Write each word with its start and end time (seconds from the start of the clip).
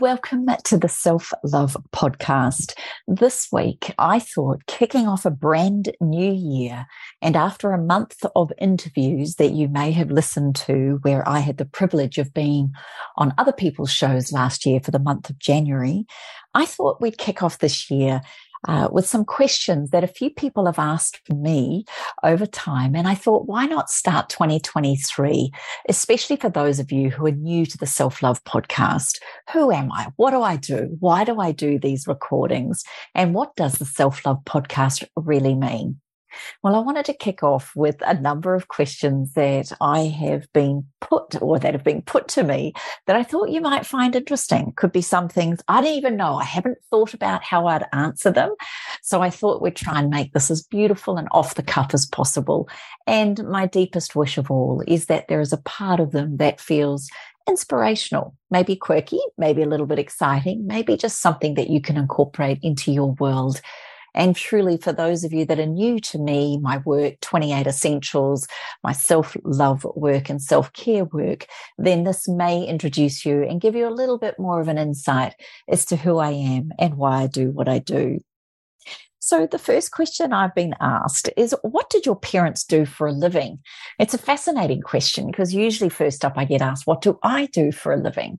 Welcome 0.00 0.46
to 0.64 0.76
the 0.76 0.90
Self 0.90 1.32
Love 1.42 1.74
Podcast. 1.90 2.74
This 3.08 3.48
week, 3.50 3.94
I 3.98 4.18
thought 4.18 4.66
kicking 4.66 5.08
off 5.08 5.24
a 5.24 5.30
brand 5.30 5.96
new 6.02 6.34
year, 6.34 6.84
and 7.22 7.34
after 7.34 7.72
a 7.72 7.82
month 7.82 8.22
of 8.36 8.52
interviews 8.58 9.36
that 9.36 9.52
you 9.52 9.68
may 9.68 9.92
have 9.92 10.10
listened 10.10 10.54
to, 10.56 10.98
where 11.00 11.26
I 11.26 11.38
had 11.38 11.56
the 11.56 11.64
privilege 11.64 12.18
of 12.18 12.34
being 12.34 12.74
on 13.16 13.32
other 13.38 13.54
people's 13.54 13.90
shows 13.90 14.32
last 14.32 14.66
year 14.66 14.80
for 14.80 14.90
the 14.90 14.98
month 14.98 15.30
of 15.30 15.38
January, 15.38 16.04
I 16.52 16.66
thought 16.66 17.00
we'd 17.00 17.16
kick 17.16 17.42
off 17.42 17.58
this 17.58 17.90
year 17.90 18.20
uh, 18.66 18.88
with 18.90 19.06
some 19.06 19.24
questions 19.24 19.90
that 19.90 20.04
a 20.04 20.08
few 20.08 20.30
people 20.30 20.66
have 20.66 20.78
asked 20.78 21.20
me 21.30 21.84
over 22.22 22.46
time. 22.46 22.94
And 22.94 23.08
I 23.08 23.14
thought, 23.14 23.46
why 23.46 23.66
not 23.66 23.90
start 23.90 24.28
2023, 24.28 25.50
especially 25.88 26.36
for 26.36 26.48
those 26.48 26.78
of 26.78 26.92
you 26.92 27.10
who 27.10 27.26
are 27.26 27.32
new 27.32 27.66
to 27.66 27.78
the 27.78 27.86
Self 27.86 28.22
Love 28.22 28.42
podcast? 28.44 29.20
Who 29.52 29.70
am 29.70 29.92
I? 29.92 30.08
What 30.16 30.30
do 30.30 30.42
I 30.42 30.56
do? 30.56 30.96
Why 31.00 31.24
do 31.24 31.40
I 31.40 31.52
do 31.52 31.78
these 31.78 32.06
recordings? 32.06 32.84
And 33.14 33.34
what 33.34 33.54
does 33.56 33.74
the 33.74 33.84
Self 33.84 34.24
Love 34.26 34.44
podcast 34.44 35.06
really 35.16 35.54
mean? 35.54 36.00
Well, 36.62 36.74
I 36.74 36.80
wanted 36.80 37.04
to 37.06 37.14
kick 37.14 37.42
off 37.42 37.72
with 37.74 37.96
a 38.06 38.18
number 38.20 38.54
of 38.54 38.68
questions 38.68 39.32
that 39.34 39.72
I 39.80 40.00
have 40.00 40.52
been 40.52 40.86
put 41.00 41.40
or 41.40 41.58
that 41.58 41.74
have 41.74 41.84
been 41.84 42.02
put 42.02 42.28
to 42.28 42.42
me 42.42 42.72
that 43.06 43.16
I 43.16 43.22
thought 43.22 43.50
you 43.50 43.60
might 43.60 43.86
find 43.86 44.14
interesting. 44.14 44.72
Could 44.76 44.92
be 44.92 45.02
some 45.02 45.28
things 45.28 45.60
I 45.68 45.80
don't 45.80 45.92
even 45.92 46.16
know. 46.16 46.36
I 46.36 46.44
haven't 46.44 46.78
thought 46.90 47.14
about 47.14 47.44
how 47.44 47.66
I'd 47.66 47.86
answer 47.92 48.30
them. 48.30 48.54
So 49.02 49.22
I 49.22 49.30
thought 49.30 49.62
we'd 49.62 49.76
try 49.76 49.98
and 49.98 50.10
make 50.10 50.32
this 50.32 50.50
as 50.50 50.62
beautiful 50.62 51.16
and 51.16 51.28
off 51.30 51.54
the 51.54 51.62
cuff 51.62 51.92
as 51.94 52.06
possible. 52.06 52.68
And 53.06 53.42
my 53.48 53.66
deepest 53.66 54.16
wish 54.16 54.38
of 54.38 54.50
all 54.50 54.82
is 54.86 55.06
that 55.06 55.28
there 55.28 55.40
is 55.40 55.52
a 55.52 55.58
part 55.58 56.00
of 56.00 56.12
them 56.12 56.36
that 56.38 56.60
feels 56.60 57.08
inspirational, 57.48 58.34
maybe 58.50 58.76
quirky, 58.76 59.20
maybe 59.38 59.62
a 59.62 59.68
little 59.68 59.86
bit 59.86 59.98
exciting, 59.98 60.66
maybe 60.66 60.96
just 60.96 61.20
something 61.20 61.54
that 61.54 61.70
you 61.70 61.80
can 61.80 61.96
incorporate 61.96 62.58
into 62.62 62.92
your 62.92 63.12
world 63.12 63.60
and 64.16 64.34
truly, 64.34 64.78
for 64.78 64.92
those 64.92 65.24
of 65.24 65.32
you 65.32 65.44
that 65.44 65.60
are 65.60 65.66
new 65.66 66.00
to 66.00 66.18
me, 66.18 66.58
my 66.58 66.78
work, 66.78 67.20
28 67.20 67.66
Essentials, 67.66 68.48
my 68.82 68.92
self 68.92 69.36
love 69.44 69.86
work 69.94 70.30
and 70.30 70.42
self 70.42 70.72
care 70.72 71.04
work, 71.04 71.46
then 71.76 72.04
this 72.04 72.26
may 72.26 72.64
introduce 72.64 73.26
you 73.26 73.42
and 73.42 73.60
give 73.60 73.76
you 73.76 73.86
a 73.86 73.90
little 73.90 74.18
bit 74.18 74.38
more 74.38 74.60
of 74.60 74.68
an 74.68 74.78
insight 74.78 75.34
as 75.68 75.84
to 75.86 75.96
who 75.96 76.18
I 76.18 76.30
am 76.30 76.72
and 76.78 76.96
why 76.96 77.22
I 77.22 77.26
do 77.26 77.50
what 77.50 77.68
I 77.68 77.78
do. 77.78 78.20
So, 79.18 79.46
the 79.46 79.58
first 79.58 79.90
question 79.90 80.32
I've 80.32 80.54
been 80.54 80.74
asked 80.80 81.28
is 81.36 81.54
What 81.62 81.90
did 81.90 82.06
your 82.06 82.16
parents 82.16 82.64
do 82.64 82.86
for 82.86 83.08
a 83.08 83.12
living? 83.12 83.58
It's 83.98 84.14
a 84.14 84.18
fascinating 84.18 84.80
question 84.80 85.26
because 85.26 85.52
usually, 85.52 85.90
first 85.90 86.24
up, 86.24 86.34
I 86.36 86.44
get 86.46 86.62
asked, 86.62 86.86
What 86.86 87.02
do 87.02 87.18
I 87.22 87.46
do 87.46 87.70
for 87.70 87.92
a 87.92 87.96
living? 87.96 88.38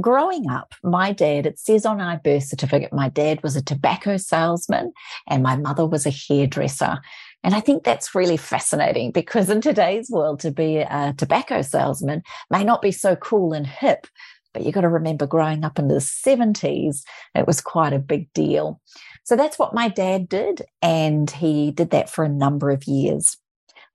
Growing 0.00 0.48
up, 0.48 0.74
my 0.82 1.12
dad, 1.12 1.46
it 1.46 1.58
says 1.58 1.84
on 1.84 2.00
our 2.00 2.18
birth 2.18 2.44
certificate, 2.44 2.92
my 2.92 3.08
dad 3.08 3.42
was 3.42 3.56
a 3.56 3.62
tobacco 3.62 4.16
salesman 4.16 4.92
and 5.26 5.42
my 5.42 5.56
mother 5.56 5.86
was 5.86 6.06
a 6.06 6.10
hairdresser. 6.10 6.98
And 7.44 7.54
I 7.54 7.60
think 7.60 7.84
that's 7.84 8.14
really 8.14 8.36
fascinating 8.36 9.12
because 9.12 9.48
in 9.48 9.60
today's 9.60 10.10
world, 10.10 10.40
to 10.40 10.50
be 10.50 10.78
a 10.78 11.14
tobacco 11.16 11.62
salesman 11.62 12.22
may 12.50 12.64
not 12.64 12.82
be 12.82 12.92
so 12.92 13.16
cool 13.16 13.52
and 13.52 13.66
hip. 13.66 14.06
But 14.54 14.64
you've 14.64 14.74
got 14.74 14.80
to 14.80 14.88
remember 14.88 15.26
growing 15.26 15.64
up 15.64 15.78
in 15.78 15.88
the 15.88 15.96
70s, 15.96 17.02
it 17.34 17.46
was 17.46 17.60
quite 17.60 17.92
a 17.92 17.98
big 17.98 18.32
deal. 18.32 18.80
So 19.24 19.36
that's 19.36 19.58
what 19.58 19.74
my 19.74 19.88
dad 19.88 20.28
did. 20.28 20.62
And 20.80 21.30
he 21.30 21.70
did 21.70 21.90
that 21.90 22.08
for 22.08 22.24
a 22.24 22.30
number 22.30 22.70
of 22.70 22.84
years. 22.84 23.36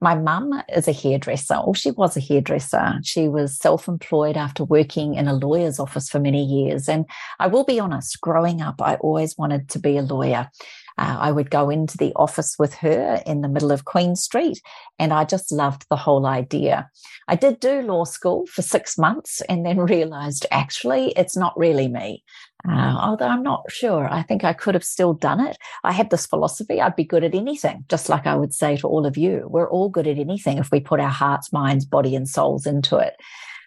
My 0.03 0.15
mum 0.15 0.61
is 0.67 0.89
a 0.89 0.91
hairdresser, 0.91 1.55
or 1.55 1.73
she 1.73 1.91
was 1.91 2.17
a 2.17 2.19
hairdresser. 2.19 2.99
She 3.03 3.29
was 3.29 3.57
self 3.57 3.87
employed 3.87 4.35
after 4.35 4.65
working 4.65 5.15
in 5.15 5.29
a 5.29 5.33
lawyer's 5.33 5.79
office 5.79 6.09
for 6.09 6.19
many 6.19 6.43
years. 6.43 6.89
And 6.89 7.05
I 7.39 7.47
will 7.47 7.63
be 7.63 7.79
honest, 7.79 8.19
growing 8.19 8.61
up, 8.61 8.81
I 8.81 8.95
always 8.95 9.37
wanted 9.37 9.69
to 9.69 9.79
be 9.79 9.95
a 9.95 10.01
lawyer. 10.01 10.49
Uh, 10.97 11.17
I 11.21 11.31
would 11.31 11.49
go 11.49 11.69
into 11.69 11.97
the 11.97 12.11
office 12.17 12.57
with 12.59 12.73
her 12.75 13.23
in 13.25 13.39
the 13.39 13.47
middle 13.47 13.71
of 13.71 13.85
Queen 13.85 14.17
Street, 14.17 14.61
and 14.99 15.13
I 15.13 15.23
just 15.23 15.53
loved 15.53 15.85
the 15.89 15.95
whole 15.95 16.25
idea. 16.25 16.89
I 17.29 17.37
did 17.37 17.61
do 17.61 17.81
law 17.81 18.03
school 18.03 18.45
for 18.47 18.61
six 18.61 18.97
months 18.97 19.39
and 19.47 19.65
then 19.65 19.79
realized 19.95 20.45
actually 20.51 21.13
it's 21.15 21.37
not 21.37 21.57
really 21.57 21.87
me. 21.87 22.25
Uh, 22.67 22.95
although 22.97 23.27
I'm 23.27 23.43
not 23.43 23.69
sure, 23.69 24.07
I 24.09 24.21
think 24.21 24.45
I 24.45 24.53
could 24.53 24.73
have 24.73 24.85
still 24.85 25.13
done 25.13 25.45
it. 25.45 25.57
I 25.83 25.91
had 25.91 26.09
this 26.09 26.25
philosophy 26.25 26.79
I'd 26.79 26.95
be 26.95 27.03
good 27.03 27.23
at 27.23 27.35
anything, 27.35 27.83
just 27.89 28.07
like 28.07 28.25
I 28.25 28.35
would 28.35 28.53
say 28.53 28.77
to 28.77 28.87
all 28.87 29.05
of 29.05 29.17
you. 29.17 29.47
We're 29.49 29.69
all 29.69 29.89
good 29.89 30.07
at 30.07 30.17
anything 30.17 30.59
if 30.59 30.71
we 30.71 30.79
put 30.79 31.01
our 31.01 31.09
hearts, 31.09 31.51
minds, 31.51 31.83
body, 31.83 32.15
and 32.15 32.27
souls 32.27 32.65
into 32.65 32.97
it. 32.97 33.15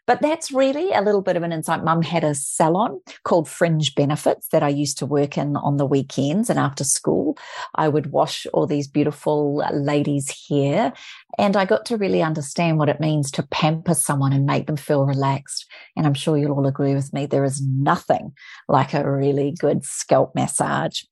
But 0.07 0.23
that's 0.23 0.53
really 0.53 0.93
a 0.93 1.03
little 1.03 1.23
bit 1.23 1.37
of 1.37 1.43
an 1.43 1.53
insight. 1.53 1.83
Mum 1.83 2.03
had 2.03 2.23
a 2.23 2.35
salon 2.35 3.01
called 3.25 3.49
Fringe 3.49 3.95
Benefits 3.95 4.49
that 4.49 4.63
I 4.63 4.69
used 4.69 4.99
to 4.99 5.07
work 5.07 5.37
in 5.37 5.57
on 5.57 5.77
the 5.77 5.87
weekends 5.87 6.49
and 6.49 6.59
after 6.59 6.85
school. 6.85 7.37
I 7.75 7.89
would 7.89 8.13
wash 8.13 8.47
all 8.53 8.67
these 8.67 8.87
beautiful 8.87 9.65
ladies' 9.73 10.47
hair. 10.49 10.93
And 11.39 11.57
I 11.57 11.65
got 11.65 11.85
to 11.87 11.97
really 11.97 12.23
understand 12.23 12.79
what 12.79 12.89
it 12.89 13.01
means 13.01 13.31
to 13.33 13.43
pamper 13.43 13.95
someone 13.95 14.33
and 14.33 14.47
make 14.47 14.67
them 14.67 14.77
feel 14.77 15.05
relaxed. 15.05 15.67
And 15.97 16.07
I'm 16.07 16.15
sure 16.15 16.39
you'll 16.39 16.53
all 16.53 16.67
agree 16.67 16.95
with 16.95 17.13
me. 17.13 17.27
There 17.27 17.45
is 17.45 17.61
nothing 17.61 18.33
like 18.69 18.95
a 18.95 19.11
really 19.11 19.55
good 19.59 19.85
scalp 19.85 20.35
massage. 20.35 21.03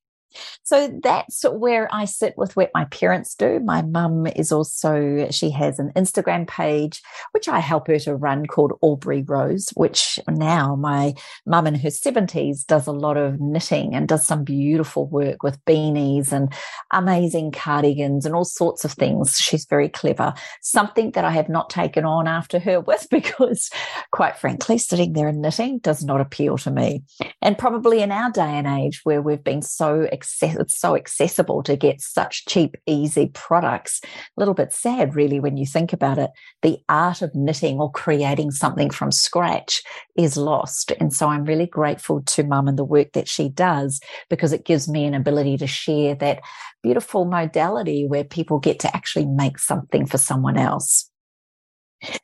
So 0.62 0.98
that's 1.02 1.44
where 1.44 1.88
I 1.92 2.04
sit 2.04 2.34
with 2.36 2.56
what 2.56 2.70
my 2.74 2.84
parents 2.86 3.34
do. 3.34 3.60
My 3.60 3.82
mum 3.82 4.26
is 4.26 4.52
also, 4.52 5.28
she 5.30 5.50
has 5.50 5.78
an 5.78 5.92
Instagram 5.96 6.46
page, 6.46 7.02
which 7.32 7.48
I 7.48 7.60
help 7.60 7.88
her 7.88 7.98
to 8.00 8.16
run 8.16 8.46
called 8.46 8.78
Aubrey 8.80 9.22
Rose, 9.22 9.68
which 9.74 10.18
now 10.28 10.76
my 10.76 11.14
mum 11.46 11.66
in 11.66 11.74
her 11.74 11.88
70s 11.88 12.66
does 12.66 12.86
a 12.86 12.92
lot 12.92 13.16
of 13.16 13.40
knitting 13.40 13.94
and 13.94 14.08
does 14.08 14.26
some 14.26 14.44
beautiful 14.44 15.06
work 15.08 15.42
with 15.42 15.64
beanies 15.64 16.32
and 16.32 16.52
amazing 16.92 17.52
cardigans 17.52 18.26
and 18.26 18.34
all 18.34 18.44
sorts 18.44 18.84
of 18.84 18.92
things. 18.92 19.36
She's 19.36 19.66
very 19.66 19.88
clever. 19.88 20.34
Something 20.62 21.12
that 21.12 21.24
I 21.24 21.30
have 21.30 21.48
not 21.48 21.70
taken 21.70 22.04
on 22.04 22.26
after 22.26 22.58
her 22.58 22.80
with 22.84 23.06
because, 23.10 23.70
quite 24.10 24.36
frankly, 24.36 24.78
sitting 24.78 25.12
there 25.12 25.28
and 25.28 25.42
knitting 25.42 25.78
does 25.78 26.04
not 26.04 26.20
appeal 26.20 26.58
to 26.58 26.70
me. 26.70 27.04
And 27.42 27.58
probably 27.58 28.02
in 28.02 28.12
our 28.12 28.30
day 28.30 28.42
and 28.42 28.66
age 28.66 29.00
where 29.04 29.22
we've 29.22 29.44
been 29.44 29.62
so 29.62 30.08
access- 30.24 30.56
it's 30.56 30.78
so 30.78 30.96
accessible 30.96 31.62
to 31.62 31.76
get 31.76 32.00
such 32.00 32.46
cheap, 32.46 32.76
easy 32.86 33.30
products. 33.34 34.00
A 34.04 34.08
little 34.40 34.54
bit 34.54 34.72
sad, 34.72 35.14
really, 35.14 35.40
when 35.40 35.56
you 35.56 35.66
think 35.66 35.92
about 35.92 36.18
it. 36.18 36.30
The 36.62 36.78
art 36.88 37.22
of 37.22 37.34
knitting 37.34 37.78
or 37.78 37.90
creating 37.90 38.50
something 38.50 38.90
from 38.90 39.12
scratch 39.12 39.82
is 40.16 40.36
lost. 40.36 40.92
And 41.00 41.12
so 41.12 41.28
I'm 41.28 41.44
really 41.44 41.66
grateful 41.66 42.22
to 42.22 42.42
mum 42.42 42.68
and 42.68 42.78
the 42.78 42.84
work 42.84 43.12
that 43.12 43.28
she 43.28 43.48
does 43.48 44.00
because 44.30 44.52
it 44.52 44.64
gives 44.64 44.88
me 44.88 45.04
an 45.04 45.14
ability 45.14 45.56
to 45.58 45.66
share 45.66 46.14
that 46.16 46.40
beautiful 46.82 47.24
modality 47.24 48.06
where 48.06 48.24
people 48.24 48.58
get 48.58 48.78
to 48.80 48.96
actually 48.96 49.26
make 49.26 49.58
something 49.58 50.06
for 50.06 50.18
someone 50.18 50.56
else. 50.56 51.10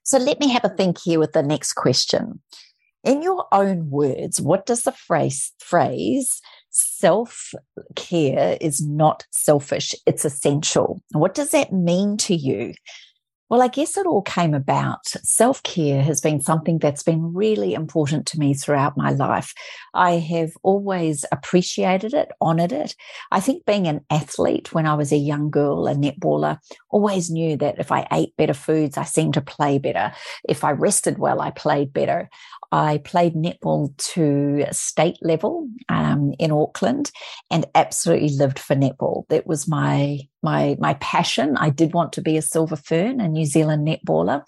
So 0.02 0.18
let 0.18 0.40
me 0.40 0.48
have 0.48 0.64
a 0.64 0.68
think 0.68 0.98
here 1.00 1.18
with 1.18 1.32
the 1.32 1.42
next 1.42 1.74
question. 1.74 2.40
In 3.02 3.22
your 3.22 3.46
own 3.50 3.88
words, 3.88 4.40
what 4.42 4.66
does 4.66 4.82
the 4.82 4.92
phrase, 4.92 5.52
phrase 5.58 6.40
self 6.70 7.52
care 7.96 8.56
is 8.60 8.80
not 8.80 9.26
selfish, 9.30 9.94
it's 10.06 10.24
essential. 10.24 11.00
What 11.12 11.34
does 11.34 11.50
that 11.50 11.72
mean 11.72 12.16
to 12.18 12.34
you? 12.34 12.74
Well, 13.50 13.62
I 13.62 13.66
guess 13.66 13.96
it 13.96 14.06
all 14.06 14.22
came 14.22 14.54
about. 14.54 15.04
Self 15.08 15.60
care 15.64 16.02
has 16.02 16.20
been 16.20 16.40
something 16.40 16.78
that's 16.78 17.02
been 17.02 17.34
really 17.34 17.74
important 17.74 18.26
to 18.26 18.38
me 18.38 18.54
throughout 18.54 18.96
my 18.96 19.10
life. 19.10 19.52
I 19.92 20.12
have 20.12 20.52
always 20.62 21.24
appreciated 21.32 22.14
it, 22.14 22.30
honored 22.40 22.70
it. 22.70 22.94
I 23.32 23.40
think 23.40 23.66
being 23.66 23.88
an 23.88 24.02
athlete 24.08 24.72
when 24.72 24.86
I 24.86 24.94
was 24.94 25.10
a 25.10 25.16
young 25.16 25.50
girl, 25.50 25.88
a 25.88 25.96
netballer, 25.96 26.58
always 26.90 27.28
knew 27.28 27.56
that 27.56 27.80
if 27.80 27.90
I 27.90 28.06
ate 28.12 28.36
better 28.36 28.54
foods, 28.54 28.96
I 28.96 29.02
seemed 29.02 29.34
to 29.34 29.40
play 29.40 29.78
better. 29.78 30.12
If 30.48 30.62
I 30.62 30.70
rested 30.70 31.18
well, 31.18 31.40
I 31.40 31.50
played 31.50 31.92
better. 31.92 32.30
I 32.72 32.98
played 32.98 33.34
netball 33.34 33.96
to 34.14 34.64
state 34.70 35.18
level 35.22 35.68
um, 35.88 36.34
in 36.38 36.52
Auckland 36.52 37.10
and 37.50 37.66
absolutely 37.74 38.30
lived 38.30 38.58
for 38.58 38.76
netball. 38.76 39.26
That 39.28 39.46
was 39.46 39.66
my 39.66 40.20
my 40.42 40.76
my 40.78 40.94
passion. 40.94 41.56
I 41.56 41.70
did 41.70 41.94
want 41.94 42.12
to 42.14 42.22
be 42.22 42.36
a 42.36 42.42
silver 42.42 42.76
fern, 42.76 43.20
a 43.20 43.28
New 43.28 43.44
Zealand 43.44 43.86
netballer. 43.86 44.42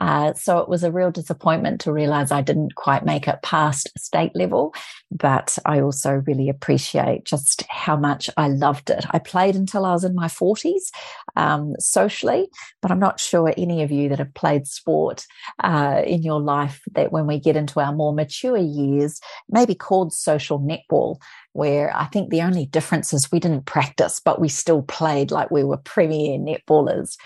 Uh, 0.00 0.32
so 0.34 0.58
it 0.58 0.68
was 0.68 0.82
a 0.82 0.90
real 0.90 1.10
disappointment 1.10 1.80
to 1.82 1.92
realize 1.92 2.32
I 2.32 2.40
didn't 2.40 2.74
quite 2.74 3.04
make 3.04 3.28
it 3.28 3.42
past 3.42 3.88
state 3.98 4.32
level. 4.34 4.74
But 5.10 5.58
I 5.66 5.80
also 5.80 6.22
really 6.26 6.48
appreciate 6.48 7.24
just 7.24 7.64
how 7.68 7.96
much 7.96 8.30
I 8.36 8.48
loved 8.48 8.90
it. 8.90 9.04
I 9.10 9.18
played 9.18 9.56
until 9.56 9.84
I 9.84 9.92
was 9.92 10.04
in 10.04 10.14
my 10.14 10.28
40s 10.28 10.90
um, 11.36 11.74
socially, 11.78 12.48
but 12.80 12.90
I'm 12.90 12.98
not 12.98 13.20
sure 13.20 13.52
any 13.56 13.82
of 13.82 13.90
you 13.90 14.08
that 14.08 14.18
have 14.18 14.34
played 14.34 14.66
sport 14.66 15.26
uh, 15.62 16.02
in 16.06 16.22
your 16.22 16.40
life 16.40 16.80
that 16.92 17.12
when 17.12 17.26
we 17.26 17.38
get 17.38 17.56
into 17.56 17.80
our 17.80 17.92
more 17.92 18.14
mature 18.14 18.56
years, 18.56 19.20
maybe 19.48 19.74
called 19.74 20.12
social 20.12 20.60
netball, 20.60 21.16
where 21.52 21.94
I 21.94 22.06
think 22.06 22.30
the 22.30 22.42
only 22.42 22.66
difference 22.66 23.12
is 23.12 23.32
we 23.32 23.40
didn't 23.40 23.66
practice, 23.66 24.20
but 24.24 24.40
we 24.40 24.48
still 24.48 24.82
played 24.82 25.30
like 25.30 25.50
we 25.50 25.64
were 25.64 25.76
premier 25.76 26.38
netballers. 26.38 27.16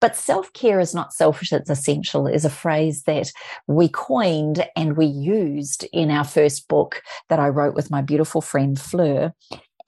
But 0.00 0.16
self 0.16 0.52
care 0.52 0.78
is 0.80 0.94
not 0.94 1.12
selfish, 1.12 1.52
it's 1.52 1.70
essential, 1.70 2.26
is 2.26 2.44
a 2.44 2.50
phrase 2.50 3.02
that 3.04 3.30
we 3.66 3.88
coined 3.88 4.66
and 4.76 4.96
we 4.96 5.06
used 5.06 5.86
in 5.92 6.10
our 6.10 6.24
first 6.24 6.68
book 6.68 7.02
that 7.28 7.38
I 7.38 7.48
wrote 7.48 7.74
with 7.74 7.90
my 7.90 8.02
beautiful 8.02 8.40
friend 8.40 8.78
Fleur. 8.78 9.32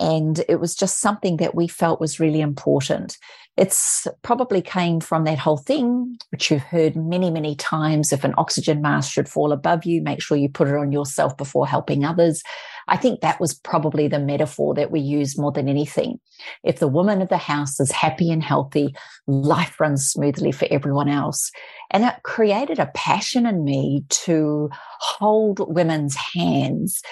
And 0.00 0.45
it 0.49 0.61
was 0.61 0.75
just 0.75 1.00
something 1.00 1.39
that 1.39 1.55
we 1.55 1.67
felt 1.67 2.00
was 2.00 2.21
really 2.21 2.41
important. 2.41 3.19
It's 3.56 4.06
probably 4.23 4.62
came 4.62 5.00
from 5.00 5.25
that 5.25 5.39
whole 5.39 5.56
thing, 5.56 6.17
which 6.31 6.49
you've 6.49 6.62
heard 6.62 6.95
many, 6.95 7.29
many 7.29 7.56
times. 7.56 8.12
If 8.12 8.23
an 8.23 8.35
oxygen 8.39 8.81
mask 8.81 9.11
should 9.11 9.29
fall 9.29 9.50
above 9.50 9.85
you, 9.85 10.00
make 10.00 10.23
sure 10.23 10.37
you 10.37 10.49
put 10.49 10.69
it 10.69 10.77
on 10.77 10.93
yourself 10.93 11.37
before 11.37 11.67
helping 11.67 12.05
others. 12.05 12.41
I 12.87 12.97
think 12.97 13.21
that 13.21 13.41
was 13.41 13.55
probably 13.55 14.06
the 14.06 14.21
metaphor 14.21 14.75
that 14.75 14.93
we 14.93 15.00
use 15.00 15.37
more 15.37 15.50
than 15.50 15.69
anything. 15.69 16.21
If 16.62 16.79
the 16.79 16.87
woman 16.87 17.21
of 17.21 17.29
the 17.29 17.37
house 17.37 17.81
is 17.81 17.91
happy 17.91 18.31
and 18.31 18.45
healthy, 18.45 18.95
life 19.27 19.81
runs 19.81 20.09
smoothly 20.09 20.53
for 20.53 20.69
everyone 20.71 21.09
else. 21.09 21.50
And 21.91 22.05
it 22.05 22.15
created 22.23 22.79
a 22.79 22.93
passion 22.95 23.45
in 23.45 23.65
me 23.65 24.05
to 24.09 24.71
hold 25.00 25.75
women's 25.75 26.15
hands 26.15 27.03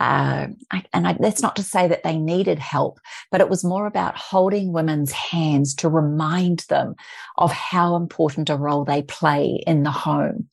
uh, 0.00 0.48
and 0.92 1.06
I, 1.06 1.16
that's 1.18 1.42
not 1.42 1.56
to 1.56 1.62
say 1.62 1.86
that 1.88 2.02
they 2.02 2.16
needed 2.16 2.58
help, 2.58 2.98
but 3.30 3.40
it 3.40 3.48
was 3.48 3.64
more 3.64 3.86
about 3.86 4.16
holding 4.16 4.72
women's 4.72 5.12
hands 5.12 5.74
to 5.76 5.88
remind 5.88 6.60
them 6.68 6.94
of 7.38 7.52
how 7.52 7.96
important 7.96 8.50
a 8.50 8.56
role 8.56 8.84
they 8.84 9.02
play 9.02 9.62
in 9.66 9.82
the 9.84 9.90
home. 9.90 10.48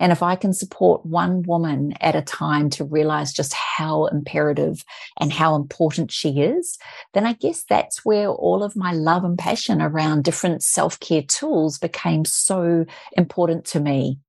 And 0.00 0.12
if 0.12 0.22
I 0.22 0.36
can 0.36 0.52
support 0.52 1.04
one 1.04 1.42
woman 1.42 1.92
at 2.00 2.14
a 2.14 2.22
time 2.22 2.70
to 2.70 2.84
realize 2.84 3.32
just 3.32 3.52
how 3.52 4.06
imperative 4.06 4.84
and 5.18 5.32
how 5.32 5.56
important 5.56 6.12
she 6.12 6.40
is, 6.40 6.78
then 7.14 7.26
I 7.26 7.32
guess 7.32 7.64
that's 7.68 8.04
where 8.04 8.28
all 8.28 8.62
of 8.62 8.76
my 8.76 8.92
love 8.92 9.24
and 9.24 9.36
passion 9.36 9.82
around 9.82 10.22
different 10.22 10.62
self 10.62 11.00
care 11.00 11.22
tools 11.22 11.78
became 11.78 12.24
so 12.24 12.86
important 13.16 13.64
to 13.66 13.80
me. 13.80 14.20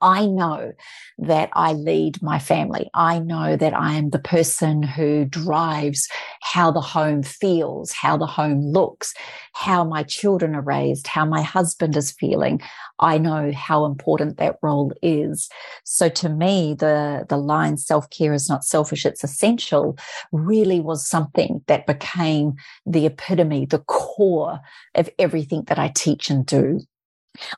I 0.00 0.26
know 0.26 0.72
that 1.18 1.50
I 1.54 1.72
lead 1.72 2.22
my 2.22 2.38
family. 2.38 2.90
I 2.94 3.18
know 3.18 3.56
that 3.56 3.74
I 3.74 3.94
am 3.94 4.10
the 4.10 4.18
person 4.18 4.82
who 4.82 5.24
drives 5.24 6.08
how 6.42 6.70
the 6.70 6.80
home 6.80 7.22
feels, 7.22 7.92
how 7.92 8.16
the 8.16 8.26
home 8.26 8.60
looks, 8.60 9.14
how 9.54 9.84
my 9.84 10.02
children 10.02 10.54
are 10.54 10.62
raised, 10.62 11.06
how 11.06 11.24
my 11.24 11.42
husband 11.42 11.96
is 11.96 12.12
feeling. 12.12 12.60
I 13.00 13.18
know 13.18 13.52
how 13.52 13.84
important 13.84 14.38
that 14.38 14.56
role 14.62 14.92
is. 15.02 15.48
So 15.84 16.08
to 16.08 16.28
me, 16.28 16.74
the, 16.78 17.26
the 17.28 17.36
line 17.36 17.76
self 17.76 18.08
care 18.10 18.32
is 18.32 18.48
not 18.48 18.64
selfish, 18.64 19.06
it's 19.06 19.24
essential 19.24 19.98
really 20.32 20.80
was 20.80 21.08
something 21.08 21.62
that 21.66 21.86
became 21.86 22.54
the 22.86 23.06
epitome, 23.06 23.66
the 23.66 23.80
core 23.80 24.60
of 24.94 25.10
everything 25.18 25.64
that 25.64 25.78
I 25.78 25.92
teach 25.94 26.30
and 26.30 26.44
do. 26.44 26.80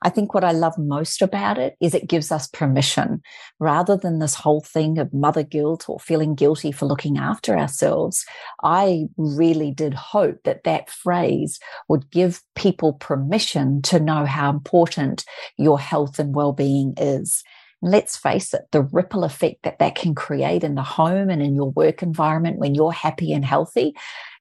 I 0.03 0.11
think 0.11 0.35
what 0.35 0.45
I 0.45 0.53
love 0.53 0.77
most 0.77 1.23
about 1.23 1.57
it 1.59 1.77
is 1.81 1.95
it 1.95 2.09
gives 2.09 2.31
us 2.31 2.47
permission 2.49 3.23
rather 3.59 3.97
than 3.97 4.19
this 4.19 4.35
whole 4.35 4.61
thing 4.61 4.99
of 4.99 5.15
mother 5.15 5.43
guilt 5.43 5.89
or 5.89 5.99
feeling 5.99 6.35
guilty 6.35 6.71
for 6.71 6.87
looking 6.87 7.17
after 7.17 7.57
ourselves. 7.57 8.27
I 8.63 9.05
really 9.17 9.71
did 9.71 9.95
hope 9.95 10.43
that 10.45 10.65
that 10.65 10.91
phrase 10.91 11.59
would 11.89 12.11
give 12.11 12.43
people 12.57 12.95
permission 12.95 13.81
to 13.83 14.01
know 14.01 14.27
how 14.27 14.51
important 14.51 15.25
your 15.57 15.81
health 15.81 16.19
and 16.19 16.35
well-being 16.35 16.95
is. 16.99 17.43
let's 17.83 18.17
face 18.17 18.53
it, 18.53 18.63
the 18.73 18.83
ripple 18.83 19.25
effect 19.25 19.63
that 19.63 19.79
that 19.79 19.95
can 19.95 20.15
create 20.15 20.65
in 20.65 20.75
the 20.75 20.83
home 20.83 21.31
and 21.31 21.43
in 21.43 21.55
your 21.55 21.71
work 21.71 22.03
environment 22.03 22.59
when 22.59 22.75
you're 22.75 22.93
happy 22.93 23.33
and 23.33 23.45
healthy 23.45 23.95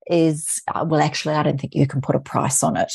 is, 0.08 0.62
uh, 0.74 0.86
well, 0.88 1.02
actually, 1.02 1.36
I 1.36 1.44
don't 1.44 1.60
think 1.60 1.76
you 1.76 1.88
can 1.88 2.02
put 2.02 2.16
a 2.16 2.20
price 2.20 2.64
on 2.64 2.76
it. 2.76 2.92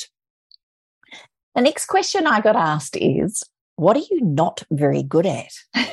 The 1.55 1.63
next 1.63 1.87
question 1.87 2.27
I 2.27 2.41
got 2.41 2.57
asked 2.57 2.97
is, 2.97 3.43
what 3.77 3.97
are 3.97 4.03
you 4.11 4.21
not 4.21 4.63
very 4.71 5.03
good 5.03 5.27
at? 5.27 5.53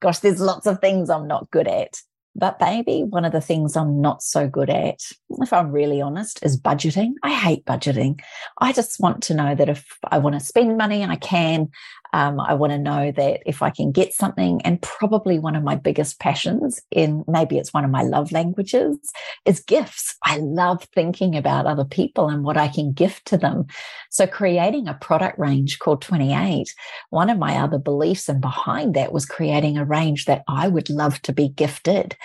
Gosh, 0.00 0.20
there's 0.20 0.40
lots 0.40 0.66
of 0.66 0.80
things 0.80 1.10
I'm 1.10 1.26
not 1.26 1.50
good 1.50 1.68
at. 1.68 2.00
But 2.34 2.60
maybe 2.60 3.02
one 3.02 3.24
of 3.24 3.32
the 3.32 3.40
things 3.40 3.76
I'm 3.76 4.00
not 4.00 4.22
so 4.22 4.46
good 4.48 4.70
at, 4.70 5.00
if 5.40 5.52
I'm 5.52 5.72
really 5.72 6.00
honest, 6.00 6.44
is 6.44 6.60
budgeting. 6.60 7.14
I 7.24 7.34
hate 7.34 7.64
budgeting. 7.64 8.20
I 8.60 8.72
just 8.72 9.00
want 9.00 9.24
to 9.24 9.34
know 9.34 9.56
that 9.56 9.68
if 9.68 9.84
I 10.04 10.18
want 10.18 10.38
to 10.38 10.40
spend 10.40 10.76
money, 10.76 11.04
I 11.04 11.16
can. 11.16 11.68
Um, 12.12 12.40
I 12.40 12.54
want 12.54 12.72
to 12.72 12.78
know 12.78 13.12
that 13.12 13.40
if 13.46 13.62
I 13.62 13.70
can 13.70 13.92
get 13.92 14.12
something, 14.14 14.60
and 14.62 14.80
probably 14.80 15.38
one 15.38 15.56
of 15.56 15.62
my 15.62 15.74
biggest 15.74 16.18
passions 16.20 16.80
in 16.90 17.24
maybe 17.26 17.58
it's 17.58 17.74
one 17.74 17.84
of 17.84 17.90
my 17.90 18.02
love 18.02 18.32
languages 18.32 18.98
is 19.44 19.60
gifts. 19.60 20.16
I 20.24 20.38
love 20.38 20.86
thinking 20.94 21.36
about 21.36 21.66
other 21.66 21.84
people 21.84 22.28
and 22.28 22.44
what 22.44 22.56
I 22.56 22.68
can 22.68 22.92
gift 22.92 23.26
to 23.26 23.36
them. 23.36 23.66
So 24.10 24.26
creating 24.26 24.88
a 24.88 24.94
product 24.94 25.38
range 25.38 25.78
called 25.78 26.02
28, 26.02 26.74
one 27.10 27.30
of 27.30 27.38
my 27.38 27.56
other 27.56 27.78
beliefs 27.78 28.28
and 28.28 28.40
behind 28.40 28.94
that 28.94 29.12
was 29.12 29.26
creating 29.26 29.76
a 29.76 29.84
range 29.84 30.24
that 30.26 30.42
I 30.48 30.68
would 30.68 30.90
love 30.90 31.20
to 31.22 31.32
be 31.32 31.48
gifted. 31.48 32.16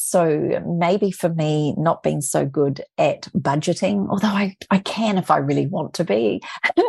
So 0.00 0.62
maybe 0.64 1.10
for 1.10 1.28
me, 1.28 1.74
not 1.76 2.04
being 2.04 2.20
so 2.20 2.46
good 2.46 2.82
at 2.98 3.22
budgeting, 3.36 4.08
although 4.08 4.28
I, 4.28 4.56
I 4.70 4.78
can 4.78 5.18
if 5.18 5.28
I 5.28 5.38
really 5.38 5.66
want 5.66 5.94
to 5.94 6.04
be, 6.04 6.40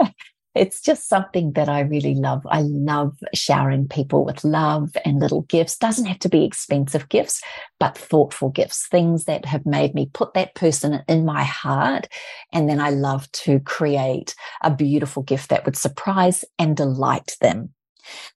it's 0.55 0.81
just 0.81 1.07
something 1.07 1.53
that 1.53 1.69
I 1.69 1.81
really 1.81 2.15
love. 2.15 2.45
I 2.49 2.61
love 2.61 3.15
showering 3.33 3.87
people 3.87 4.25
with 4.25 4.43
love 4.43 4.89
and 5.05 5.19
little 5.19 5.43
gifts. 5.43 5.77
Doesn't 5.77 6.05
have 6.05 6.19
to 6.19 6.29
be 6.29 6.43
expensive 6.43 7.07
gifts, 7.09 7.41
but 7.79 7.97
thoughtful 7.97 8.49
gifts, 8.49 8.87
things 8.87 9.25
that 9.25 9.45
have 9.45 9.65
made 9.65 9.93
me 9.93 10.09
put 10.13 10.33
that 10.33 10.55
person 10.55 11.03
in 11.07 11.25
my 11.25 11.43
heart. 11.43 12.07
And 12.51 12.67
then 12.67 12.79
I 12.79 12.89
love 12.89 13.31
to 13.33 13.59
create 13.61 14.35
a 14.63 14.71
beautiful 14.71 15.21
gift 15.23 15.49
that 15.49 15.65
would 15.65 15.77
surprise 15.77 16.43
and 16.57 16.75
delight 16.75 17.37
them. 17.41 17.73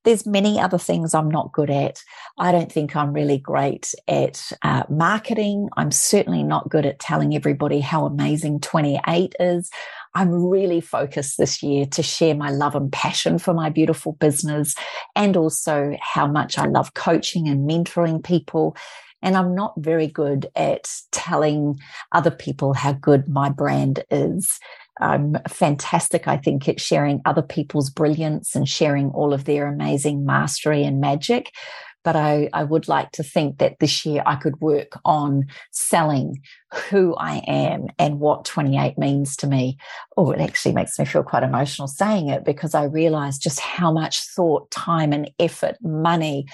There's 0.03 0.25
many 0.25 0.59
other 0.59 0.77
things 0.77 1.13
I'm 1.13 1.29
not 1.29 1.51
good 1.51 1.69
at. 1.69 2.03
I 2.37 2.51
don't 2.51 2.71
think 2.71 2.95
I'm 2.95 3.13
really 3.13 3.37
great 3.37 3.93
at 4.07 4.51
uh, 4.61 4.83
marketing. 4.89 5.69
I'm 5.77 5.91
certainly 5.91 6.43
not 6.43 6.69
good 6.69 6.85
at 6.85 6.99
telling 6.99 7.35
everybody 7.35 7.79
how 7.79 8.05
amazing 8.05 8.59
28 8.59 9.35
is. 9.39 9.71
I'm 10.15 10.31
really 10.31 10.81
focused 10.81 11.37
this 11.37 11.63
year 11.63 11.85
to 11.87 12.03
share 12.03 12.35
my 12.35 12.51
love 12.51 12.75
and 12.75 12.91
passion 12.91 13.39
for 13.39 13.53
my 13.53 13.69
beautiful 13.69 14.13
business 14.13 14.75
and 15.15 15.35
also 15.35 15.97
how 16.01 16.27
much 16.27 16.57
I 16.57 16.65
love 16.65 16.93
coaching 16.93 17.47
and 17.47 17.67
mentoring 17.67 18.23
people. 18.23 18.75
And 19.21 19.37
I'm 19.37 19.55
not 19.55 19.73
very 19.77 20.07
good 20.07 20.47
at 20.55 20.91
telling 21.11 21.79
other 22.11 22.31
people 22.31 22.73
how 22.73 22.91
good 22.93 23.27
my 23.27 23.49
brand 23.49 24.03
is. 24.11 24.59
I'm 24.99 25.37
fantastic, 25.47 26.27
I 26.27 26.37
think, 26.37 26.67
at 26.69 26.79
sharing 26.79 27.21
other 27.25 27.41
people's 27.41 27.89
brilliance 27.89 28.55
and 28.55 28.67
sharing 28.67 29.09
all 29.11 29.33
of 29.33 29.45
their 29.45 29.67
amazing 29.67 30.25
mastery 30.25 30.83
and 30.83 31.01
magic. 31.01 31.51
But 32.03 32.15
I, 32.15 32.49
I 32.53 32.63
would 32.63 32.87
like 32.87 33.11
to 33.13 33.23
think 33.23 33.59
that 33.59 33.79
this 33.79 34.05
year 34.05 34.23
I 34.25 34.35
could 34.35 34.59
work 34.61 34.99
on 35.05 35.47
selling 35.71 36.41
who 36.89 37.15
I 37.15 37.37
am 37.47 37.87
and 37.99 38.19
what 38.19 38.45
28 38.45 38.97
means 38.97 39.35
to 39.37 39.47
me. 39.47 39.77
Oh, 40.17 40.31
it 40.31 40.41
actually 40.41 40.73
makes 40.73 40.97
me 40.97 41.05
feel 41.05 41.23
quite 41.23 41.43
emotional 41.43 41.87
saying 41.87 42.29
it 42.29 42.43
because 42.43 42.73
I 42.73 42.85
realize 42.85 43.37
just 43.37 43.59
how 43.59 43.91
much 43.91 44.21
thought, 44.21 44.69
time, 44.71 45.13
and 45.13 45.29
effort, 45.39 45.77
money, 45.81 46.45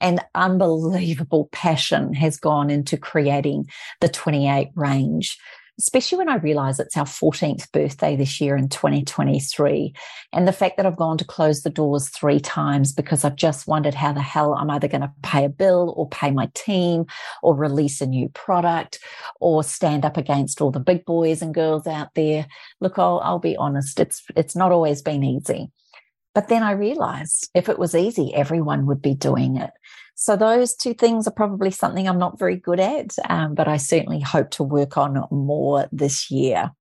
and 0.00 0.20
unbelievable 0.34 1.48
passion 1.52 2.12
has 2.14 2.36
gone 2.36 2.70
into 2.70 2.96
creating 2.96 3.68
the 4.00 4.08
28 4.08 4.68
range 4.74 5.38
especially 5.78 6.18
when 6.18 6.28
I 6.28 6.36
realize 6.36 6.80
it's 6.80 6.96
our 6.96 7.04
14th 7.04 7.70
birthday 7.72 8.16
this 8.16 8.40
year 8.40 8.56
in 8.56 8.68
2023. 8.68 9.92
And 10.32 10.48
the 10.48 10.52
fact 10.52 10.76
that 10.76 10.86
I've 10.86 10.96
gone 10.96 11.18
to 11.18 11.24
close 11.24 11.62
the 11.62 11.70
doors 11.70 12.08
three 12.08 12.40
times 12.40 12.92
because 12.92 13.24
I've 13.24 13.36
just 13.36 13.66
wondered 13.66 13.94
how 13.94 14.12
the 14.12 14.22
hell 14.22 14.54
I'm 14.54 14.70
either 14.70 14.88
going 14.88 15.02
to 15.02 15.12
pay 15.22 15.44
a 15.44 15.50
bill 15.50 15.92
or 15.96 16.08
pay 16.08 16.30
my 16.30 16.50
team 16.54 17.06
or 17.42 17.54
release 17.54 18.00
a 18.00 18.06
new 18.06 18.28
product 18.30 18.98
or 19.40 19.62
stand 19.62 20.04
up 20.04 20.16
against 20.16 20.60
all 20.60 20.70
the 20.70 20.80
big 20.80 21.04
boys 21.04 21.42
and 21.42 21.54
girls 21.54 21.86
out 21.86 22.14
there. 22.14 22.46
Look, 22.80 22.98
I'll, 22.98 23.20
I'll 23.22 23.38
be 23.38 23.56
honest. 23.56 24.00
It's, 24.00 24.22
it's 24.34 24.56
not 24.56 24.72
always 24.72 25.02
been 25.02 25.22
easy. 25.22 25.70
But 26.34 26.48
then 26.48 26.62
I 26.62 26.72
realized 26.72 27.50
if 27.54 27.68
it 27.68 27.78
was 27.78 27.94
easy, 27.94 28.34
everyone 28.34 28.86
would 28.86 29.00
be 29.00 29.14
doing 29.14 29.56
it. 29.56 29.70
So 30.18 30.34
those 30.34 30.74
two 30.74 30.94
things 30.94 31.28
are 31.28 31.32
probably 31.32 31.70
something 31.70 32.08
I'm 32.08 32.18
not 32.18 32.38
very 32.38 32.56
good 32.56 32.80
at, 32.80 33.14
um, 33.28 33.54
but 33.54 33.68
I 33.68 33.76
certainly 33.76 34.18
hope 34.18 34.50
to 34.52 34.62
work 34.62 34.96
on 34.96 35.22
more 35.30 35.86
this 35.92 36.30
year. 36.30 36.72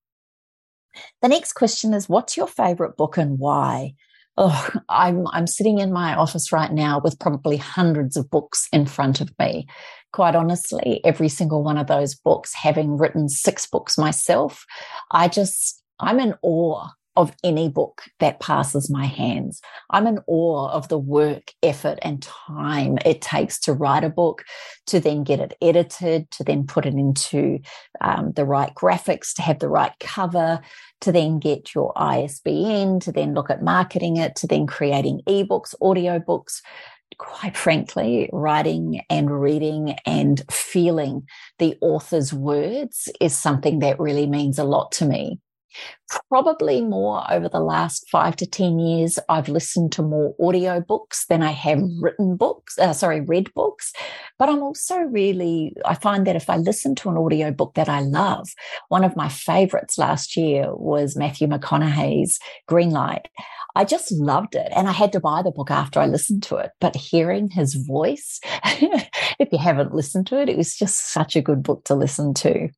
The 1.21 1.27
next 1.27 1.53
question 1.53 1.93
is 1.93 2.07
What's 2.07 2.37
your 2.37 2.47
favorite 2.47 2.95
book 2.95 3.17
and 3.17 3.37
why? 3.37 3.95
Oh, 4.37 4.69
I'm 4.89 5.27
I'm 5.27 5.47
sitting 5.47 5.79
in 5.79 5.91
my 5.91 6.15
office 6.15 6.53
right 6.53 6.71
now 6.71 7.01
with 7.03 7.19
probably 7.19 7.57
hundreds 7.57 8.15
of 8.15 8.29
books 8.29 8.69
in 8.71 8.85
front 8.85 9.19
of 9.19 9.29
me. 9.37 9.67
Quite 10.13 10.35
honestly, 10.35 11.01
every 11.03 11.27
single 11.27 11.61
one 11.61 11.77
of 11.77 11.87
those 11.87 12.15
books, 12.15 12.53
having 12.53 12.97
written 12.97 13.27
six 13.27 13.67
books 13.67 13.97
myself, 13.97 14.65
I 15.11 15.27
just 15.27 15.83
I'm 15.99 16.21
in 16.21 16.35
awe 16.41 16.87
of 17.15 17.33
any 17.43 17.69
book 17.69 18.03
that 18.19 18.39
passes 18.39 18.89
my 18.89 19.05
hands. 19.05 19.61
I'm 19.89 20.07
in 20.07 20.19
awe 20.27 20.69
of 20.69 20.89
the 20.89 20.97
work, 20.97 21.53
effort, 21.63 21.99
and 22.01 22.21
time 22.21 22.97
it 23.05 23.21
takes 23.21 23.59
to 23.61 23.73
write 23.73 24.03
a 24.03 24.09
book, 24.09 24.43
to 24.87 24.99
then 24.99 25.23
get 25.23 25.39
it 25.39 25.55
edited, 25.61 26.29
to 26.31 26.43
then 26.43 26.67
put 26.67 26.85
it 26.85 26.93
into 26.93 27.59
um, 28.01 28.33
the 28.33 28.45
right 28.45 28.73
graphics, 28.75 29.33
to 29.35 29.41
have 29.41 29.59
the 29.59 29.69
right 29.69 29.93
cover, 29.99 30.61
to 31.01 31.11
then 31.11 31.39
get 31.39 31.73
your 31.73 31.93
ISBN, 31.95 32.99
to 33.01 33.11
then 33.11 33.33
look 33.33 33.49
at 33.49 33.63
marketing 33.63 34.17
it, 34.17 34.35
to 34.37 34.47
then 34.47 34.67
creating 34.67 35.21
ebooks, 35.27 35.73
audiobooks. 35.81 36.61
Quite 37.17 37.55
frankly, 37.55 38.29
writing 38.33 39.01
and 39.09 39.41
reading 39.41 39.95
and 40.05 40.43
feeling 40.51 41.25
the 41.59 41.77
author's 41.79 42.33
words 42.33 43.07
is 43.21 43.33
something 43.33 43.79
that 43.79 43.99
really 44.01 44.27
means 44.27 44.59
a 44.59 44.65
lot 44.65 44.91
to 44.93 45.05
me. 45.05 45.39
Probably 46.29 46.81
more 46.81 47.23
over 47.31 47.49
the 47.49 47.59
last 47.59 48.07
five 48.09 48.35
to 48.37 48.45
10 48.45 48.79
years, 48.79 49.17
I've 49.27 49.49
listened 49.49 49.91
to 49.93 50.03
more 50.03 50.35
audio 50.39 50.79
books 50.79 51.25
than 51.27 51.41
I 51.41 51.51
have 51.51 51.81
written 51.99 52.37
books, 52.37 52.77
uh, 52.77 52.93
sorry, 52.93 53.21
read 53.21 53.53
books. 53.53 53.91
But 54.37 54.49
I'm 54.49 54.61
also 54.61 54.97
really, 54.97 55.73
I 55.83 55.95
find 55.95 56.27
that 56.27 56.35
if 56.35 56.49
I 56.49 56.57
listen 56.57 56.95
to 56.95 57.09
an 57.09 57.17
audio 57.17 57.51
book 57.51 57.73
that 57.75 57.89
I 57.89 58.01
love, 58.01 58.47
one 58.89 59.03
of 59.03 59.15
my 59.15 59.29
favorites 59.29 59.97
last 59.97 60.37
year 60.37 60.67
was 60.75 61.15
Matthew 61.15 61.47
McConaughey's 61.47 62.39
Greenlight. 62.69 63.25
I 63.75 63.83
just 63.83 64.11
loved 64.11 64.55
it. 64.55 64.71
And 64.75 64.87
I 64.87 64.93
had 64.93 65.11
to 65.11 65.19
buy 65.19 65.41
the 65.41 65.51
book 65.51 65.69
after 65.69 65.99
I 65.99 66.05
listened 66.05 66.43
to 66.43 66.55
it. 66.55 66.71
But 66.79 66.95
hearing 66.95 67.49
his 67.49 67.75
voice, 67.75 68.39
if 68.63 69.49
you 69.51 69.57
haven't 69.57 69.93
listened 69.93 70.27
to 70.27 70.41
it, 70.41 70.49
it 70.49 70.57
was 70.57 70.75
just 70.75 71.11
such 71.11 71.35
a 71.35 71.41
good 71.41 71.61
book 71.61 71.83
to 71.85 71.95
listen 71.95 72.33
to. 72.35 72.69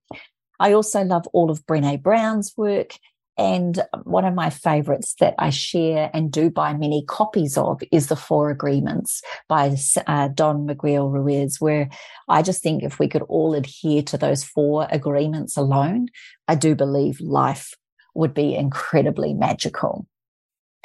I 0.60 0.74
also 0.74 1.04
love 1.04 1.28
all 1.34 1.52
of 1.52 1.66
Brene 1.66 2.02
Brown's 2.02 2.54
work. 2.58 2.94
And 3.40 3.84
one 4.04 4.26
of 4.26 4.34
my 4.34 4.50
favorites 4.50 5.14
that 5.20 5.36
I 5.38 5.52
share 5.52 6.10
and 6.12 6.32
do 6.32 6.50
buy 6.50 6.74
many 6.74 7.04
copies 7.06 7.56
of 7.56 7.80
is 7.92 8.08
The 8.08 8.16
Four 8.16 8.50
Agreements 8.50 9.22
by 9.48 9.78
uh, 10.08 10.30
Don 10.30 10.66
Miguel 10.66 11.10
Ruiz, 11.10 11.62
where 11.62 11.88
I 12.28 12.42
just 12.42 12.64
think 12.64 12.82
if 12.82 12.98
we 12.98 13.08
could 13.08 13.22
all 13.24 13.54
adhere 13.54 14.02
to 14.04 14.18
those 14.18 14.44
four 14.44 14.88
agreements 14.90 15.56
alone, 15.56 16.08
I 16.48 16.56
do 16.56 16.74
believe 16.74 17.22
life 17.22 17.76
would 18.16 18.34
be 18.34 18.56
incredibly 18.56 19.36
magical. 19.36 20.08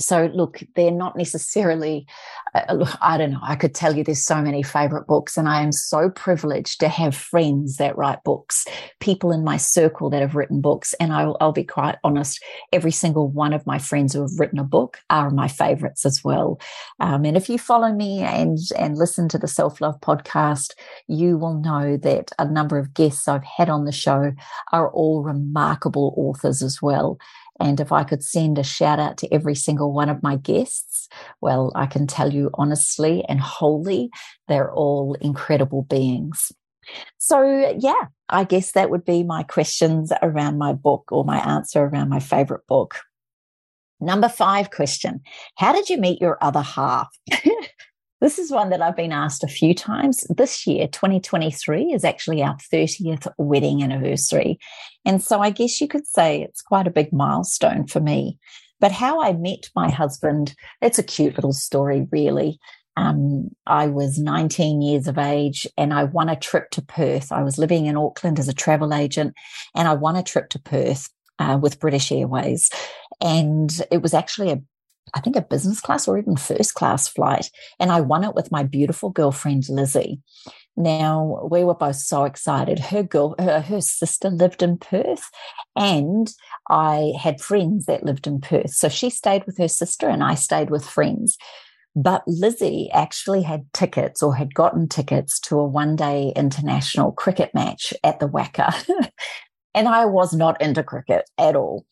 So, 0.01 0.31
look, 0.35 0.63
they're 0.75 0.91
not 0.91 1.17
necessarily, 1.17 2.07
uh, 2.55 2.73
look, 2.73 2.89
I 3.01 3.19
don't 3.19 3.33
know. 3.33 3.41
I 3.43 3.55
could 3.55 3.75
tell 3.75 3.95
you 3.97 4.03
there's 4.03 4.25
so 4.25 4.41
many 4.41 4.63
favorite 4.63 5.07
books, 5.07 5.37
and 5.37 5.49
I 5.49 5.63
am 5.63 5.71
so 5.71 6.11
privileged 6.11 6.81
to 6.81 6.89
have 6.89 7.15
friends 7.15 7.77
that 7.77 7.97
write 7.97 8.25
books, 8.25 8.67
people 9.01 9.33
in 9.33 9.45
my 9.45 9.57
circle 9.59 10.11
that 10.11 10.23
have 10.23 10.35
written 10.35 10.61
books. 10.61 10.95
And 10.95 11.13
I'll, 11.13 11.37
I'll 11.41 11.53
be 11.53 11.65
quite 11.65 11.97
honest, 12.05 12.43
every 12.73 12.91
single 12.91 13.29
one 13.29 13.53
of 13.53 13.67
my 13.67 13.79
friends 13.79 14.15
who 14.15 14.23
have 14.23 14.39
written 14.39 14.59
a 14.59 14.65
book 14.65 14.99
are 15.11 15.31
my 15.31 15.47
favorites 15.47 16.05
as 16.07 16.25
well. 16.25 16.59
Um, 16.99 17.25
and 17.25 17.37
if 17.37 17.49
you 17.49 17.59
follow 17.59 17.93
me 17.93 18.21
and, 18.21 18.59
and 18.79 18.97
listen 18.97 19.29
to 19.29 19.39
the 19.39 19.49
Self 19.49 19.81
Love 19.81 20.01
podcast, 20.01 20.73
you 21.07 21.37
will 21.37 21.55
know 21.55 21.97
that 21.99 22.33
a 22.39 22.49
number 22.49 22.79
of 22.79 22.95
guests 22.95 23.29
I've 23.29 23.45
had 23.45 23.69
on 23.69 23.85
the 23.85 23.93
show 23.93 24.33
are 24.73 24.91
all 24.91 25.23
remarkable 25.23 26.15
authors 26.17 26.63
as 26.63 26.81
well. 26.81 27.19
And 27.63 27.79
if 27.79 27.93
I 27.93 28.03
could 28.03 28.25
send 28.25 28.59
a 28.59 28.65
shout 28.65 28.99
out 28.99 29.17
to 29.19 29.33
every 29.33 29.55
single 29.55 29.93
one 29.93 30.09
of 30.09 30.21
my 30.21 30.35
guests, 30.35 31.09
well, 31.41 31.71
I 31.77 31.87
can 31.87 32.09
tell 32.09 32.33
you 32.33 32.51
honestly 32.55 33.25
and 33.29 33.41
wholly, 33.41 34.11
they're 34.49 34.73
all 34.73 35.15
incredible 35.21 35.83
beings. 35.83 36.51
So, 37.19 37.73
yeah, 37.79 38.07
I 38.29 38.43
guess 38.43 38.73
that 38.73 38.91
would 38.91 39.05
be 39.05 39.23
my 39.23 39.45
questions 39.45 40.13
around 40.23 40.59
my 40.59 40.73
book 40.73 41.05
or 41.13 41.25
my 41.25 41.39
answer 41.39 41.85
around 41.85 42.09
my 42.09 42.19
favorite 42.19 42.67
book. 42.67 42.97
Number 44.01 44.29
five 44.29 44.73
question 44.73 45.21
How 45.57 45.73
did 45.73 45.89
you 45.89 45.99
meet 45.99 46.21
your 46.21 46.39
other 46.43 46.63
half? 46.63 47.09
This 48.23 48.39
is 48.39 48.53
one 48.53 48.71
that 48.71 48.81
I've 48.81 48.95
been 48.95 49.11
asked 49.11 49.43
a 49.43 49.49
few 49.49 49.75
times. 49.75 50.25
This 50.31 50.65
year, 50.65 50.87
2023, 50.87 51.93
is 51.93 52.05
actually 52.05 52.41
our 52.41 52.57
30th 52.73 53.27
wedding 53.37 53.83
anniversary. 53.83 54.61
And 55.05 55.21
so 55.21 55.41
I 55.41 55.51
guess 55.51 55.81
you 55.81 55.89
could 55.89 56.07
say 56.07 56.41
it's 56.41 56.63
quite 56.63 56.87
a 56.87 56.93
big 56.93 57.13
milestone 57.13 57.89
for 57.89 57.99
me. 57.99 58.39
But 58.79 58.93
how 58.93 59.21
I 59.21 59.33
met 59.33 59.71
my 59.75 59.91
husband, 59.91 60.55
it's 60.81 61.01
a 61.01 61.03
cute 61.03 61.35
little 61.35 61.53
story, 61.53 62.07
really. 62.13 62.61
Um, 62.97 63.49
I 63.67 63.89
was 63.89 64.21
19 64.21 64.83
years 64.83 65.09
of 65.09 65.19
age 65.19 65.67
and 65.77 65.93
I 65.93 66.05
won 66.05 66.29
a 66.29 66.39
trip 66.39 66.71
to 66.73 66.83
Perth. 66.83 67.33
I 67.33 67.43
was 67.43 67.59
living 67.59 67.87
in 67.87 67.97
Auckland 67.97 68.39
as 68.39 68.47
a 68.47 68.55
travel 68.55 68.95
agent 68.95 69.35
and 69.75 69.89
I 69.89 69.95
won 69.95 70.15
a 70.15 70.23
trip 70.23 70.49
to 70.51 70.61
Perth 70.61 71.09
uh, 71.41 71.59
with 71.61 71.81
British 71.81 72.13
Airways. 72.13 72.71
And 73.21 73.69
it 73.91 74.01
was 74.01 74.15
actually 74.15 74.53
a 74.53 74.63
I 75.15 75.21
think 75.21 75.37
a 75.37 75.43
business 75.43 75.81
class 75.81 76.09
or 76.09 76.19
even 76.19 76.37
first 76.37 76.75
class 76.75 77.09
flight. 77.09 77.51
And 77.79 77.91
I 77.91 78.01
won 78.01 78.25
it 78.25 78.35
with 78.35 78.53
my 78.53 78.63
beautiful 78.63 79.11
girlfriend, 79.11 79.69
Lizzie. 79.69 80.21
Now, 80.77 81.47
we 81.51 81.65
were 81.65 81.75
both 81.75 81.97
so 81.97 82.25
excited. 82.25 82.79
Her 82.79 83.03
girl, 83.03 83.35
her, 83.39 83.61
her 83.61 83.81
sister 83.81 84.31
lived 84.31 84.63
in 84.63 84.79
Perth, 84.79 85.31
and 85.77 86.33
I 86.71 87.13
had 87.21 87.43
friends 87.43 87.85
that 87.87 88.05
lived 88.05 88.27
in 88.27 88.41
Perth. 88.41 88.71
So 88.71 88.89
she 88.89 89.11
stayed 89.11 89.45
with 89.45 89.59
her 89.59 89.69
sister, 89.69 90.09
and 90.09 90.25
I 90.25 90.35
stayed 90.35 90.71
with 90.71 90.85
friends. 90.85 91.37
But 91.95 92.23
Lizzie 92.27 92.91
actually 92.93 93.43
had 93.43 93.71
tickets 93.75 94.23
or 94.23 94.35
had 94.35 94.55
gotten 94.55 94.89
tickets 94.89 95.39
to 95.41 95.59
a 95.59 95.65
one 95.65 95.95
day 95.95 96.33
international 96.35 97.13
cricket 97.13 97.53
match 97.53 97.93
at 98.03 98.19
the 98.19 98.29
WACA. 98.29 99.11
and 99.75 99.89
I 99.89 100.07
was 100.07 100.33
not 100.33 100.61
into 100.63 100.83
cricket 100.83 101.29
at 101.37 101.55
all. 101.55 101.85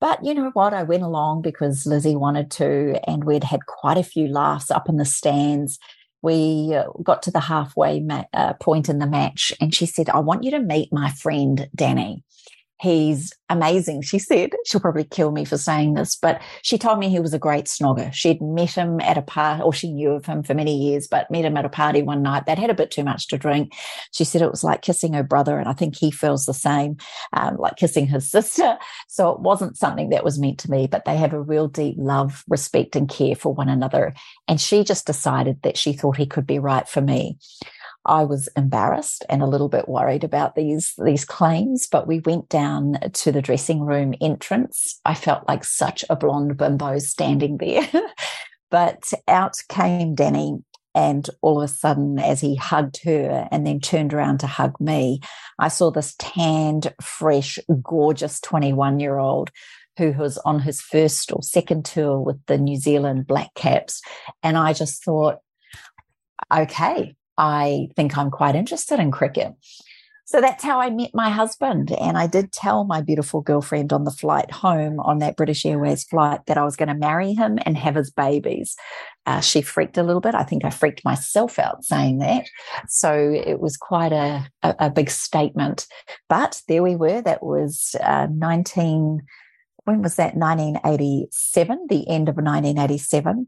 But 0.00 0.24
you 0.24 0.34
know 0.34 0.50
what? 0.52 0.74
I 0.74 0.82
went 0.82 1.02
along 1.02 1.42
because 1.42 1.86
Lizzie 1.86 2.16
wanted 2.16 2.50
to, 2.52 3.00
and 3.08 3.24
we'd 3.24 3.44
had 3.44 3.66
quite 3.66 3.96
a 3.96 4.02
few 4.02 4.28
laughs 4.28 4.70
up 4.70 4.88
in 4.88 4.96
the 4.96 5.04
stands. 5.04 5.78
We 6.22 6.74
uh, 6.74 6.88
got 7.02 7.22
to 7.22 7.30
the 7.30 7.40
halfway 7.40 8.00
ma- 8.00 8.24
uh, 8.34 8.54
point 8.54 8.88
in 8.88 8.98
the 8.98 9.06
match, 9.06 9.52
and 9.60 9.74
she 9.74 9.86
said, 9.86 10.10
I 10.10 10.18
want 10.18 10.44
you 10.44 10.50
to 10.50 10.60
meet 10.60 10.92
my 10.92 11.10
friend 11.12 11.68
Danny. 11.74 12.24
He's 12.78 13.32
amazing. 13.48 14.02
She 14.02 14.18
said 14.18 14.50
she'll 14.66 14.82
probably 14.82 15.04
kill 15.04 15.30
me 15.30 15.46
for 15.46 15.56
saying 15.56 15.94
this, 15.94 16.14
but 16.14 16.42
she 16.62 16.76
told 16.76 16.98
me 16.98 17.08
he 17.08 17.20
was 17.20 17.32
a 17.32 17.38
great 17.38 17.64
snogger. 17.64 18.12
She'd 18.12 18.42
met 18.42 18.72
him 18.72 19.00
at 19.00 19.16
a 19.16 19.22
party, 19.22 19.62
or 19.62 19.72
she 19.72 19.90
knew 19.90 20.10
of 20.10 20.26
him 20.26 20.42
for 20.42 20.52
many 20.52 20.76
years, 20.76 21.08
but 21.08 21.30
met 21.30 21.46
him 21.46 21.56
at 21.56 21.64
a 21.64 21.70
party 21.70 22.02
one 22.02 22.22
night. 22.22 22.44
They'd 22.44 22.58
had 22.58 22.68
a 22.68 22.74
bit 22.74 22.90
too 22.90 23.04
much 23.04 23.28
to 23.28 23.38
drink. 23.38 23.72
She 24.12 24.24
said 24.24 24.42
it 24.42 24.50
was 24.50 24.62
like 24.62 24.82
kissing 24.82 25.14
her 25.14 25.22
brother, 25.22 25.58
and 25.58 25.68
I 25.68 25.72
think 25.72 25.96
he 25.96 26.10
feels 26.10 26.44
the 26.44 26.52
same, 26.52 26.98
um, 27.32 27.56
like 27.56 27.76
kissing 27.76 28.06
his 28.06 28.30
sister. 28.30 28.76
So 29.08 29.30
it 29.30 29.40
wasn't 29.40 29.78
something 29.78 30.10
that 30.10 30.24
was 30.24 30.38
meant 30.38 30.58
to 30.60 30.70
me, 30.70 30.86
but 30.86 31.06
they 31.06 31.16
have 31.16 31.32
a 31.32 31.40
real 31.40 31.68
deep 31.68 31.96
love, 31.98 32.44
respect, 32.46 32.94
and 32.94 33.08
care 33.08 33.36
for 33.36 33.54
one 33.54 33.70
another. 33.70 34.12
And 34.48 34.60
she 34.60 34.84
just 34.84 35.06
decided 35.06 35.62
that 35.62 35.78
she 35.78 35.94
thought 35.94 36.18
he 36.18 36.26
could 36.26 36.46
be 36.46 36.58
right 36.58 36.86
for 36.86 37.00
me. 37.00 37.38
I 38.06 38.24
was 38.24 38.48
embarrassed 38.56 39.24
and 39.28 39.42
a 39.42 39.46
little 39.46 39.68
bit 39.68 39.88
worried 39.88 40.24
about 40.24 40.54
these 40.54 40.94
these 41.04 41.24
claims, 41.24 41.86
but 41.86 42.06
we 42.06 42.20
went 42.20 42.48
down 42.48 42.98
to 43.12 43.32
the 43.32 43.42
dressing 43.42 43.82
room 43.82 44.14
entrance. 44.20 45.00
I 45.04 45.14
felt 45.14 45.46
like 45.48 45.64
such 45.64 46.04
a 46.08 46.16
blonde 46.16 46.56
bimbo 46.56 46.98
standing 46.98 47.58
there. 47.58 47.88
but 48.70 49.04
out 49.28 49.56
came 49.68 50.14
Danny 50.14 50.58
and 50.94 51.28
all 51.42 51.60
of 51.60 51.64
a 51.64 51.72
sudden, 51.72 52.18
as 52.18 52.40
he 52.40 52.56
hugged 52.56 53.02
her 53.04 53.46
and 53.50 53.66
then 53.66 53.80
turned 53.80 54.14
around 54.14 54.40
to 54.40 54.46
hug 54.46 54.80
me, 54.80 55.20
I 55.58 55.68
saw 55.68 55.90
this 55.90 56.14
tanned, 56.18 56.94
fresh, 57.02 57.58
gorgeous 57.82 58.40
21 58.40 58.98
year 59.00 59.18
old 59.18 59.50
who 59.98 60.12
was 60.12 60.38
on 60.38 60.60
his 60.60 60.80
first 60.80 61.32
or 61.32 61.42
second 61.42 61.84
tour 61.84 62.18
with 62.18 62.44
the 62.46 62.58
New 62.58 62.76
Zealand 62.76 63.26
Black 63.26 63.52
Caps. 63.54 64.00
And 64.42 64.56
I 64.56 64.72
just 64.72 65.04
thought, 65.04 65.38
okay, 66.54 67.14
I 67.38 67.88
think 67.96 68.16
I'm 68.16 68.30
quite 68.30 68.54
interested 68.54 68.98
in 68.98 69.10
cricket. 69.10 69.54
So 70.26 70.40
that's 70.40 70.64
how 70.64 70.80
I 70.80 70.90
met 70.90 71.12
my 71.14 71.30
husband. 71.30 71.92
And 71.92 72.18
I 72.18 72.26
did 72.26 72.50
tell 72.50 72.82
my 72.82 73.00
beautiful 73.00 73.42
girlfriend 73.42 73.92
on 73.92 74.02
the 74.02 74.10
flight 74.10 74.50
home 74.50 74.98
on 74.98 75.18
that 75.18 75.36
British 75.36 75.64
Airways 75.64 76.02
flight 76.02 76.40
that 76.46 76.58
I 76.58 76.64
was 76.64 76.74
going 76.74 76.88
to 76.88 76.94
marry 76.94 77.32
him 77.32 77.60
and 77.64 77.78
have 77.78 77.94
his 77.94 78.10
babies. 78.10 78.74
Uh, 79.24 79.40
she 79.40 79.62
freaked 79.62 79.96
a 79.96 80.02
little 80.02 80.20
bit. 80.20 80.34
I 80.34 80.42
think 80.42 80.64
I 80.64 80.70
freaked 80.70 81.04
myself 81.04 81.60
out 81.60 81.84
saying 81.84 82.18
that. 82.18 82.46
So 82.88 83.14
it 83.14 83.60
was 83.60 83.76
quite 83.76 84.12
a, 84.12 84.44
a, 84.64 84.74
a 84.80 84.90
big 84.90 85.10
statement. 85.10 85.86
But 86.28 86.60
there 86.66 86.82
we 86.82 86.96
were. 86.96 87.22
That 87.22 87.44
was 87.44 87.94
uh, 88.02 88.26
19, 88.28 89.22
when 89.84 90.02
was 90.02 90.16
that? 90.16 90.34
1987, 90.34 91.86
the 91.88 92.08
end 92.08 92.28
of 92.28 92.34
1987 92.34 93.46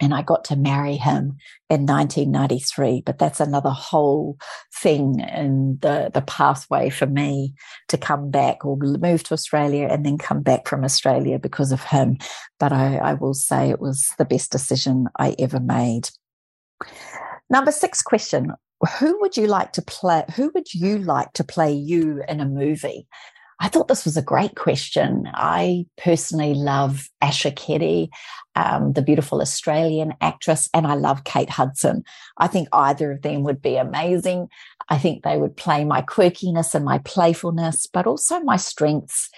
and 0.00 0.12
I 0.12 0.22
got 0.22 0.44
to 0.46 0.56
marry 0.56 0.96
him 0.96 1.36
in 1.70 1.86
1993. 1.86 3.02
But 3.06 3.18
that's 3.18 3.40
another 3.40 3.70
whole 3.70 4.38
thing 4.74 5.20
in 5.20 5.78
the, 5.80 6.10
the 6.12 6.22
pathway 6.22 6.90
for 6.90 7.06
me 7.06 7.54
to 7.88 7.98
come 7.98 8.30
back 8.30 8.64
or 8.64 8.76
move 8.76 9.22
to 9.24 9.34
Australia 9.34 9.88
and 9.90 10.04
then 10.04 10.18
come 10.18 10.42
back 10.42 10.68
from 10.68 10.84
Australia 10.84 11.38
because 11.38 11.72
of 11.72 11.82
him. 11.82 12.18
But 12.58 12.72
I, 12.72 12.96
I 12.96 13.14
will 13.14 13.34
say 13.34 13.70
it 13.70 13.80
was 13.80 14.08
the 14.18 14.24
best 14.24 14.50
decision 14.50 15.06
I 15.18 15.36
ever 15.38 15.60
made. 15.60 16.10
Number 17.48 17.72
six 17.72 18.02
question 18.02 18.52
Who 18.98 19.20
would 19.20 19.36
you 19.36 19.46
like 19.46 19.72
to 19.72 19.82
play? 19.82 20.24
Who 20.34 20.50
would 20.54 20.74
you 20.74 20.98
like 20.98 21.32
to 21.34 21.44
play 21.44 21.72
you 21.72 22.22
in 22.28 22.40
a 22.40 22.46
movie? 22.46 23.06
I 23.60 23.68
thought 23.68 23.88
this 23.88 24.04
was 24.04 24.16
a 24.16 24.22
great 24.22 24.56
question. 24.56 25.28
I 25.32 25.86
personally 25.96 26.54
love 26.54 27.08
Asher 27.20 27.50
Keddie, 27.50 28.10
um, 28.56 28.92
the 28.92 29.02
beautiful 29.02 29.40
Australian 29.40 30.14
actress, 30.20 30.68
and 30.74 30.86
I 30.86 30.94
love 30.94 31.24
Kate 31.24 31.50
Hudson. 31.50 32.04
I 32.38 32.46
think 32.46 32.68
either 32.72 33.12
of 33.12 33.22
them 33.22 33.42
would 33.44 33.62
be 33.62 33.76
amazing. 33.76 34.48
I 34.88 34.98
think 34.98 35.22
they 35.22 35.36
would 35.36 35.56
play 35.56 35.84
my 35.84 36.02
quirkiness 36.02 36.74
and 36.74 36.84
my 36.84 36.98
playfulness, 36.98 37.86
but 37.86 38.06
also 38.06 38.40
my 38.40 38.56
strengths 38.56 39.30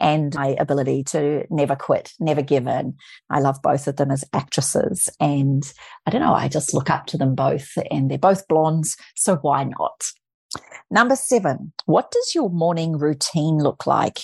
and 0.00 0.34
my 0.34 0.56
ability 0.58 1.04
to 1.04 1.44
never 1.50 1.76
quit, 1.76 2.12
never 2.18 2.42
give 2.42 2.66
in. 2.66 2.94
I 3.28 3.40
love 3.40 3.60
both 3.62 3.86
of 3.86 3.96
them 3.96 4.10
as 4.10 4.24
actresses. 4.32 5.10
And 5.20 5.62
I 6.06 6.10
don't 6.10 6.22
know, 6.22 6.32
I 6.32 6.48
just 6.48 6.72
look 6.74 6.90
up 6.90 7.06
to 7.06 7.18
them 7.18 7.34
both, 7.34 7.70
and 7.90 8.10
they're 8.10 8.18
both 8.18 8.48
blondes. 8.48 8.96
So 9.14 9.36
why 9.36 9.64
not? 9.64 10.10
Number 10.90 11.16
seven, 11.16 11.72
what 11.86 12.10
does 12.10 12.34
your 12.34 12.50
morning 12.50 12.98
routine 12.98 13.58
look 13.58 13.86
like? 13.86 14.20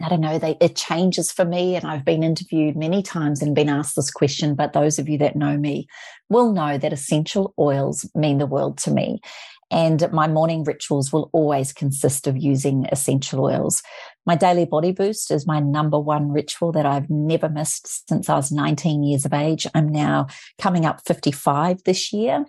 I 0.00 0.08
don't 0.08 0.20
know, 0.20 0.38
they, 0.38 0.56
it 0.60 0.76
changes 0.76 1.32
for 1.32 1.44
me. 1.44 1.74
And 1.74 1.86
I've 1.86 2.04
been 2.04 2.22
interviewed 2.22 2.76
many 2.76 3.02
times 3.02 3.42
and 3.42 3.54
been 3.54 3.68
asked 3.68 3.96
this 3.96 4.10
question, 4.10 4.54
but 4.54 4.72
those 4.72 4.98
of 4.98 5.08
you 5.08 5.18
that 5.18 5.36
know 5.36 5.56
me 5.56 5.88
will 6.28 6.52
know 6.52 6.78
that 6.78 6.92
essential 6.92 7.54
oils 7.58 8.08
mean 8.14 8.38
the 8.38 8.46
world 8.46 8.78
to 8.78 8.90
me. 8.90 9.20
And 9.70 10.10
my 10.12 10.28
morning 10.28 10.64
rituals 10.64 11.12
will 11.12 11.28
always 11.32 11.74
consist 11.74 12.26
of 12.26 12.38
using 12.38 12.86
essential 12.90 13.44
oils. 13.44 13.82
My 14.24 14.34
daily 14.34 14.64
body 14.64 14.92
boost 14.92 15.30
is 15.30 15.46
my 15.46 15.60
number 15.60 15.98
one 15.98 16.30
ritual 16.30 16.72
that 16.72 16.86
I've 16.86 17.10
never 17.10 17.50
missed 17.50 18.08
since 18.08 18.30
I 18.30 18.36
was 18.36 18.50
19 18.50 19.02
years 19.02 19.26
of 19.26 19.34
age. 19.34 19.66
I'm 19.74 19.90
now 19.90 20.28
coming 20.58 20.86
up 20.86 21.02
55 21.06 21.84
this 21.84 22.12
year. 22.12 22.46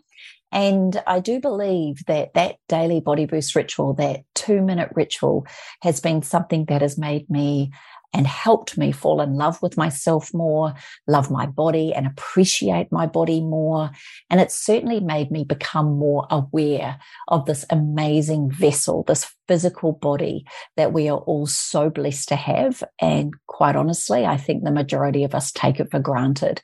And 0.52 1.02
I 1.06 1.20
do 1.20 1.40
believe 1.40 2.06
that 2.08 2.34
that 2.34 2.58
daily 2.68 3.00
body 3.00 3.26
boost 3.26 3.56
ritual, 3.56 3.94
that 3.96 4.22
two 4.36 4.62
minute 4.62 4.90
ritual, 4.96 5.46
has 5.82 6.00
been 6.00 6.22
something 6.22 6.66
that 6.66 6.82
has 6.82 6.98
made 6.98 7.30
me 7.30 7.72
and 8.14 8.26
helped 8.26 8.78
me 8.78 8.92
fall 8.92 9.22
in 9.22 9.36
love 9.36 9.62
with 9.62 9.78
myself 9.78 10.34
more, 10.34 10.74
love 11.08 11.30
my 11.30 11.46
body 11.46 11.94
and 11.94 12.08
appreciate 12.08 12.92
my 12.92 13.06
body 13.06 13.40
more. 13.40 13.92
And 14.30 14.42
it 14.42 14.52
certainly 14.52 15.00
made 15.00 15.30
me 15.30 15.44
become 15.44 15.98
more 15.98 16.26
aware 16.32 17.00
of 17.28 17.46
this 17.46 17.66
amazing 17.70 18.50
vessel, 18.50 19.04
this 19.04 19.32
physical 19.48 19.94
body 19.94 20.46
that 20.76 20.92
we 20.92 21.08
are 21.08 21.20
all 21.20 21.46
so 21.46 21.90
blessed 21.90 22.30
to 22.30 22.36
have. 22.36 22.84
And 23.00 23.34
quite 23.48 23.76
honestly, 23.76 24.26
I 24.26 24.38
think 24.38 24.64
the 24.64 24.72
majority 24.72 25.24
of 25.24 25.36
us 25.36 25.52
take 25.52 25.80
it 25.80 25.92
for 25.92 26.00
granted. 26.00 26.62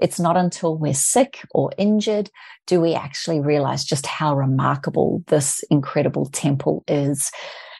It's 0.00 0.20
not 0.20 0.36
until 0.36 0.76
we're 0.76 0.94
sick 0.94 1.44
or 1.50 1.72
injured 1.78 2.30
do 2.66 2.80
we 2.80 2.94
actually 2.94 3.40
realize 3.40 3.84
just 3.84 4.06
how 4.06 4.36
remarkable 4.36 5.24
this 5.26 5.62
incredible 5.70 6.26
temple 6.26 6.84
is. 6.86 7.30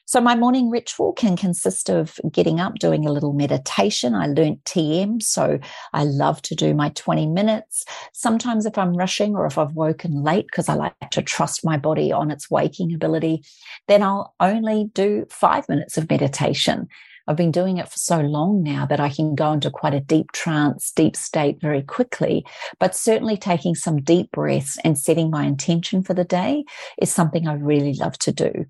So 0.09 0.23
my 0.23 0.35
morning 0.35 0.71
ritual 0.71 1.13
can 1.13 1.37
consist 1.37 1.91
of 1.91 2.19
getting 2.33 2.61
up, 2.61 2.77
doing 2.77 3.05
a 3.05 3.13
little 3.13 3.35
meditation. 3.35 4.15
I 4.15 4.27
learned 4.27 4.65
TM, 4.65 5.23
so 5.23 5.59
I 5.93 6.05
love 6.05 6.41
to 6.43 6.55
do 6.55 6.73
my 6.73 6.89
20 6.95 7.27
minutes. 7.27 7.85
Sometimes 8.15 8.65
if 8.65 8.79
I'm 8.79 8.95
rushing 8.95 9.37
or 9.37 9.45
if 9.45 9.59
I've 9.59 9.75
woken 9.75 10.23
late, 10.23 10.47
because 10.47 10.71
I 10.71 10.77
like 10.77 10.95
to 11.11 11.21
trust 11.21 11.63
my 11.63 11.77
body 11.77 12.11
on 12.11 12.31
its 12.31 12.51
waking 12.51 12.95
ability, 12.95 13.43
then 13.87 14.03
I'll 14.03 14.35
only 14.41 14.89
do 14.95 15.27
five 15.29 15.69
minutes 15.69 15.99
of 15.99 16.09
meditation. 16.09 16.89
I've 17.29 17.37
been 17.37 17.53
doing 17.53 17.77
it 17.77 17.91
for 17.91 17.99
so 17.99 18.21
long 18.21 18.63
now 18.63 18.87
that 18.87 19.01
I 19.01 19.11
can 19.11 19.35
go 19.35 19.53
into 19.53 19.71
quite 19.71 19.93
a 19.93 20.01
deep 20.01 20.33
trance, 20.33 20.91
deep 20.91 21.15
state 21.15 21.61
very 21.61 21.83
quickly. 21.83 22.47
But 22.81 22.97
certainly 22.97 23.37
taking 23.37 23.75
some 23.75 24.01
deep 24.01 24.33
breaths 24.33 24.79
and 24.83 24.99
setting 24.99 25.31
my 25.31 25.45
intention 25.45 26.03
for 26.03 26.15
the 26.15 26.25
day 26.25 26.65
is 26.97 27.13
something 27.13 27.47
I 27.47 27.53
really 27.53 27.93
love 27.93 28.17
to 28.21 28.33
do. 28.33 28.65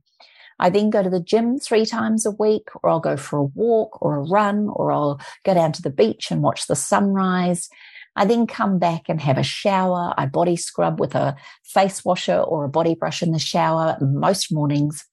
I 0.59 0.71
then 0.71 0.91
go 0.91 1.05
to 1.05 1.09
the 1.09 1.21
gym 1.21 1.61
three 1.61 1.87
times 1.87 2.27
a 2.27 2.33
week, 2.33 2.67
or 2.83 2.91
I'll 2.91 2.99
go 2.99 3.17
for 3.17 3.39
a 3.39 3.45
walk 3.45 4.03
or 4.03 4.17
a 4.17 4.29
run, 4.29 4.69
or 4.73 4.91
I'll 4.91 5.21
go 5.45 5.55
down 5.55 5.71
to 5.75 5.83
the 5.83 5.89
beach 5.89 6.33
and 6.33 6.43
watch 6.43 6.67
the 6.67 6.75
sunrise. 6.75 7.69
I 8.17 8.25
then 8.25 8.49
come 8.49 8.81
back 8.81 9.03
and 9.09 9.21
have 9.21 9.39
a 9.39 9.45
shower. 9.45 10.13
I 10.19 10.27
body 10.27 10.57
scrub 10.57 10.99
with 10.99 11.15
a 11.15 11.37
face 11.63 12.05
washer 12.05 12.41
or 12.41 12.65
a 12.65 12.69
body 12.69 12.97
brush 12.97 13.23
in 13.23 13.31
the 13.31 13.39
shower 13.39 13.97
most 14.01 14.53
mornings. 14.53 15.07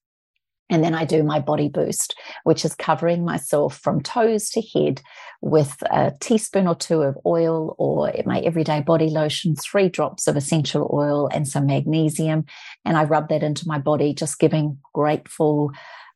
And 0.69 0.84
then 0.84 0.95
I 0.95 1.06
do 1.06 1.23
my 1.23 1.39
body 1.39 1.69
boost, 1.69 2.15
which 2.43 2.65
is 2.65 2.73
covering 2.73 3.23
myself 3.23 3.78
from 3.78 4.01
toes 4.01 4.49
to 4.49 4.62
head 4.62 5.01
with 5.41 5.78
a 5.91 6.12
teaspoon 6.19 6.67
or 6.67 6.73
two 6.73 7.01
of 7.04 7.17
oil 7.25 7.75
or 7.78 8.12
my 8.25 8.39
everyday 8.39 8.82
body 8.82 9.10
lotion, 9.12 9.56
three 9.56 9.89
drops 9.89 10.28
of 10.28 10.36
essential 10.36 10.89
oil 10.91 11.30
and 11.32 11.47
some 11.47 11.67
magnesium. 11.67 12.45
And 12.84 12.97
I 12.97 13.04
rub 13.04 13.30
that 13.30 13.43
into 13.43 13.67
my 13.67 13.78
body, 13.78 14.13
just 14.13 14.39
giving 14.39 14.80
grateful 14.91 15.71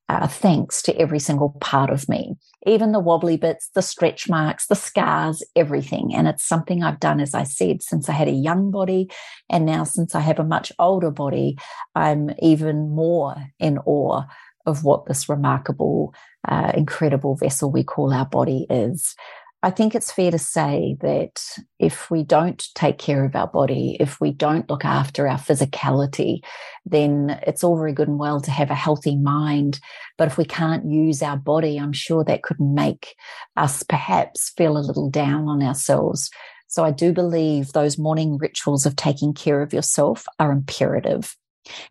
uh, 0.09 0.27
thanks 0.27 0.81
to 0.81 0.97
every 0.97 1.19
single 1.19 1.55
part 1.61 1.91
of 1.91 2.09
me, 2.09 2.35
even 2.65 2.91
the 2.91 2.99
wobbly 2.99 3.37
bits, 3.37 3.69
the 3.75 3.81
stretch 3.81 4.27
marks, 4.27 4.65
the 4.65 4.75
scars, 4.75 5.43
everything. 5.55 6.13
And 6.15 6.27
it's 6.27 6.43
something 6.43 6.83
I've 6.83 6.99
done, 6.99 7.19
as 7.19 7.35
I 7.35 7.43
said, 7.43 7.83
since 7.83 8.09
I 8.09 8.13
had 8.13 8.27
a 8.27 8.31
young 8.31 8.71
body. 8.71 9.09
And 9.51 9.67
now, 9.67 9.83
since 9.83 10.15
I 10.15 10.21
have 10.21 10.39
a 10.39 10.43
much 10.43 10.71
older 10.79 11.11
body, 11.11 11.57
I'm 11.93 12.31
even 12.39 12.89
more 12.89 13.35
in 13.59 13.77
awe 13.85 14.23
of 14.65 14.83
what 14.83 15.05
this 15.05 15.29
remarkable, 15.29 16.13
uh, 16.47 16.71
incredible 16.75 17.35
vessel 17.35 17.71
we 17.71 17.83
call 17.83 18.11
our 18.11 18.25
body 18.25 18.65
is. 18.69 19.15
I 19.61 19.71
think 19.71 19.93
it's 19.93 20.11
fair 20.11 20.31
to 20.31 20.39
say 20.39 20.95
that 21.01 21.41
if 21.79 22.09
we 22.09 22.23
don't 22.23 22.65
take 22.75 22.97
care 22.97 23.25
of 23.25 23.35
our 23.35 23.47
body, 23.47 23.97
if 23.99 24.21
we 24.21 24.31
don't 24.31 24.69
look 24.69 24.85
after 24.85 25.27
our 25.27 25.37
physicality, 25.37 26.39
then 26.85 27.41
it's 27.45 27.61
all 27.61 27.75
very 27.75 27.91
good 27.91 28.07
and 28.07 28.17
well 28.17 28.39
to 28.39 28.51
have 28.51 28.71
a 28.71 28.75
healthy 28.75 29.17
mind. 29.17 29.81
But 30.17 30.29
if 30.29 30.37
we 30.37 30.45
can't 30.45 30.89
use 30.89 31.21
our 31.21 31.35
body, 31.35 31.77
I'm 31.77 31.91
sure 31.91 32.23
that 32.23 32.43
could 32.43 32.59
make 32.61 33.15
us 33.57 33.83
perhaps 33.83 34.53
feel 34.55 34.77
a 34.77 34.79
little 34.79 35.09
down 35.09 35.49
on 35.49 35.61
ourselves. 35.61 36.31
So 36.67 36.85
I 36.85 36.91
do 36.91 37.11
believe 37.11 37.73
those 37.73 37.97
morning 37.97 38.37
rituals 38.37 38.85
of 38.85 38.95
taking 38.95 39.33
care 39.33 39.61
of 39.61 39.73
yourself 39.73 40.25
are 40.39 40.53
imperative. 40.53 41.35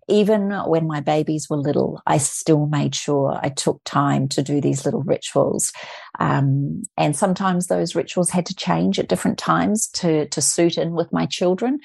Even 0.09 0.51
when 0.67 0.87
my 0.87 1.01
babies 1.01 1.49
were 1.49 1.57
little, 1.57 2.03
I 2.07 2.19
still 2.19 2.67
made 2.67 2.95
sure 2.95 3.39
I 3.43 3.49
took 3.49 3.81
time 3.85 4.29
to 4.29 4.43
do 4.43 4.61
these 4.61 4.85
little 4.85 5.03
rituals. 5.03 5.73
Um, 6.19 6.83
and 6.97 7.17
sometimes 7.17 7.67
those 7.67 7.95
rituals 7.95 8.31
had 8.31 8.47
to 8.47 8.55
change 8.55 8.99
at 8.99 9.09
different 9.09 9.39
times 9.39 9.89
to, 9.95 10.29
to 10.29 10.41
suit 10.41 10.79
in 10.79 10.93
with 10.93 11.13
my 11.13 11.27
children, 11.27 11.79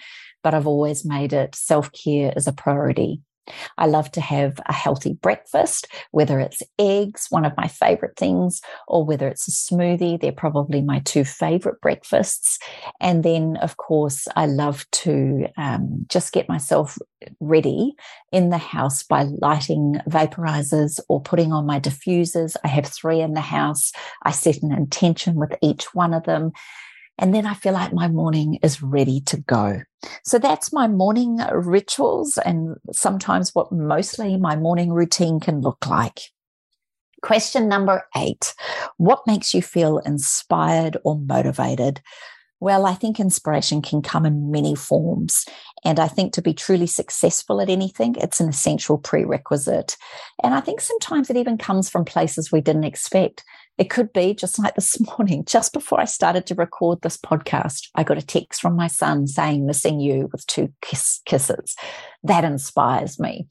but 0.44 0.54
I've 0.54 0.68
always 0.68 1.06
made 1.06 1.34
it 1.34 1.56
self 1.56 1.92
care 1.92 2.34
as 2.36 2.48
a 2.48 2.54
priority. 2.54 3.22
I 3.78 3.88
love 3.88 4.12
to 4.12 4.22
have 4.22 4.60
a 4.66 4.74
healthy 4.74 5.14
breakfast, 5.14 5.88
whether 6.12 6.40
it's 6.40 6.62
eggs, 6.80 7.28
one 7.30 7.46
of 7.46 7.58
my 7.58 7.68
favorite 7.68 8.18
things, 8.18 8.62
or 8.88 9.06
whether 9.06 9.28
it's 9.28 9.48
a 9.48 9.52
smoothie. 9.52 10.20
They're 10.20 10.32
probably 10.32 10.82
my 10.82 11.00
two 11.00 11.24
favorite 11.24 11.82
breakfasts. 11.82 12.60
And 13.00 13.24
then, 13.24 13.58
of 13.58 13.78
course, 13.78 14.28
I 14.36 14.46
love 14.46 14.86
to 14.92 15.48
um, 15.58 16.06
just 16.10 16.34
get 16.34 16.50
myself 16.50 16.98
ready 17.40 17.96
in 18.32 18.50
the 18.50 18.58
house 18.58 19.04
by 19.04 19.24
lighting 19.24 20.00
vaporizers 20.10 21.00
or 21.10 21.22
putting 21.22 21.52
on 21.52 21.66
my 21.66 21.80
diffusers. 21.80 22.56
I 22.64 22.68
have 22.68 22.86
three 22.86 23.22
in 23.22 23.34
the 23.34 23.42
house. 23.42 23.92
I 24.24 24.32
set 24.32 24.62
an 24.62 24.72
intention 24.72 25.36
with 25.36 25.56
each 25.62 25.94
one 25.94 26.14
of 26.14 26.24
them. 26.24 26.52
And 27.18 27.34
then 27.34 27.46
I 27.46 27.54
feel 27.54 27.74
like 27.74 27.94
my 27.94 28.08
morning 28.08 28.60
is 28.64 28.82
ready 28.82 29.22
to 29.28 29.38
go. 29.38 29.82
So 30.26 30.40
that's 30.40 30.74
my 30.74 30.88
morning 30.88 31.40
rituals 31.52 32.38
and 32.40 32.76
sometimes 32.92 33.54
what 33.54 33.72
mostly 33.72 34.38
my 34.38 34.56
morning 34.56 34.92
routine 34.92 35.40
can 35.40 35.62
look 35.62 35.86
like. 35.88 36.20
Question 37.22 37.70
number 37.70 38.04
eight 38.18 38.54
What 38.98 39.26
makes 39.26 39.54
you 39.54 39.62
feel 39.62 40.00
inspired 40.00 40.98
or 41.06 41.18
motivated? 41.18 42.02
Well, 42.60 42.86
I 42.86 42.94
think 42.94 43.20
inspiration 43.20 43.82
can 43.82 44.02
come 44.02 44.26
in 44.26 44.50
many 44.50 44.74
forms. 44.74 45.46
And 45.84 46.00
I 46.00 46.08
think 46.08 46.32
to 46.34 46.42
be 46.42 46.54
truly 46.54 46.88
successful 46.88 47.60
at 47.60 47.70
anything, 47.70 48.16
it's 48.18 48.40
an 48.40 48.48
essential 48.48 48.98
prerequisite. 48.98 49.98
And 50.42 50.54
I 50.54 50.62
think 50.62 50.80
sometimes 50.80 51.30
it 51.30 51.36
even 51.36 51.58
comes 51.58 51.90
from 51.90 52.06
places 52.06 52.54
we 52.54 52.62
didn't 52.62 52.86
expect. 52.86 53.44
It 53.78 53.90
could 53.90 54.14
be 54.14 54.34
just 54.34 54.60
like 54.60 54.76
this 54.76 55.00
morning, 55.00 55.46
just 55.48 55.74
before 55.74 56.00
I 56.00 56.06
started 56.06 56.46
to 56.48 56.56
record 56.56 57.02
this 57.02 57.18
podcast, 57.18 57.90
I 57.96 58.04
got 58.04 58.18
a 58.18 58.26
text 58.26 58.62
from 58.62 58.76
my 58.76 58.88
son 58.88 59.28
saying, 59.28 59.66
missing 59.66 60.00
you 60.00 60.30
with 60.32 60.46
two 60.48 60.72
kiss- 60.82 61.22
kisses. 61.26 61.76
That 62.24 62.44
inspires 62.44 63.20
me. 63.20 63.48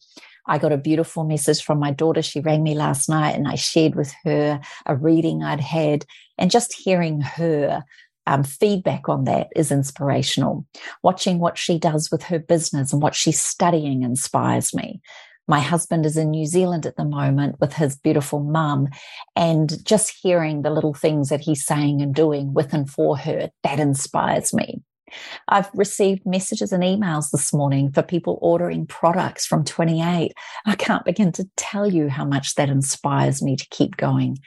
I 0.46 0.58
got 0.58 0.72
a 0.72 0.78
beautiful 0.78 1.24
message 1.24 1.62
from 1.62 1.78
my 1.78 1.92
daughter. 1.92 2.22
She 2.22 2.40
rang 2.40 2.62
me 2.62 2.74
last 2.74 3.08
night 3.08 3.36
and 3.36 3.46
I 3.46 3.54
shared 3.54 3.94
with 3.94 4.12
her 4.24 4.60
a 4.86 4.96
reading 4.96 5.42
I'd 5.42 5.60
had 5.60 6.04
and 6.36 6.50
just 6.50 6.72
hearing 6.72 7.20
her 7.20 7.84
um, 8.26 8.44
feedback 8.44 9.08
on 9.08 9.24
that 9.24 9.48
is 9.54 9.70
inspirational. 9.70 10.66
Watching 11.02 11.38
what 11.38 11.58
she 11.58 11.78
does 11.78 12.10
with 12.10 12.24
her 12.24 12.38
business 12.38 12.92
and 12.92 13.02
what 13.02 13.14
she's 13.14 13.40
studying 13.40 14.02
inspires 14.02 14.74
me. 14.74 15.00
My 15.48 15.60
husband 15.60 16.06
is 16.06 16.16
in 16.16 16.30
New 16.30 16.46
Zealand 16.46 16.86
at 16.86 16.96
the 16.96 17.04
moment 17.04 17.56
with 17.60 17.74
his 17.74 17.96
beautiful 17.96 18.40
mum, 18.40 18.88
and 19.36 19.84
just 19.84 20.14
hearing 20.22 20.62
the 20.62 20.70
little 20.70 20.94
things 20.94 21.28
that 21.28 21.40
he's 21.40 21.64
saying 21.64 22.00
and 22.00 22.14
doing 22.14 22.54
with 22.54 22.72
and 22.72 22.88
for 22.88 23.16
her, 23.18 23.50
that 23.62 23.80
inspires 23.80 24.54
me. 24.54 24.82
I've 25.48 25.70
received 25.74 26.24
messages 26.24 26.72
and 26.72 26.82
emails 26.82 27.30
this 27.30 27.52
morning 27.52 27.92
for 27.92 28.02
people 28.02 28.38
ordering 28.40 28.86
products 28.86 29.46
from 29.46 29.64
28. 29.64 30.32
I 30.64 30.74
can't 30.74 31.04
begin 31.04 31.32
to 31.32 31.48
tell 31.56 31.86
you 31.86 32.08
how 32.08 32.24
much 32.24 32.54
that 32.54 32.70
inspires 32.70 33.42
me 33.42 33.56
to 33.56 33.66
keep 33.70 33.96
going. 33.96 34.38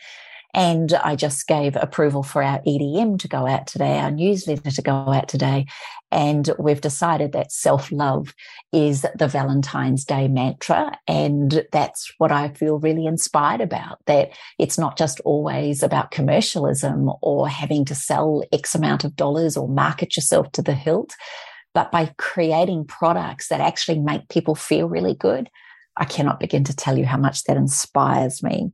And 0.55 0.93
I 0.93 1.17
just 1.17 1.47
gave 1.47 1.75
approval 1.75 2.23
for 2.23 2.41
our 2.41 2.61
EDM 2.61 3.19
to 3.19 3.27
go 3.27 3.45
out 3.45 3.67
today, 3.67 3.99
our 3.99 4.09
newsletter 4.09 4.71
to 4.71 4.81
go 4.81 4.93
out 4.93 5.27
today. 5.27 5.65
And 6.13 6.49
we've 6.57 6.79
decided 6.79 7.33
that 7.33 7.51
self 7.51 7.91
love 7.91 8.33
is 8.71 9.05
the 9.15 9.27
Valentine's 9.27 10.05
Day 10.05 10.29
mantra. 10.29 10.97
And 11.09 11.65
that's 11.73 12.09
what 12.19 12.31
I 12.31 12.49
feel 12.53 12.79
really 12.79 13.05
inspired 13.05 13.59
about 13.59 13.99
that 14.05 14.29
it's 14.57 14.77
not 14.77 14.97
just 14.97 15.19
always 15.25 15.83
about 15.83 16.11
commercialism 16.11 17.11
or 17.21 17.49
having 17.49 17.83
to 17.85 17.95
sell 17.95 18.41
X 18.53 18.75
amount 18.75 19.03
of 19.03 19.17
dollars 19.17 19.57
or 19.57 19.67
market 19.67 20.15
yourself 20.15 20.53
to 20.53 20.61
the 20.61 20.73
hilt, 20.73 21.15
but 21.73 21.91
by 21.91 22.13
creating 22.17 22.85
products 22.85 23.49
that 23.49 23.59
actually 23.59 23.99
make 23.99 24.29
people 24.29 24.55
feel 24.55 24.87
really 24.87 25.15
good. 25.15 25.49
I 25.97 26.05
cannot 26.05 26.39
begin 26.39 26.63
to 26.65 26.75
tell 26.75 26.97
you 26.97 27.05
how 27.05 27.17
much 27.17 27.43
that 27.43 27.57
inspires 27.57 28.41
me. 28.41 28.71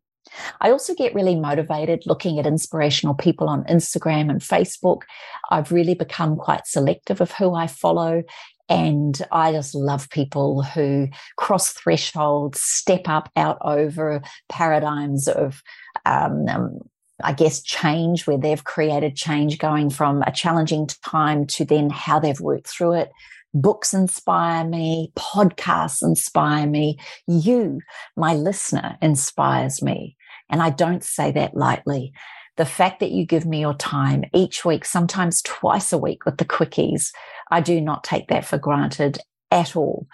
I 0.59 0.71
also 0.71 0.93
get 0.93 1.13
really 1.13 1.35
motivated 1.35 2.03
looking 2.05 2.39
at 2.39 2.47
inspirational 2.47 3.15
people 3.15 3.49
on 3.49 3.63
Instagram 3.65 4.29
and 4.29 4.41
Facebook. 4.41 5.01
I've 5.49 5.71
really 5.71 5.95
become 5.95 6.35
quite 6.35 6.67
selective 6.67 7.21
of 7.21 7.31
who 7.31 7.53
I 7.53 7.67
follow. 7.67 8.23
And 8.69 9.21
I 9.31 9.51
just 9.51 9.75
love 9.75 10.09
people 10.09 10.63
who 10.63 11.09
cross 11.37 11.73
thresholds, 11.73 12.61
step 12.61 13.01
up 13.05 13.29
out 13.35 13.57
over 13.61 14.21
paradigms 14.47 15.27
of, 15.27 15.61
um, 16.05 16.47
um, 16.47 16.79
I 17.21 17.33
guess, 17.33 17.61
change 17.61 18.25
where 18.25 18.37
they've 18.37 18.63
created 18.63 19.17
change 19.17 19.57
going 19.57 19.89
from 19.89 20.21
a 20.21 20.31
challenging 20.31 20.87
time 21.05 21.45
to 21.47 21.65
then 21.65 21.89
how 21.89 22.19
they've 22.19 22.39
worked 22.39 22.67
through 22.67 22.93
it 22.93 23.11
books 23.53 23.93
inspire 23.93 24.65
me, 24.65 25.11
podcasts 25.17 26.01
inspire 26.01 26.67
me. 26.67 26.97
You, 27.27 27.81
my 28.15 28.33
listener, 28.33 28.97
inspires 29.01 29.81
me. 29.81 30.15
And 30.51 30.61
I 30.61 30.69
don't 30.69 31.03
say 31.03 31.31
that 31.31 31.55
lightly. 31.55 32.13
The 32.57 32.65
fact 32.65 32.99
that 32.99 33.11
you 33.11 33.25
give 33.25 33.45
me 33.45 33.61
your 33.61 33.73
time 33.73 34.25
each 34.33 34.65
week, 34.65 34.85
sometimes 34.85 35.41
twice 35.41 35.93
a 35.93 35.97
week 35.97 36.25
with 36.25 36.37
the 36.37 36.45
quickies, 36.45 37.11
I 37.49 37.61
do 37.61 37.79
not 37.81 38.03
take 38.03 38.27
that 38.27 38.45
for 38.45 38.57
granted 38.57 39.17
at 39.49 39.75
all. 39.75 40.07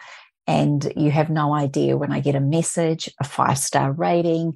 And 0.45 0.93
you 0.95 1.11
have 1.11 1.29
no 1.29 1.53
idea 1.53 1.97
when 1.97 2.13
I 2.13 2.21
get 2.21 2.35
a 2.35 2.39
message, 2.39 3.09
a 3.19 3.25
five 3.25 3.57
star 3.57 3.91
rating, 3.91 4.53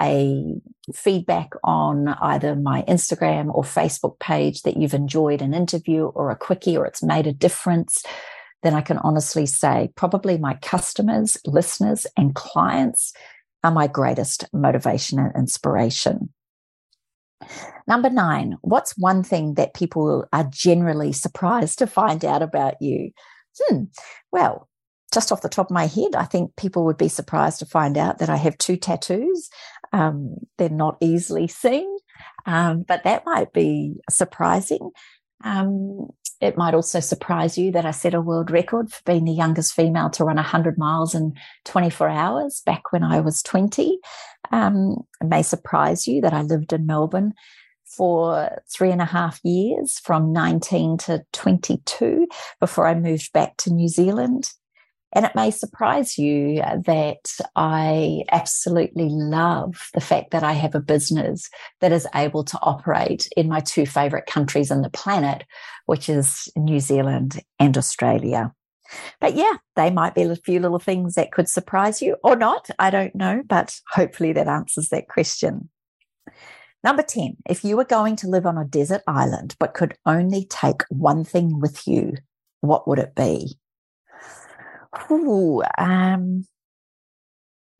a 0.00 0.54
feedback 0.94 1.50
on 1.62 2.08
either 2.08 2.56
my 2.56 2.82
Instagram 2.82 3.54
or 3.54 3.62
Facebook 3.62 4.18
page 4.18 4.62
that 4.62 4.76
you've 4.76 4.94
enjoyed 4.94 5.42
an 5.42 5.54
interview 5.54 6.04
or 6.06 6.30
a 6.30 6.36
quickie 6.36 6.76
or 6.76 6.86
it's 6.86 7.02
made 7.02 7.26
a 7.26 7.32
difference, 7.32 8.02
then 8.62 8.74
I 8.74 8.80
can 8.80 8.98
honestly 8.98 9.46
say 9.46 9.92
probably 9.94 10.38
my 10.38 10.54
customers, 10.54 11.36
listeners, 11.44 12.06
and 12.16 12.34
clients 12.34 13.12
are 13.64 13.72
my 13.72 13.88
greatest 13.88 14.44
motivation 14.52 15.18
and 15.18 15.34
inspiration. 15.34 16.32
Number 17.88 18.10
nine, 18.10 18.56
what's 18.60 18.96
one 18.96 19.22
thing 19.22 19.54
that 19.54 19.74
people 19.74 20.26
are 20.32 20.48
generally 20.50 21.12
surprised 21.12 21.78
to 21.80 21.86
find 21.86 22.24
out 22.24 22.42
about 22.42 22.74
you? 22.80 23.10
Hmm, 23.58 23.84
well, 24.30 24.68
just 25.12 25.32
off 25.32 25.42
the 25.42 25.48
top 25.48 25.66
of 25.66 25.74
my 25.74 25.86
head, 25.86 26.14
I 26.16 26.24
think 26.24 26.56
people 26.56 26.84
would 26.84 26.96
be 26.96 27.08
surprised 27.08 27.58
to 27.60 27.66
find 27.66 27.98
out 27.98 28.18
that 28.18 28.30
I 28.30 28.36
have 28.36 28.58
two 28.58 28.76
tattoos. 28.76 29.48
Um, 29.92 30.36
they're 30.58 30.68
not 30.68 30.96
easily 31.00 31.46
seen, 31.46 31.88
um, 32.46 32.84
but 32.86 33.04
that 33.04 33.24
might 33.26 33.52
be 33.52 33.96
surprising. 34.10 34.90
Um, 35.42 36.08
it 36.40 36.56
might 36.56 36.74
also 36.74 37.00
surprise 37.00 37.56
you 37.56 37.72
that 37.72 37.86
I 37.86 37.90
set 37.90 38.14
a 38.14 38.20
world 38.20 38.50
record 38.50 38.90
for 38.92 39.02
being 39.04 39.24
the 39.24 39.32
youngest 39.32 39.74
female 39.74 40.10
to 40.10 40.24
run 40.24 40.36
100 40.36 40.78
miles 40.78 41.14
in 41.14 41.34
24 41.64 42.08
hours 42.08 42.62
back 42.66 42.92
when 42.92 43.02
I 43.02 43.20
was 43.20 43.42
20. 43.42 43.98
Um, 44.50 45.04
it 45.20 45.26
may 45.26 45.42
surprise 45.42 46.06
you 46.06 46.20
that 46.20 46.32
I 46.32 46.42
lived 46.42 46.72
in 46.72 46.86
Melbourne 46.86 47.34
for 47.84 48.62
three 48.70 48.90
and 48.90 49.02
a 49.02 49.06
half 49.06 49.40
years 49.44 49.98
from 50.00 50.32
19 50.32 50.98
to 50.98 51.24
22 51.32 52.26
before 52.60 52.86
I 52.86 52.94
moved 52.94 53.32
back 53.32 53.56
to 53.58 53.72
New 53.72 53.88
Zealand. 53.88 54.50
And 55.14 55.24
it 55.24 55.34
may 55.34 55.50
surprise 55.50 56.18
you 56.18 56.56
that 56.56 57.30
I 57.54 58.24
absolutely 58.32 59.08
love 59.08 59.90
the 59.94 60.00
fact 60.00 60.32
that 60.32 60.42
I 60.42 60.52
have 60.52 60.74
a 60.74 60.80
business 60.80 61.48
that 61.80 61.92
is 61.92 62.08
able 62.14 62.42
to 62.44 62.58
operate 62.60 63.28
in 63.36 63.48
my 63.48 63.60
two 63.60 63.86
favorite 63.86 64.26
countries 64.26 64.72
on 64.72 64.82
the 64.82 64.90
planet, 64.90 65.44
which 65.86 66.08
is 66.08 66.48
New 66.56 66.80
Zealand 66.80 67.40
and 67.60 67.78
Australia. 67.78 68.52
But 69.20 69.34
yeah, 69.34 69.54
they 69.76 69.90
might 69.90 70.14
be 70.14 70.22
a 70.22 70.36
few 70.36 70.60
little 70.60 70.78
things 70.78 71.14
that 71.14 71.32
could 71.32 71.48
surprise 71.48 72.02
you 72.02 72.16
or 72.24 72.36
not. 72.36 72.68
I 72.78 72.90
don't 72.90 73.14
know, 73.14 73.42
but 73.46 73.80
hopefully 73.90 74.32
that 74.32 74.48
answers 74.48 74.88
that 74.88 75.08
question. 75.08 75.70
Number 76.82 77.02
10, 77.02 77.36
if 77.48 77.64
you 77.64 77.76
were 77.76 77.84
going 77.84 78.16
to 78.16 78.28
live 78.28 78.44
on 78.44 78.58
a 78.58 78.64
desert 78.64 79.02
island 79.06 79.56
but 79.58 79.74
could 79.74 79.96
only 80.04 80.44
take 80.44 80.82
one 80.90 81.24
thing 81.24 81.60
with 81.60 81.86
you, 81.86 82.14
what 82.60 82.86
would 82.86 82.98
it 82.98 83.14
be? 83.14 83.56
Ooh, 85.10 85.62
um, 85.78 86.44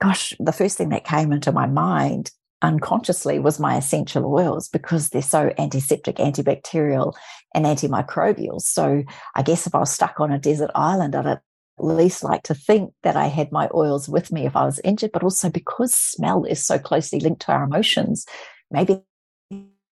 gosh, 0.01 0.35
the 0.39 0.53
first 0.53 0.77
thing 0.77 0.91
that 0.91 1.05
came 1.05 1.33
into 1.33 1.53
my 1.53 1.67
mind 1.67 2.31
unconsciously 2.63 3.39
was 3.39 3.61
my 3.61 3.77
essential 3.77 4.25
oils 4.27 4.69
because 4.69 5.11
they're 5.11 5.23
so 5.23 5.53
antiseptic, 5.59 6.17
antibacterial, 6.17 7.15
and 7.55 7.67
antimicrobial. 7.67 8.61
So 8.61 9.05
I 9.35 9.43
guess 9.43 9.67
if 9.67 9.75
I 9.75 9.79
was 9.79 9.91
stuck 9.91 10.21
on 10.21 10.33
a 10.33 10.39
desert 10.39 10.71
island, 10.75 11.15
I'd 11.15 11.27
at 11.27 11.43
least 11.79 12.25
like 12.25 12.43
to 12.45 12.55
think 12.55 12.93
that 13.03 13.17
I 13.17 13.27
had 13.27 13.53
my 13.53 13.69
oils 13.75 14.09
with 14.09 14.33
me 14.33 14.47
if 14.47 14.57
I 14.57 14.65
was 14.65 14.81
injured, 14.85 15.13
but 15.13 15.23
also 15.23 15.51
because 15.51 15.93
smell 15.93 16.45
is 16.45 16.65
so 16.65 16.79
closely 16.79 17.21
linked 17.21 17.43
to 17.43 17.53
our 17.53 17.65
emotions, 17.65 18.25
maybe 18.71 19.03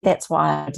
that's 0.03 0.29
why 0.31 0.67
I 0.67 0.73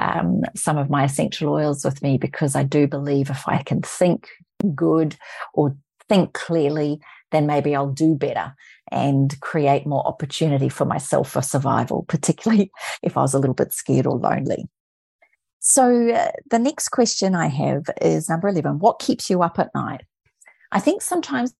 um, 0.00 0.42
some 0.56 0.78
of 0.78 0.88
my 0.88 1.04
essential 1.04 1.52
oils 1.52 1.84
with 1.84 2.02
me 2.02 2.16
because 2.16 2.56
I 2.56 2.62
do 2.62 2.86
believe 2.86 3.28
if 3.28 3.46
I 3.46 3.62
can 3.62 3.82
think 3.82 4.28
good 4.74 5.16
or 5.52 5.76
think 6.08 6.32
clearly, 6.32 7.00
then 7.32 7.46
maybe 7.46 7.76
I'll 7.76 7.92
do 7.92 8.14
better 8.14 8.54
and 8.90 9.38
create 9.40 9.86
more 9.86 10.04
opportunity 10.06 10.68
for 10.68 10.86
myself 10.86 11.30
for 11.30 11.42
survival, 11.42 12.04
particularly 12.08 12.70
if 13.02 13.16
I 13.16 13.20
was 13.20 13.34
a 13.34 13.38
little 13.38 13.54
bit 13.54 13.72
scared 13.72 14.06
or 14.06 14.16
lonely. 14.16 14.68
So, 15.62 16.10
uh, 16.10 16.30
the 16.50 16.58
next 16.58 16.88
question 16.88 17.34
I 17.34 17.48
have 17.48 17.84
is 18.00 18.30
number 18.30 18.48
11 18.48 18.78
What 18.78 18.98
keeps 18.98 19.28
you 19.28 19.42
up 19.42 19.58
at 19.58 19.74
night? 19.74 20.00
I 20.72 20.80
think 20.80 21.02
sometimes 21.02 21.52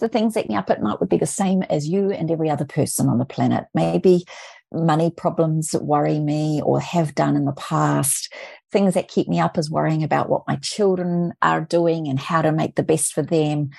the 0.00 0.08
things 0.08 0.34
that 0.34 0.42
keep 0.42 0.50
me 0.50 0.56
up 0.56 0.70
at 0.70 0.82
night 0.82 0.98
would 0.98 1.08
be 1.08 1.18
the 1.18 1.26
same 1.26 1.62
as 1.64 1.86
you 1.86 2.10
and 2.10 2.30
every 2.30 2.50
other 2.50 2.64
person 2.64 3.08
on 3.08 3.18
the 3.18 3.24
planet. 3.24 3.66
Maybe 3.72 4.24
money 4.72 5.10
problems 5.10 5.70
that 5.70 5.84
worry 5.84 6.18
me 6.18 6.60
or 6.62 6.80
have 6.80 7.14
done 7.14 7.36
in 7.36 7.44
the 7.44 7.52
past. 7.52 8.32
Things 8.70 8.94
that 8.94 9.08
keep 9.08 9.28
me 9.28 9.40
up 9.40 9.58
is 9.58 9.70
worrying 9.70 10.02
about 10.02 10.28
what 10.28 10.46
my 10.46 10.56
children 10.56 11.32
are 11.42 11.60
doing 11.60 12.08
and 12.08 12.18
how 12.18 12.42
to 12.42 12.52
make 12.52 12.76
the 12.76 12.82
best 12.82 13.12
for 13.12 13.22
them. 13.22 13.70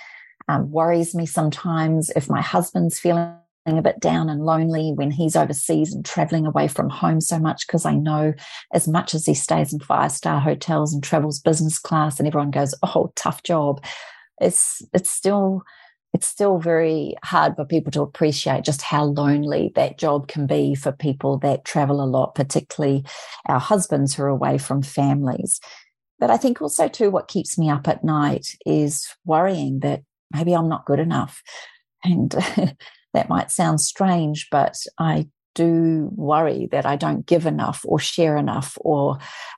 Um, 0.48 0.72
worries 0.72 1.16
me 1.16 1.26
sometimes 1.26 2.10
if 2.16 2.30
my 2.30 2.42
husband's 2.42 3.00
feeling 3.00 3.38
a 3.66 3.82
bit 3.82 4.00
down 4.00 4.28
and 4.28 4.44
lonely 4.44 4.92
when 4.92 5.12
he's 5.12 5.36
overseas 5.36 5.94
and 5.94 6.04
traveling 6.04 6.46
away 6.46 6.68
from 6.68 6.90
home 6.90 7.22
so 7.22 7.40
much 7.40 7.68
because 7.68 7.86
I 7.86 7.96
know 7.96 8.34
as 8.74 8.88
much 8.88 9.14
as 9.14 9.26
he 9.26 9.34
stays 9.34 9.72
in 9.72 9.80
five 9.80 10.12
star 10.12 10.40
hotels 10.40 10.94
and 10.94 11.04
travels 11.04 11.40
business 11.40 11.78
class 11.78 12.20
and 12.20 12.28
everyone 12.28 12.52
goes, 12.52 12.74
oh, 12.84 13.14
tough 13.16 13.44
job. 13.44 13.84
It's 14.42 14.82
it's 14.94 15.12
still 15.12 15.64
it's 16.14 16.28
still 16.28 16.60
very 16.60 17.16
hard 17.24 17.56
for 17.56 17.66
people 17.66 17.92
to 17.92 18.02
appreciate 18.02 18.66
just 18.66 18.82
how 18.82 19.06
lonely 19.06 19.72
that 19.76 19.98
job 19.98 20.28
can 20.28 20.46
be 20.46 20.76
for 20.76 20.92
people 20.92 21.38
that 21.40 21.64
travel 21.64 22.04
a 22.04 22.06
lot, 22.06 22.36
particularly 22.36 23.06
our 23.48 23.60
husbands 23.60 24.14
who 24.14 24.24
are 24.24 24.28
away 24.28 24.58
from 24.58 24.82
families. 24.82 25.62
But 26.20 26.30
I 26.30 26.38
think 26.38 26.62
also, 26.62 26.88
too, 26.88 27.10
what 27.10 27.28
keeps 27.28 27.58
me 27.58 27.70
up 27.70 27.88
at 27.88 28.04
night 28.04 28.56
is 28.66 29.08
worrying 29.26 29.80
that 29.80 30.04
maybe 30.32 30.54
I'm 30.54 30.70
not 30.70 30.86
good 30.86 31.00
enough. 31.00 31.42
And 32.04 32.30
that 33.14 33.30
might 33.30 33.52
sound 33.52 33.82
strange, 33.82 34.48
but 34.52 34.78
I 34.98 35.28
do 35.56 36.10
worry 36.16 36.68
that 36.72 36.86
I 36.86 36.96
don't 36.96 37.26
give 37.26 37.46
enough 37.46 37.82
or 37.86 38.00
share 38.00 38.38
enough 38.38 38.78
or 38.82 39.18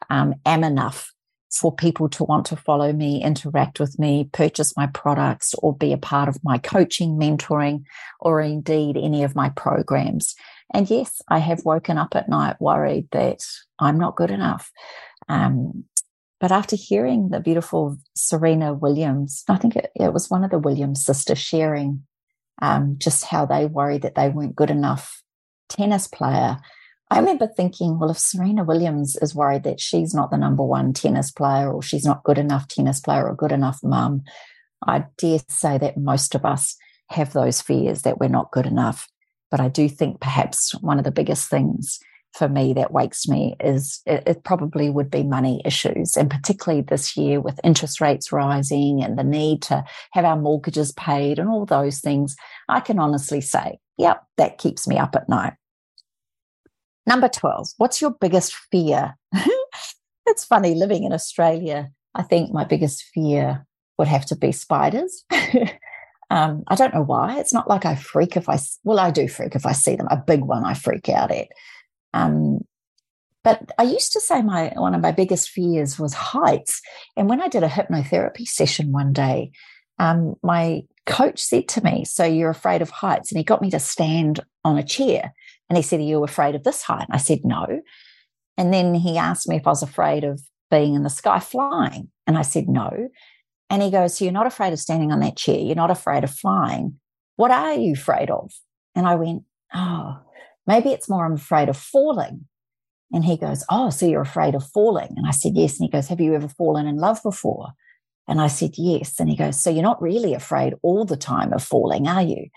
um, 0.09 0.35
am 0.45 0.63
enough 0.63 1.12
for 1.53 1.73
people 1.73 2.09
to 2.09 2.23
want 2.23 2.45
to 2.47 2.55
follow 2.55 2.91
me, 2.91 3.23
interact 3.23 3.79
with 3.79 3.99
me, 3.99 4.29
purchase 4.31 4.75
my 4.75 4.87
products, 4.87 5.53
or 5.59 5.75
be 5.75 5.93
a 5.93 5.97
part 5.97 6.27
of 6.27 6.43
my 6.43 6.57
coaching, 6.57 7.17
mentoring, 7.17 7.83
or 8.19 8.41
indeed 8.41 8.97
any 8.97 9.23
of 9.23 9.35
my 9.35 9.49
programs. 9.49 10.35
And 10.73 10.89
yes, 10.89 11.21
I 11.29 11.39
have 11.39 11.65
woken 11.65 11.97
up 11.97 12.15
at 12.15 12.29
night 12.29 12.55
worried 12.59 13.07
that 13.11 13.45
I'm 13.79 13.99
not 13.99 14.15
good 14.15 14.31
enough. 14.31 14.71
Um, 15.29 15.85
but 16.39 16.51
after 16.51 16.75
hearing 16.75 17.29
the 17.29 17.39
beautiful 17.39 17.97
Serena 18.15 18.73
Williams, 18.73 19.43
I 19.47 19.57
think 19.57 19.75
it, 19.75 19.91
it 19.95 20.11
was 20.11 20.29
one 20.29 20.43
of 20.43 20.51
the 20.51 20.59
Williams 20.59 21.05
sisters 21.05 21.39
sharing 21.39 22.03
um, 22.61 22.97
just 22.97 23.25
how 23.25 23.45
they 23.45 23.65
worried 23.65 24.01
that 24.01 24.15
they 24.15 24.29
weren't 24.29 24.55
good 24.55 24.69
enough 24.69 25.23
tennis 25.69 26.07
player. 26.07 26.57
I 27.13 27.19
remember 27.19 27.45
thinking, 27.45 27.99
well, 27.99 28.09
if 28.09 28.17
Serena 28.17 28.63
Williams 28.63 29.15
is 29.17 29.35
worried 29.35 29.63
that 29.65 29.79
she's 29.79 30.15
not 30.15 30.31
the 30.31 30.37
number 30.37 30.63
one 30.63 30.93
tennis 30.93 31.29
player 31.29 31.71
or 31.71 31.83
she's 31.83 32.05
not 32.05 32.23
good 32.23 32.39
enough 32.39 32.67
tennis 32.67 32.99
player 32.99 33.27
or 33.27 33.35
good 33.35 33.51
enough 33.51 33.79
mum, 33.83 34.23
I 34.87 35.05
dare 35.19 35.39
say 35.47 35.77
that 35.77 35.95
most 35.95 36.33
of 36.33 36.43
us 36.43 36.75
have 37.11 37.31
those 37.31 37.61
fears 37.61 38.01
that 38.01 38.19
we're 38.19 38.29
not 38.29 38.51
good 38.51 38.65
enough. 38.65 39.07
But 39.51 39.59
I 39.59 39.67
do 39.67 39.87
think 39.87 40.21
perhaps 40.21 40.73
one 40.81 40.97
of 40.97 41.03
the 41.03 41.11
biggest 41.11 41.51
things 41.51 41.99
for 42.35 42.49
me 42.49 42.73
that 42.73 42.91
wakes 42.91 43.27
me 43.27 43.55
is 43.59 44.01
it, 44.07 44.23
it, 44.25 44.43
probably 44.43 44.89
would 44.89 45.11
be 45.11 45.21
money 45.21 45.61
issues. 45.63 46.17
And 46.17 46.31
particularly 46.31 46.81
this 46.81 47.15
year 47.15 47.39
with 47.39 47.59
interest 47.63 48.01
rates 48.01 48.31
rising 48.31 49.03
and 49.03 49.19
the 49.19 49.23
need 49.23 49.61
to 49.63 49.83
have 50.13 50.25
our 50.25 50.35
mortgages 50.35 50.91
paid 50.93 51.37
and 51.37 51.47
all 51.47 51.67
those 51.67 51.99
things, 51.99 52.35
I 52.67 52.79
can 52.79 52.97
honestly 52.97 53.39
say, 53.39 53.77
yep, 53.99 54.23
that 54.37 54.57
keeps 54.57 54.87
me 54.87 54.97
up 54.97 55.15
at 55.15 55.29
night. 55.29 55.53
Number 57.05 57.27
12, 57.27 57.69
what's 57.77 58.01
your 58.01 58.11
biggest 58.11 58.53
fear? 58.71 59.17
it's 60.25 60.45
funny 60.45 60.75
living 60.75 61.03
in 61.03 61.13
Australia. 61.13 61.91
I 62.15 62.23
think 62.23 62.53
my 62.53 62.63
biggest 62.63 63.03
fear 63.13 63.65
would 63.97 64.07
have 64.07 64.25
to 64.27 64.35
be 64.35 64.51
spiders. 64.51 65.25
um, 66.29 66.63
I 66.67 66.75
don't 66.75 66.93
know 66.93 67.03
why. 67.03 67.39
It's 67.39 67.53
not 67.53 67.67
like 67.67 67.85
I 67.85 67.95
freak 67.95 68.37
if 68.37 68.47
I, 68.47 68.57
well, 68.83 68.99
I 68.99 69.11
do 69.11 69.27
freak 69.27 69.55
if 69.55 69.65
I 69.65 69.73
see 69.73 69.95
them. 69.95 70.07
A 70.09 70.17
big 70.17 70.41
one 70.41 70.63
I 70.63 70.73
freak 70.73 71.09
out 71.09 71.31
at. 71.31 71.47
Um, 72.13 72.59
but 73.43 73.71
I 73.77 73.83
used 73.83 74.13
to 74.13 74.21
say 74.21 74.41
my 74.41 74.71
one 74.75 74.95
of 74.95 75.01
my 75.01 75.11
biggest 75.11 75.49
fears 75.49 75.99
was 75.99 76.13
heights. 76.13 76.81
And 77.17 77.27
when 77.27 77.41
I 77.41 77.49
did 77.49 77.63
a 77.63 77.67
hypnotherapy 77.69 78.47
session 78.47 78.91
one 78.91 79.11
day, 79.11 79.51
um, 79.99 80.35
my 80.41 80.83
coach 81.05 81.41
said 81.41 81.67
to 81.69 81.83
me, 81.83 82.05
"So 82.05 82.23
you're 82.23 82.49
afraid 82.49 82.81
of 82.81 82.89
heights?" 82.89 83.31
And 83.31 83.37
he 83.37 83.43
got 83.43 83.61
me 83.61 83.69
to 83.71 83.79
stand 83.79 84.39
on 84.63 84.77
a 84.77 84.83
chair, 84.83 85.33
and 85.73 85.77
he 85.77 85.83
said, 85.83 85.99
"Are 85.99 86.03
you 86.03 86.23
afraid 86.23 86.55
of 86.55 86.63
this 86.63 86.83
height?" 86.83 87.07
And 87.07 87.15
I 87.15 87.17
said, 87.17 87.39
"No." 87.43 87.65
And 88.57 88.73
then 88.73 88.93
he 88.93 89.17
asked 89.17 89.49
me 89.49 89.55
if 89.55 89.65
I 89.65 89.71
was 89.71 89.83
afraid 89.83 90.23
of 90.23 90.41
being 90.69 90.93
in 90.93 91.03
the 91.03 91.09
sky 91.09 91.39
flying, 91.39 92.09
and 92.27 92.37
I 92.37 92.43
said, 92.43 92.69
"No." 92.69 93.09
And 93.69 93.81
he 93.81 93.89
goes, 93.89 94.17
"So 94.17 94.25
you're 94.25 94.31
not 94.31 94.47
afraid 94.47 94.73
of 94.73 94.79
standing 94.79 95.11
on 95.11 95.19
that 95.21 95.37
chair? 95.37 95.59
You're 95.59 95.75
not 95.75 95.91
afraid 95.91 96.23
of 96.23 96.31
flying? 96.31 96.99
What 97.35 97.51
are 97.51 97.73
you 97.73 97.93
afraid 97.93 98.29
of?" 98.29 98.51
And 98.95 99.07
I 99.07 99.15
went, 99.15 99.43
"Oh." 99.73 100.19
Maybe 100.65 100.91
it's 100.91 101.09
more 101.09 101.25
I'm 101.25 101.33
afraid 101.33 101.69
of 101.69 101.77
falling. 101.77 102.45
And 103.11 103.23
he 103.23 103.37
goes, 103.37 103.63
Oh, 103.69 103.89
so 103.89 104.05
you're 104.05 104.21
afraid 104.21 104.55
of 104.55 104.67
falling? 104.69 105.13
And 105.15 105.27
I 105.27 105.31
said, 105.31 105.53
Yes. 105.55 105.79
And 105.79 105.85
he 105.85 105.91
goes, 105.91 106.07
Have 106.07 106.21
you 106.21 106.33
ever 106.33 106.47
fallen 106.47 106.87
in 106.87 106.97
love 106.97 107.21
before? 107.21 107.69
And 108.27 108.41
I 108.41 108.47
said, 108.47 108.71
Yes. 108.77 109.19
And 109.19 109.29
he 109.29 109.35
goes, 109.35 109.61
So 109.61 109.69
you're 109.69 109.83
not 109.83 110.01
really 110.01 110.33
afraid 110.33 110.73
all 110.81 111.05
the 111.05 111.17
time 111.17 111.53
of 111.53 111.63
falling, 111.63 112.07
are 112.07 112.23
you? 112.23 112.47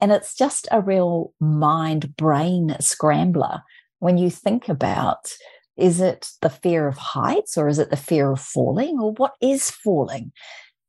And 0.00 0.12
it's 0.12 0.34
just 0.34 0.68
a 0.70 0.80
real 0.80 1.32
mind 1.40 2.16
brain 2.16 2.76
scrambler 2.80 3.62
when 3.98 4.18
you 4.18 4.30
think 4.30 4.68
about 4.68 5.32
is 5.76 6.00
it 6.00 6.30
the 6.42 6.50
fear 6.50 6.88
of 6.88 6.98
heights 6.98 7.56
or 7.56 7.68
is 7.68 7.78
it 7.78 7.90
the 7.90 7.96
fear 7.96 8.32
of 8.32 8.40
falling 8.40 8.98
or 8.98 9.12
what 9.12 9.34
is 9.40 9.70
falling? 9.70 10.32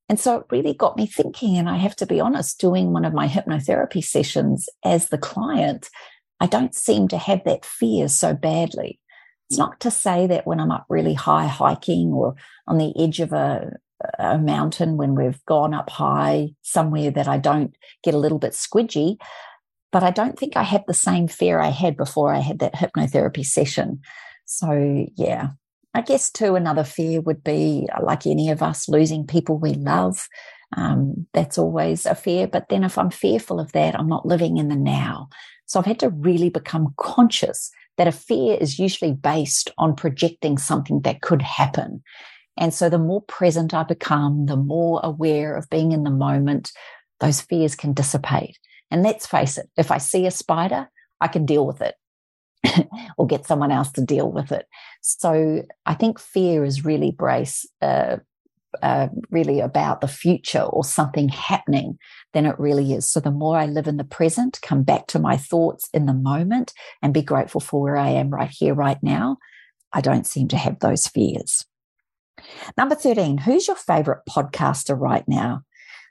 And 0.10 0.20
so 0.20 0.38
it 0.40 0.48
really 0.50 0.74
got 0.74 0.98
me 0.98 1.06
thinking. 1.06 1.58
And 1.58 1.70
I 1.70 1.78
have 1.78 1.96
to 1.98 2.08
be 2.08 2.20
honest, 2.20 2.60
doing 2.60 2.92
one 2.92 3.06
of 3.06 3.14
my 3.14 3.28
hypnotherapy 3.28 4.04
sessions 4.04 4.68
as 4.84 5.10
the 5.10 5.20
client, 5.20 5.90
I 6.40 6.48
don't 6.48 6.74
seem 6.74 7.08
to 7.10 7.18
have 7.20 7.44
that 7.44 7.66
fear 7.66 8.08
so 8.08 8.34
badly. 8.34 9.00
It's 9.50 9.60
not 9.60 9.80
to 9.82 9.92
say 9.92 10.26
that 10.28 10.48
when 10.48 10.60
I'm 10.60 10.72
up 10.72 10.86
really 10.90 11.14
high 11.14 11.48
hiking 11.48 12.12
or 12.12 12.36
on 12.68 12.80
the 12.80 12.94
edge 13.00 13.20
of 13.20 13.34
a, 13.34 13.78
a 14.18 14.38
mountain 14.38 14.98
when 14.98 15.16
we've 15.16 15.44
gone 15.46 15.74
up 15.74 15.90
high 15.90 16.50
somewhere 16.62 17.12
that 17.12 17.28
I 17.28 17.38
don't 17.38 17.76
get 18.04 18.14
a 18.14 18.20
little 18.20 18.40
bit 18.40 18.54
squidgy, 18.54 19.18
but 19.92 20.04
I 20.04 20.12
don't 20.12 20.38
think 20.38 20.56
I 20.56 20.64
have 20.64 20.84
the 20.88 20.94
same 20.94 21.28
fear 21.28 21.60
I 21.60 21.70
had 21.70 21.98
before 21.98 22.34
I 22.34 22.40
had 22.40 22.60
that 22.60 22.76
hypnotherapy 22.76 23.46
session. 23.46 24.02
So, 24.46 25.08
yeah, 25.16 25.50
I 25.94 26.02
guess 26.02 26.32
too, 26.32 26.56
another 26.56 26.84
fear 26.84 27.22
would 27.22 27.44
be 27.44 27.88
like 28.02 28.26
any 28.26 28.50
of 28.50 28.62
us 28.62 28.88
losing 28.88 29.26
people 29.26 29.58
we 29.58 29.74
love. 29.74 30.28
Um, 30.78 31.28
that's 31.34 31.58
always 31.58 32.06
a 32.06 32.16
fear. 32.16 32.48
But 32.48 32.70
then 32.70 32.84
if 32.84 32.98
I'm 32.98 33.10
fearful 33.10 33.60
of 33.60 33.72
that, 33.72 34.00
I'm 34.00 34.08
not 34.08 34.26
living 34.26 34.58
in 34.58 34.70
the 34.70 34.76
now. 34.76 35.30
So 35.66 35.80
I've 35.80 35.86
had 35.86 36.00
to 36.00 36.10
really 36.10 36.50
become 36.50 36.94
conscious 36.98 37.72
that 37.98 38.08
a 38.08 38.12
fear 38.12 38.58
is 38.60 38.80
usually 38.80 39.12
based 39.12 39.72
on 39.78 39.96
projecting 39.96 40.58
something 40.58 41.02
that 41.02 41.22
could 41.22 41.42
happen. 41.42 42.02
And 42.60 42.74
so 42.74 42.90
the 42.90 43.00
more 43.00 43.22
present 43.22 43.74
I 43.74 43.84
become, 43.84 44.46
the 44.46 44.58
more 44.58 45.00
aware 45.02 45.56
of 45.56 45.70
being 45.70 45.94
in 45.94 46.04
the 46.04 46.12
moment, 46.12 46.72
those 47.22 47.40
fears 47.42 47.74
can 47.74 47.94
dissipate. 47.94 48.60
And 48.92 49.02
let's 49.02 49.26
face 49.26 49.58
it, 49.58 49.70
if 49.78 49.92
I 49.92 49.98
see 49.98 50.28
a 50.28 50.32
spider, 50.32 50.90
I 51.22 51.30
can 51.30 51.46
deal 51.46 51.66
with 51.66 51.82
it 51.82 51.96
or 53.18 53.26
get 53.28 53.46
someone 53.46 53.72
else 53.72 53.92
to 53.94 54.06
deal 54.06 54.30
with 54.30 54.52
it. 54.52 54.68
So 55.02 55.64
I 55.86 55.94
think 55.94 56.20
fear 56.20 56.66
is 56.66 56.84
really 56.84 57.12
brace, 57.12 57.66
uh, 57.82 58.18
uh, 58.84 59.08
really 59.32 59.62
about 59.62 60.02
the 60.02 60.08
future 60.08 60.62
or 60.62 60.84
something 60.84 61.30
happening 61.30 61.98
than 62.34 62.46
it 62.46 62.60
really 62.60 62.94
is. 62.94 63.10
So 63.10 63.22
the 63.22 63.32
more 63.32 63.58
I 63.58 63.68
live 63.68 63.88
in 63.88 63.98
the 63.98 64.04
present, 64.04 64.60
come 64.62 64.84
back 64.84 65.08
to 65.08 65.20
my 65.20 65.38
thoughts 65.38 65.88
in 65.94 66.08
the 66.08 66.14
moment 66.14 66.74
and 67.02 67.14
be 67.14 67.22
grateful 67.22 67.62
for 67.62 67.82
where 67.82 67.98
I 67.98 68.10
am 68.10 68.30
right 68.30 68.52
here, 68.52 68.74
right 68.74 69.02
now, 69.02 69.38
I 69.94 70.02
don't 70.02 70.28
seem 70.28 70.50
to 70.50 70.58
have 70.58 70.80
those 70.80 71.08
fears. 71.08 71.66
Number 72.78 72.96
13, 72.96 73.40
who's 73.40 73.68
your 73.68 73.76
favorite 73.76 74.22
podcaster 74.30 75.00
right 75.00 75.28
now? 75.28 75.64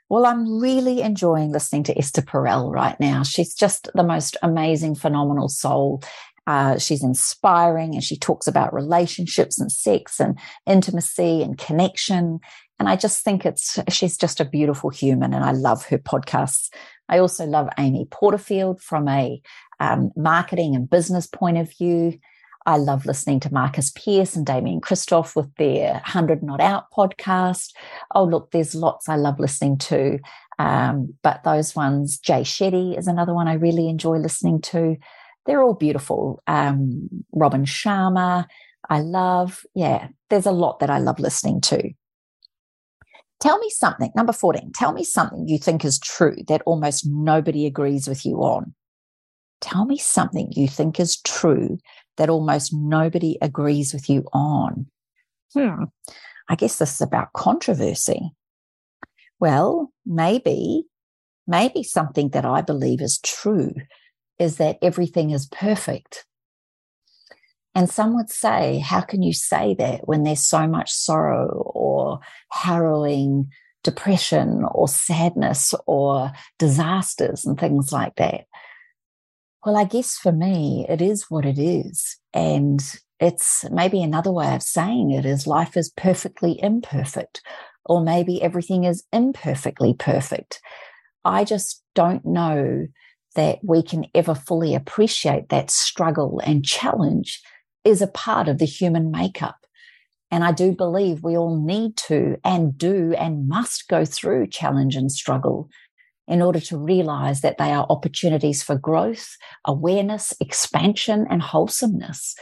Well, 0.09 0.25
I'm 0.25 0.59
really 0.59 1.01
enjoying 1.01 1.51
listening 1.51 1.83
to 1.83 1.97
Esther 1.97 2.23
Perel 2.23 2.71
right 2.73 2.99
now. 2.99 3.21
She's 3.23 3.53
just 3.53 3.89
the 3.93 4.03
most 4.03 4.37
amazing, 4.41 4.95
phenomenal 4.95 5.49
soul. 5.49 6.01
Uh, 6.47 6.79
she's 6.79 7.03
inspiring 7.03 7.93
and 7.93 8.03
she 8.03 8.17
talks 8.17 8.47
about 8.47 8.73
relationships 8.73 9.59
and 9.59 9.71
sex 9.71 10.19
and 10.19 10.39
intimacy 10.65 11.43
and 11.43 11.59
connection. 11.59 12.39
And 12.79 12.89
I 12.89 12.95
just 12.95 13.23
think 13.23 13.45
it's, 13.45 13.77
she's 13.89 14.17
just 14.17 14.39
a 14.39 14.45
beautiful 14.45 14.89
human 14.89 15.31
and 15.33 15.43
I 15.43 15.51
love 15.51 15.85
her 15.85 15.99
podcasts. 15.99 16.69
I 17.07 17.19
also 17.19 17.45
love 17.45 17.69
Amy 17.77 18.07
Porterfield 18.09 18.81
from 18.81 19.07
a 19.07 19.39
um, 19.79 20.09
marketing 20.15 20.75
and 20.75 20.89
business 20.89 21.27
point 21.27 21.59
of 21.59 21.71
view. 21.77 22.17
I 22.65 22.77
love 22.77 23.05
listening 23.05 23.39
to 23.41 23.53
Marcus 23.53 23.91
Pearce 23.91 24.35
and 24.35 24.45
Damian 24.45 24.81
Kristof 24.81 25.35
with 25.35 25.53
their 25.55 25.93
100 25.93 26.43
Not 26.43 26.61
Out 26.61 26.85
podcast. 26.95 27.73
Oh, 28.13 28.23
look, 28.23 28.51
there's 28.51 28.75
lots 28.75 29.07
I 29.07 29.15
love 29.15 29.39
listening 29.39 29.77
to. 29.79 30.19
Um, 30.59 31.13
but 31.23 31.43
those 31.43 31.75
ones, 31.75 32.19
Jay 32.19 32.41
Shetty 32.41 32.97
is 32.97 33.07
another 33.07 33.33
one 33.33 33.47
I 33.47 33.53
really 33.53 33.87
enjoy 33.87 34.17
listening 34.17 34.61
to. 34.61 34.97
They're 35.45 35.63
all 35.63 35.73
beautiful. 35.73 36.43
Um, 36.47 37.09
Robin 37.33 37.63
Sharma, 37.63 38.45
I 38.89 38.99
love. 38.99 39.65
Yeah, 39.73 40.09
there's 40.29 40.45
a 40.45 40.51
lot 40.51 40.79
that 40.79 40.89
I 40.89 40.99
love 40.99 41.19
listening 41.19 41.61
to. 41.61 41.91
Tell 43.39 43.57
me 43.59 43.69
something, 43.69 44.11
number 44.15 44.33
14, 44.33 44.73
tell 44.75 44.91
me 44.91 45.05
something 45.05 45.47
you 45.47 45.57
think 45.57 45.85
is 45.85 45.97
true 45.97 46.35
that 46.49 46.61
almost 46.65 47.07
nobody 47.07 47.65
agrees 47.65 48.05
with 48.05 48.25
you 48.25 48.35
on. 48.39 48.75
Tell 49.61 49.85
me 49.85 49.97
something 49.97 50.51
you 50.51 50.67
think 50.67 50.99
is 50.99 51.21
true 51.21 51.77
that 52.19 52.29
almost 52.29 52.73
nobody 52.73 53.37
agrees 53.41 53.93
with 53.93 54.09
you 54.09 54.23
on. 54.33 54.85
Hmm, 55.55 55.85
I 56.47 56.55
guess 56.55 56.77
this 56.77 56.93
is 56.93 57.01
about 57.01 57.33
controversy. 57.33 58.31
Well, 59.39 59.91
maybe, 60.05 60.83
maybe 61.47 61.81
something 61.81 62.29
that 62.29 62.45
I 62.45 62.61
believe 62.61 63.01
is 63.01 63.19
true 63.23 63.73
is 64.37 64.57
that 64.57 64.77
everything 64.81 65.31
is 65.31 65.47
perfect. 65.47 66.25
And 67.73 67.89
some 67.89 68.15
would 68.15 68.29
say, 68.29 68.79
how 68.79 69.01
can 69.01 69.21
you 69.21 69.33
say 69.33 69.75
that 69.75 70.07
when 70.07 70.23
there's 70.23 70.45
so 70.45 70.67
much 70.67 70.91
sorrow 70.91 71.71
or 71.73 72.19
harrowing 72.51 73.49
depression 73.83 74.65
or 74.71 74.87
sadness 74.87 75.73
or 75.87 76.31
disasters 76.57 77.45
and 77.45 77.59
things 77.59 77.93
like 77.93 78.15
that? 78.15 78.45
Well, 79.65 79.75
I 79.75 79.83
guess 79.83 80.15
for 80.17 80.31
me, 80.31 80.85
it 80.87 81.01
is 81.01 81.25
what 81.29 81.45
it 81.45 81.59
is. 81.59 82.17
And 82.33 82.81
it's 83.19 83.65
maybe 83.69 84.01
another 84.01 84.31
way 84.31 84.55
of 84.55 84.63
saying 84.63 85.11
it 85.11 85.25
is 85.25 85.45
life 85.45 85.75
is 85.75 85.91
perfectly 85.97 86.59
imperfect, 86.61 87.41
or 87.85 88.01
maybe 88.01 88.41
everything 88.41 88.85
is 88.85 89.03
imperfectly 89.11 89.93
perfect. 89.93 90.61
I 91.25 91.43
just 91.43 91.83
don't 91.93 92.25
know 92.25 92.87
that 93.35 93.59
we 93.61 93.83
can 93.83 94.05
ever 94.15 94.33
fully 94.33 94.73
appreciate 94.73 95.49
that 95.49 95.69
struggle 95.69 96.41
and 96.43 96.65
challenge 96.65 97.41
is 97.83 98.01
a 98.01 98.07
part 98.07 98.47
of 98.47 98.57
the 98.57 98.65
human 98.65 99.11
makeup. 99.11 99.57
And 100.31 100.43
I 100.43 100.51
do 100.51 100.73
believe 100.73 101.23
we 101.23 101.35
all 101.37 101.59
need 101.59 101.97
to 101.97 102.37
and 102.43 102.77
do 102.77 103.13
and 103.17 103.47
must 103.47 103.87
go 103.87 104.05
through 104.05 104.47
challenge 104.47 104.95
and 104.95 105.11
struggle. 105.11 105.69
In 106.29 106.41
order 106.41 106.59
to 106.59 106.77
realize 106.77 107.41
that 107.41 107.57
they 107.57 107.71
are 107.71 107.87
opportunities 107.89 108.61
for 108.61 108.77
growth, 108.77 109.35
awareness, 109.65 110.33
expansion, 110.39 111.25
and 111.29 111.41
wholesomeness. 111.41 112.35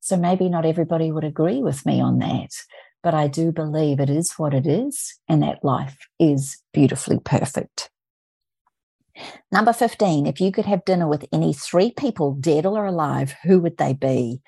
So 0.00 0.16
maybe 0.16 0.48
not 0.48 0.66
everybody 0.66 1.12
would 1.12 1.24
agree 1.24 1.62
with 1.62 1.86
me 1.86 2.00
on 2.00 2.18
that, 2.18 2.50
but 3.02 3.14
I 3.14 3.28
do 3.28 3.52
believe 3.52 4.00
it 4.00 4.10
is 4.10 4.32
what 4.32 4.52
it 4.52 4.66
is 4.66 5.14
and 5.28 5.42
that 5.42 5.64
life 5.64 5.96
is 6.18 6.58
beautifully 6.74 7.20
perfect. 7.24 7.88
Number 9.52 9.72
15, 9.72 10.26
if 10.26 10.40
you 10.40 10.50
could 10.50 10.66
have 10.66 10.84
dinner 10.84 11.06
with 11.06 11.26
any 11.32 11.52
three 11.52 11.92
people, 11.92 12.34
dead 12.34 12.66
or 12.66 12.84
alive, 12.84 13.34
who 13.44 13.60
would 13.60 13.76
they 13.76 13.92
be? 13.92 14.40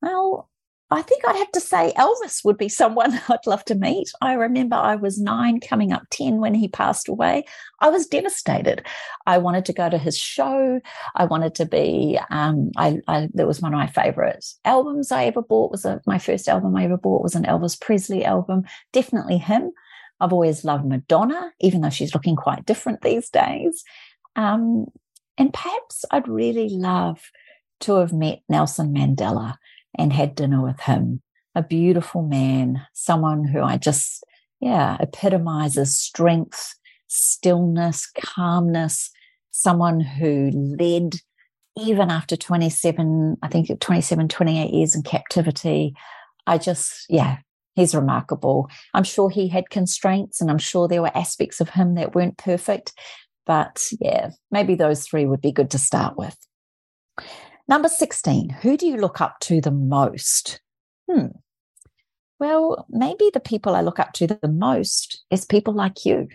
Well, 0.00 0.48
I 0.92 1.02
think 1.02 1.26
I'd 1.26 1.36
have 1.36 1.52
to 1.52 1.60
say 1.60 1.92
Elvis 1.96 2.44
would 2.44 2.58
be 2.58 2.68
someone 2.68 3.18
I'd 3.28 3.46
love 3.46 3.64
to 3.66 3.74
meet. 3.74 4.10
I 4.20 4.34
remember 4.34 4.76
I 4.76 4.96
was 4.96 5.18
nine, 5.18 5.60
coming 5.60 5.92
up 5.92 6.02
10 6.10 6.38
when 6.38 6.54
he 6.54 6.68
passed 6.68 7.08
away. 7.08 7.44
I 7.80 7.88
was 7.88 8.06
devastated. 8.06 8.84
I 9.26 9.38
wanted 9.38 9.64
to 9.66 9.72
go 9.72 9.88
to 9.88 9.98
his 9.98 10.18
show. 10.18 10.80
I 11.16 11.24
wanted 11.24 11.54
to 11.56 11.66
be, 11.66 12.18
um, 12.30 12.70
I, 12.76 13.00
I, 13.08 13.28
that 13.34 13.46
was 13.46 13.60
one 13.60 13.72
of 13.72 13.78
my 13.78 13.86
favorite 13.86 14.44
albums 14.64 15.10
I 15.10 15.24
ever 15.24 15.42
bought 15.42 15.70
was 15.70 15.84
a, 15.84 16.00
my 16.06 16.18
first 16.18 16.48
album 16.48 16.76
I 16.76 16.84
ever 16.84 16.98
bought 16.98 17.22
was 17.22 17.34
an 17.34 17.44
Elvis 17.44 17.80
Presley 17.80 18.24
album. 18.24 18.64
Definitely 18.92 19.38
him. 19.38 19.72
I've 20.20 20.32
always 20.32 20.64
loved 20.64 20.84
Madonna, 20.84 21.52
even 21.60 21.80
though 21.80 21.90
she's 21.90 22.14
looking 22.14 22.36
quite 22.36 22.66
different 22.66 23.00
these 23.00 23.28
days. 23.30 23.82
Um, 24.36 24.86
and 25.38 25.52
perhaps 25.52 26.04
I'd 26.10 26.28
really 26.28 26.68
love 26.68 27.30
to 27.80 27.96
have 27.96 28.12
met 28.12 28.40
Nelson 28.48 28.94
Mandela 28.94 29.56
and 29.98 30.12
had 30.12 30.34
dinner 30.34 30.62
with 30.62 30.80
him. 30.80 31.22
A 31.54 31.62
beautiful 31.62 32.22
man, 32.22 32.86
someone 32.94 33.44
who 33.44 33.62
I 33.62 33.76
just, 33.76 34.24
yeah, 34.60 34.96
epitomizes 35.00 35.98
strength, 35.98 36.74
stillness, 37.08 38.10
calmness, 38.16 39.10
someone 39.50 40.00
who 40.00 40.50
led 40.78 41.16
even 41.78 42.10
after 42.10 42.36
27, 42.36 43.36
I 43.42 43.48
think 43.48 43.80
27, 43.80 44.28
28 44.28 44.70
years 44.72 44.94
in 44.94 45.02
captivity. 45.02 45.94
I 46.46 46.58
just, 46.58 47.06
yeah, 47.08 47.38
he's 47.74 47.94
remarkable. 47.94 48.68
I'm 48.94 49.04
sure 49.04 49.30
he 49.30 49.48
had 49.48 49.70
constraints 49.70 50.40
and 50.40 50.50
I'm 50.50 50.58
sure 50.58 50.88
there 50.88 51.02
were 51.02 51.16
aspects 51.16 51.60
of 51.60 51.70
him 51.70 51.94
that 51.94 52.14
weren't 52.14 52.38
perfect. 52.38 52.92
But 53.46 53.82
yeah, 54.00 54.30
maybe 54.50 54.74
those 54.74 55.06
three 55.06 55.26
would 55.26 55.40
be 55.40 55.52
good 55.52 55.70
to 55.70 55.78
start 55.78 56.16
with. 56.16 56.36
Number 57.68 57.88
16, 57.88 58.50
who 58.50 58.76
do 58.76 58.86
you 58.86 58.96
look 58.96 59.20
up 59.20 59.38
to 59.40 59.60
the 59.60 59.70
most? 59.70 60.60
Hmm. 61.10 61.26
Well, 62.40 62.86
maybe 62.90 63.30
the 63.32 63.40
people 63.40 63.74
I 63.74 63.82
look 63.82 64.00
up 64.00 64.12
to 64.14 64.26
the 64.26 64.48
most 64.48 65.24
is 65.30 65.44
people 65.44 65.72
like 65.72 66.04
you, 66.04 66.28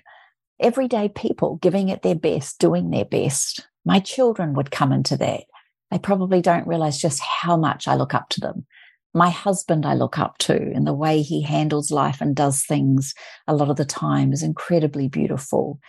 everyday 0.60 1.10
people 1.10 1.60
giving 1.62 1.90
it 1.90 2.02
their 2.02 2.16
best, 2.16 2.60
doing 2.60 2.90
their 2.90 3.06
best. 3.06 3.68
My 3.86 4.00
children 4.00 4.54
would 4.54 4.72
come 4.72 4.94
into 4.94 5.18
that. 5.18 5.44
They 5.92 6.00
probably 6.00 6.42
don't 6.42 6.68
realize 6.68 6.98
just 6.98 7.22
how 7.22 7.58
much 7.58 7.88
I 7.88 7.96
look 7.96 8.14
up 8.14 8.30
to 8.30 8.40
them. 8.40 8.66
My 9.14 9.30
husband, 9.30 9.86
I 9.86 9.96
look 9.96 10.20
up 10.20 10.38
to, 10.40 10.54
and 10.54 10.86
the 10.86 10.94
way 10.94 11.22
he 11.22 11.42
handles 11.42 11.92
life 11.92 12.22
and 12.22 12.36
does 12.36 12.64
things 12.64 13.14
a 13.48 13.56
lot 13.56 13.70
of 13.70 13.78
the 13.78 13.86
time 13.86 14.32
is 14.32 14.44
incredibly 14.44 15.10
beautiful. 15.10 15.80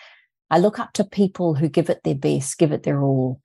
I 0.51 0.59
look 0.59 0.79
up 0.79 0.95
to 0.95 1.05
people 1.05 1.55
who 1.55 1.69
give 1.69 1.91
it 1.91 2.03
their 2.05 2.15
best, 2.15 2.59
give 2.59 2.73
it 2.73 2.85
their 2.85 3.03
all. 3.03 3.41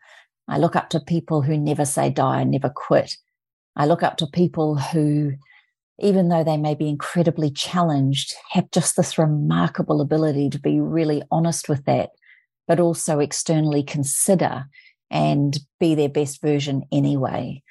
I 0.47 0.58
look 0.58 0.75
up 0.75 0.89
to 0.89 0.99
people 0.99 1.41
who 1.41 1.58
never 1.58 1.86
say 1.86 2.10
die, 2.10 2.41
and 2.41 2.51
never 2.51 2.69
quit. 2.69 3.15
I 3.75 3.86
look 3.86 4.03
up 4.03 4.17
to 4.17 4.27
people 4.27 4.77
who, 4.77 5.34
even 5.99 6.29
though 6.29 6.43
they 6.43 6.58
may 6.58 6.75
be 6.75 6.89
incredibly 6.89 7.49
challenged, 7.49 8.34
have 8.51 8.69
just 8.71 8.95
this 8.95 9.17
remarkable 9.17 10.01
ability 10.01 10.49
to 10.51 10.60
be 10.60 10.79
really 10.79 11.23
honest 11.32 11.69
with 11.69 11.86
that, 11.86 12.12
but 12.67 12.79
also 12.79 13.19
externally 13.19 13.84
consider 13.84 14.65
and 15.10 15.60
be 15.79 15.95
their 15.95 16.10
best 16.10 16.41
version 16.41 16.84
anyway. 16.91 17.62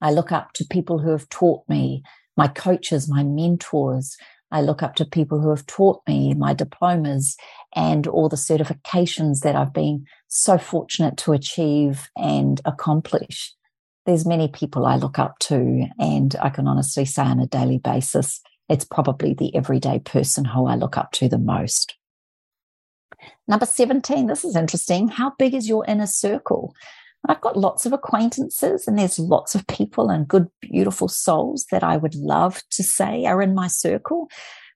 I 0.00 0.12
look 0.12 0.32
up 0.32 0.52
to 0.54 0.64
people 0.70 0.98
who 0.98 1.10
have 1.10 1.28
taught 1.28 1.62
me, 1.68 2.02
my 2.36 2.48
coaches, 2.48 3.08
my 3.08 3.22
mentors. 3.22 4.16
I 4.50 4.62
look 4.62 4.82
up 4.82 4.96
to 4.96 5.04
people 5.04 5.40
who 5.40 5.50
have 5.50 5.66
taught 5.66 6.00
me 6.08 6.34
my 6.34 6.54
diplomas 6.54 7.36
and 7.74 8.06
all 8.06 8.28
the 8.28 8.36
certifications 8.36 9.40
that 9.40 9.54
I've 9.54 9.72
been 9.72 10.06
so 10.28 10.58
fortunate 10.58 11.16
to 11.18 11.32
achieve 11.32 12.08
and 12.16 12.60
accomplish. 12.64 13.54
There's 14.06 14.26
many 14.26 14.48
people 14.48 14.86
I 14.86 14.96
look 14.96 15.18
up 15.18 15.38
to, 15.40 15.86
and 15.98 16.34
I 16.40 16.48
can 16.48 16.66
honestly 16.66 17.04
say 17.04 17.22
on 17.22 17.38
a 17.38 17.46
daily 17.46 17.78
basis, 17.78 18.40
it's 18.68 18.84
probably 18.84 19.34
the 19.34 19.54
everyday 19.54 19.98
person 19.98 20.44
who 20.44 20.66
I 20.66 20.76
look 20.76 20.96
up 20.96 21.12
to 21.12 21.28
the 21.28 21.38
most. 21.38 21.96
Number 23.46 23.66
17, 23.66 24.26
this 24.26 24.44
is 24.44 24.56
interesting. 24.56 25.08
How 25.08 25.32
big 25.38 25.54
is 25.54 25.68
your 25.68 25.84
inner 25.86 26.06
circle? 26.06 26.74
I've 27.28 27.40
got 27.40 27.56
lots 27.56 27.86
of 27.86 27.92
acquaintances 27.92 28.86
and 28.86 28.98
there's 28.98 29.18
lots 29.18 29.54
of 29.54 29.66
people 29.66 30.08
and 30.08 30.26
good, 30.26 30.48
beautiful 30.60 31.08
souls 31.08 31.66
that 31.70 31.84
I 31.84 31.96
would 31.96 32.14
love 32.14 32.62
to 32.72 32.82
say 32.82 33.26
are 33.26 33.42
in 33.42 33.54
my 33.54 33.68
circle. 33.68 34.28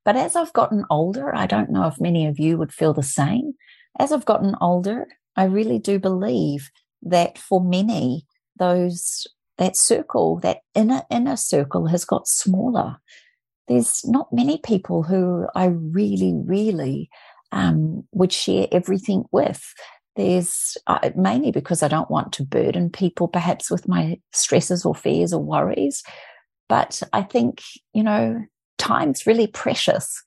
But 0.05 0.17
as 0.17 0.37
I've 0.37 0.53
gotten 0.53 0.85
older, 0.91 1.35
I 1.35 1.47
don't 1.47 1.71
know 1.71 1.87
if 1.87 2.01
many 2.01 2.27
of 2.27 2.39
you 2.39 2.59
would 2.59 2.73
feel 2.73 2.93
the 2.93 3.03
same. 3.03 3.55
As 3.99 4.13
I've 4.13 4.27
gotten 4.27 4.55
older, 4.61 5.07
I 5.37 5.45
really 5.45 5.79
do 5.79 5.99
believe 5.99 6.71
that 7.03 7.39
for 7.39 7.63
many, 7.63 8.27
those 8.59 9.27
that 9.59 9.77
circle, 9.77 10.39
that 10.41 10.59
inner 10.75 11.03
inner 11.11 11.37
circle 11.37 11.87
has 11.87 12.05
got 12.05 12.27
smaller. 12.27 12.97
There's 13.69 14.03
not 14.05 14.33
many 14.33 14.59
people 14.59 15.05
who 15.05 15.47
I 15.55 15.67
really, 15.67 16.35
really 16.35 17.09
um, 17.53 18.05
would 18.13 18.33
share 18.33 18.67
everything 18.73 19.25
with. 19.33 19.65
There's 20.17 20.77
uh, 20.87 21.11
mainly 21.17 21.51
because 21.51 21.83
I 21.83 21.89
don't 21.89 22.11
want 22.11 22.33
to 22.35 22.45
burden 22.45 22.91
people, 22.91 23.29
perhaps 23.29 23.71
with 23.71 23.89
my 23.89 24.21
stresses 24.33 24.85
or 24.85 24.95
fears 24.95 25.33
or 25.33 25.43
worries. 25.43 26.03
But 26.69 27.03
I 27.13 27.23
think, 27.23 27.63
you 27.93 28.03
know, 28.03 28.45
time's 28.79 29.27
really 29.27 29.47
precious. 29.47 30.23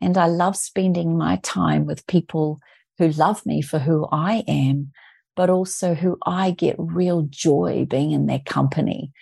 And 0.00 0.16
I 0.16 0.26
love 0.26 0.56
spending 0.56 1.16
my 1.16 1.36
time 1.42 1.86
with 1.86 2.06
people 2.06 2.58
who 2.98 3.08
love 3.08 3.44
me 3.44 3.62
for 3.62 3.78
who 3.78 4.06
I 4.12 4.44
am, 4.46 4.92
but 5.36 5.50
also 5.50 5.94
who 5.94 6.18
I 6.26 6.50
get 6.52 6.76
real 6.78 7.22
joy 7.22 7.86
being 7.88 8.12
in 8.12 8.26
their 8.26 8.42
company. 8.46 9.12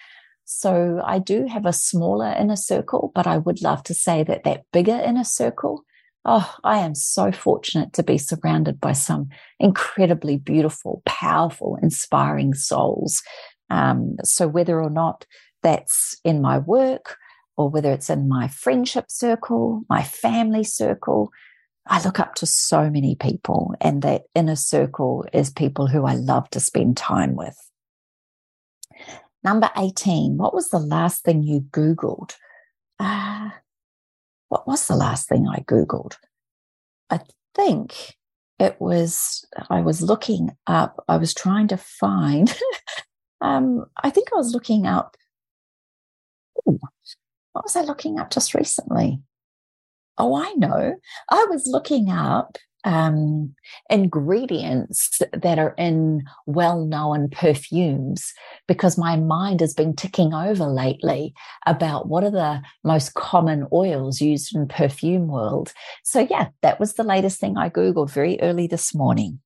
So 0.44 1.00
I 1.04 1.20
do 1.20 1.46
have 1.46 1.64
a 1.64 1.72
smaller 1.72 2.34
inner 2.38 2.56
circle, 2.56 3.12
but 3.14 3.26
I 3.26 3.38
would 3.38 3.62
love 3.62 3.82
to 3.84 3.94
say 3.94 4.24
that 4.24 4.44
that 4.44 4.64
bigger 4.72 4.96
inner 4.96 5.24
circle. 5.24 5.84
Oh, 6.24 6.54
I 6.64 6.78
am 6.78 6.94
so 6.94 7.32
fortunate 7.32 7.94
to 7.94 8.02
be 8.02 8.18
surrounded 8.18 8.80
by 8.80 8.92
some 8.92 9.30
incredibly 9.58 10.36
beautiful, 10.36 11.02
powerful, 11.06 11.78
inspiring 11.82 12.52
souls. 12.52 13.22
Um, 13.70 14.16
so 14.22 14.46
whether 14.46 14.82
or 14.82 14.90
not 14.90 15.24
that's 15.62 16.18
in 16.24 16.42
my 16.42 16.58
work 16.58 17.16
or 17.56 17.68
whether 17.68 17.92
it's 17.92 18.10
in 18.10 18.28
my 18.28 18.48
friendship 18.48 19.06
circle, 19.10 19.82
my 19.88 20.02
family 20.02 20.64
circle. 20.64 21.30
I 21.86 22.02
look 22.02 22.20
up 22.20 22.34
to 22.36 22.46
so 22.46 22.88
many 22.88 23.16
people, 23.16 23.74
and 23.80 24.02
that 24.02 24.22
inner 24.34 24.56
circle 24.56 25.26
is 25.32 25.50
people 25.50 25.86
who 25.86 26.06
I 26.06 26.14
love 26.14 26.48
to 26.50 26.60
spend 26.60 26.96
time 26.96 27.36
with. 27.36 27.56
Number 29.42 29.70
18, 29.76 30.36
what 30.36 30.54
was 30.54 30.68
the 30.68 30.78
last 30.78 31.24
thing 31.24 31.42
you 31.42 31.60
Googled? 31.60 32.34
Uh, 32.98 33.50
what 34.50 34.66
was 34.66 34.86
the 34.86 34.96
last 34.96 35.28
thing 35.28 35.48
I 35.48 35.60
Googled? 35.60 36.16
I 37.08 37.20
think 37.54 38.16
it 38.58 38.76
was, 38.78 39.46
I 39.70 39.80
was 39.80 40.02
looking 40.02 40.50
up, 40.66 41.02
I 41.08 41.16
was 41.16 41.32
trying 41.32 41.68
to 41.68 41.76
find, 41.76 42.54
um, 43.40 43.86
I 44.02 44.10
think 44.10 44.32
I 44.32 44.36
was 44.36 44.52
looking 44.52 44.86
up, 44.86 45.16
ooh, 46.68 46.78
what 47.52 47.64
was 47.64 47.76
I 47.76 47.82
looking 47.82 48.18
up 48.18 48.30
just 48.30 48.54
recently? 48.54 49.22
Oh, 50.18 50.34
I 50.34 50.52
know. 50.54 50.96
I 51.30 51.46
was 51.48 51.66
looking 51.66 52.10
up 52.10 52.58
um, 52.84 53.54
ingredients 53.88 55.20
that 55.32 55.58
are 55.58 55.74
in 55.76 56.24
well 56.46 56.84
known 56.84 57.28
perfumes 57.28 58.32
because 58.66 58.96
my 58.96 59.16
mind 59.16 59.60
has 59.60 59.74
been 59.74 59.94
ticking 59.94 60.32
over 60.32 60.64
lately 60.64 61.34
about 61.66 62.08
what 62.08 62.24
are 62.24 62.30
the 62.30 62.62
most 62.84 63.14
common 63.14 63.66
oils 63.72 64.20
used 64.20 64.54
in 64.54 64.66
perfume 64.66 65.28
world. 65.28 65.72
So 66.04 66.26
yeah, 66.30 66.48
that 66.62 66.80
was 66.80 66.94
the 66.94 67.04
latest 67.04 67.40
thing 67.40 67.56
I 67.56 67.68
Googled 67.68 68.10
very 68.10 68.40
early 68.40 68.66
this 68.66 68.94
morning. 68.94 69.40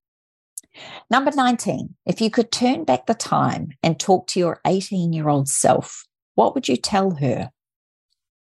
Number 1.10 1.30
19, 1.30 1.94
if 2.06 2.20
you 2.20 2.30
could 2.30 2.50
turn 2.50 2.84
back 2.84 3.06
the 3.06 3.14
time 3.14 3.70
and 3.82 3.98
talk 3.98 4.26
to 4.28 4.40
your 4.40 4.60
18 4.66 5.12
year 5.12 5.28
old 5.28 5.48
self, 5.48 6.04
what 6.34 6.54
would 6.54 6.68
you 6.68 6.76
tell 6.76 7.12
her? 7.16 7.50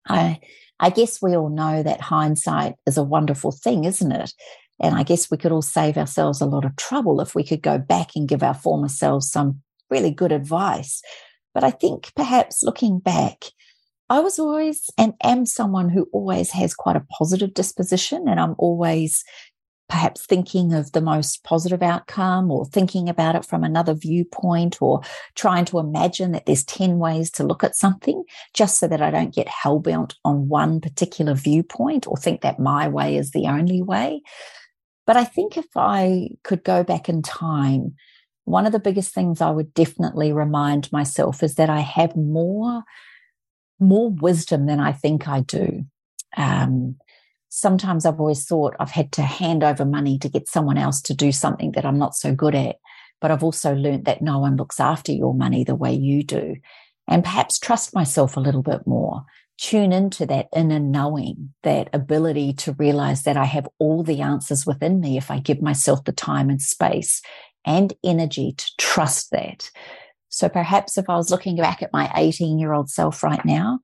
I, 0.07 0.39
I 0.79 0.89
guess 0.89 1.21
we 1.21 1.35
all 1.35 1.49
know 1.49 1.83
that 1.83 2.01
hindsight 2.01 2.75
is 2.85 2.97
a 2.97 3.03
wonderful 3.03 3.51
thing, 3.51 3.85
isn't 3.85 4.11
it? 4.11 4.33
And 4.81 4.95
I 4.95 5.03
guess 5.03 5.29
we 5.29 5.37
could 5.37 5.51
all 5.51 5.61
save 5.61 5.97
ourselves 5.97 6.41
a 6.41 6.45
lot 6.45 6.65
of 6.65 6.75
trouble 6.75 7.21
if 7.21 7.35
we 7.35 7.43
could 7.43 7.61
go 7.61 7.77
back 7.77 8.11
and 8.15 8.27
give 8.27 8.43
our 8.43 8.53
former 8.53 8.87
selves 8.87 9.29
some 9.29 9.61
really 9.89 10.11
good 10.11 10.31
advice. 10.31 11.01
But 11.53 11.63
I 11.63 11.71
think 11.71 12.11
perhaps 12.15 12.63
looking 12.63 12.99
back, 12.99 13.45
I 14.09 14.19
was 14.21 14.39
always 14.39 14.89
and 14.97 15.13
am 15.23 15.45
someone 15.45 15.89
who 15.89 16.07
always 16.11 16.51
has 16.51 16.73
quite 16.73 16.95
a 16.95 17.05
positive 17.17 17.53
disposition, 17.53 18.27
and 18.27 18.39
I'm 18.39 18.55
always 18.57 19.23
perhaps 19.87 20.25
thinking 20.25 20.73
of 20.73 20.91
the 20.91 21.01
most 21.01 21.43
positive 21.43 21.81
outcome 21.81 22.51
or 22.51 22.65
thinking 22.65 23.09
about 23.09 23.35
it 23.35 23.43
from 23.43 23.63
another 23.63 23.95
viewpoint 23.95 24.81
or 24.81 25.01
trying 25.35 25.65
to 25.65 25.79
imagine 25.79 26.31
that 26.31 26.45
there's 26.45 26.63
10 26.63 26.99
ways 26.99 27.31
to 27.31 27.43
look 27.43 27.63
at 27.63 27.75
something 27.75 28.23
just 28.53 28.77
so 28.79 28.87
that 28.87 29.01
I 29.01 29.09
don't 29.09 29.33
get 29.33 29.47
hell-bent 29.47 30.15
on 30.23 30.47
one 30.47 30.79
particular 30.79 31.33
viewpoint 31.33 32.07
or 32.07 32.15
think 32.17 32.41
that 32.41 32.59
my 32.59 32.87
way 32.87 33.17
is 33.17 33.31
the 33.31 33.47
only 33.47 33.81
way. 33.81 34.21
But 35.09 35.17
I 35.17 35.23
think 35.23 35.57
if 35.57 35.65
I 35.75 36.29
could 36.43 36.63
go 36.63 36.83
back 36.83 37.09
in 37.09 37.23
time, 37.23 37.95
one 38.45 38.67
of 38.67 38.71
the 38.71 38.79
biggest 38.79 39.11
things 39.11 39.41
I 39.41 39.49
would 39.49 39.73
definitely 39.73 40.31
remind 40.31 40.91
myself 40.91 41.41
is 41.41 41.55
that 41.55 41.67
I 41.67 41.79
have 41.79 42.15
more, 42.15 42.83
more 43.79 44.11
wisdom 44.11 44.67
than 44.67 44.79
I 44.79 44.91
think 44.91 45.27
I 45.27 45.39
do. 45.39 45.85
Um, 46.37 46.97
sometimes 47.49 48.05
I've 48.05 48.19
always 48.19 48.45
thought 48.45 48.75
I've 48.79 48.91
had 48.91 49.11
to 49.13 49.23
hand 49.23 49.63
over 49.63 49.83
money 49.83 50.19
to 50.19 50.29
get 50.29 50.47
someone 50.47 50.77
else 50.77 51.01
to 51.01 51.15
do 51.15 51.31
something 51.31 51.71
that 51.71 51.85
I'm 51.85 51.97
not 51.97 52.13
so 52.13 52.35
good 52.35 52.53
at. 52.53 52.75
But 53.19 53.31
I've 53.31 53.43
also 53.43 53.73
learned 53.73 54.05
that 54.05 54.21
no 54.21 54.37
one 54.37 54.57
looks 54.57 54.79
after 54.79 55.11
your 55.11 55.33
money 55.33 55.63
the 55.63 55.73
way 55.73 55.91
you 55.91 56.21
do. 56.21 56.57
And 57.07 57.23
perhaps 57.23 57.57
trust 57.57 57.95
myself 57.95 58.37
a 58.37 58.41
little 58.41 58.61
bit 58.61 58.85
more. 58.85 59.25
Tune 59.59 59.91
into 59.91 60.25
that 60.25 60.47
inner 60.55 60.79
knowing, 60.79 61.53
that 61.63 61.89
ability 61.91 62.53
to 62.53 62.73
realize 62.73 63.23
that 63.23 63.35
I 63.35 63.43
have 63.43 63.67
all 63.77 64.03
the 64.03 64.21
answers 64.21 64.65
within 64.65 65.01
me 65.01 65.17
if 65.17 65.29
I 65.29 65.39
give 65.39 65.61
myself 65.61 66.05
the 66.05 66.13
time 66.13 66.49
and 66.49 66.61
space 66.61 67.21
and 67.65 67.93
energy 68.03 68.53
to 68.53 68.71
trust 68.77 69.31
that. 69.31 69.69
So 70.29 70.47
perhaps 70.47 70.97
if 70.97 71.09
I 71.09 71.17
was 71.17 71.29
looking 71.29 71.57
back 71.57 71.81
at 71.83 71.91
my 71.91 72.09
18 72.15 72.57
year 72.57 72.71
old 72.71 72.89
self 72.89 73.21
right 73.21 73.43
now, 73.43 73.79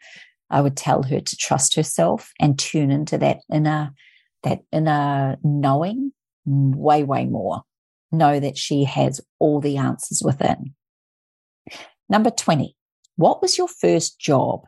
I 0.49 0.61
would 0.61 0.77
tell 0.77 1.03
her 1.03 1.19
to 1.19 1.37
trust 1.37 1.75
herself 1.75 2.31
and 2.39 2.57
tune 2.57 2.91
into 2.91 3.17
that 3.17 3.39
inner, 3.51 3.91
that 4.43 4.61
inner 4.71 5.37
knowing 5.43 6.13
way, 6.45 7.03
way 7.03 7.25
more. 7.25 7.63
Know 8.11 8.39
that 8.39 8.57
she 8.57 8.85
has 8.85 9.19
all 9.39 9.59
the 9.59 9.77
answers 9.77 10.21
within. 10.23 10.73
Number 12.07 12.29
20. 12.29 12.77
What 13.17 13.41
was 13.41 13.57
your 13.57 13.67
first 13.67 14.19
job? 14.19 14.61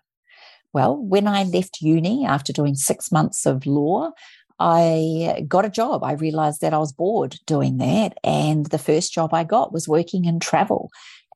Well, 0.74 0.98
when 0.98 1.28
I 1.28 1.44
left 1.44 1.82
uni 1.82 2.26
after 2.26 2.54
doing 2.54 2.76
six 2.76 3.12
months 3.12 3.46
of 3.46 3.66
law, 3.66 4.12
I 4.60 5.46
got 5.48 5.66
a 5.66 5.70
job. 5.70 6.04
I 6.04 6.14
realized 6.14 6.62
that 6.62 6.74
I 6.74 6.80
was 6.80 6.92
bored 6.92 7.36
doing 7.46 7.78
that. 7.78 8.18
And 8.24 8.66
the 8.68 8.80
first 8.80 9.14
job 9.14 9.34
I 9.34 9.44
got 9.44 9.72
was 9.72 9.88
working 9.88 10.26
in 10.26 10.40
travel. 10.40 10.90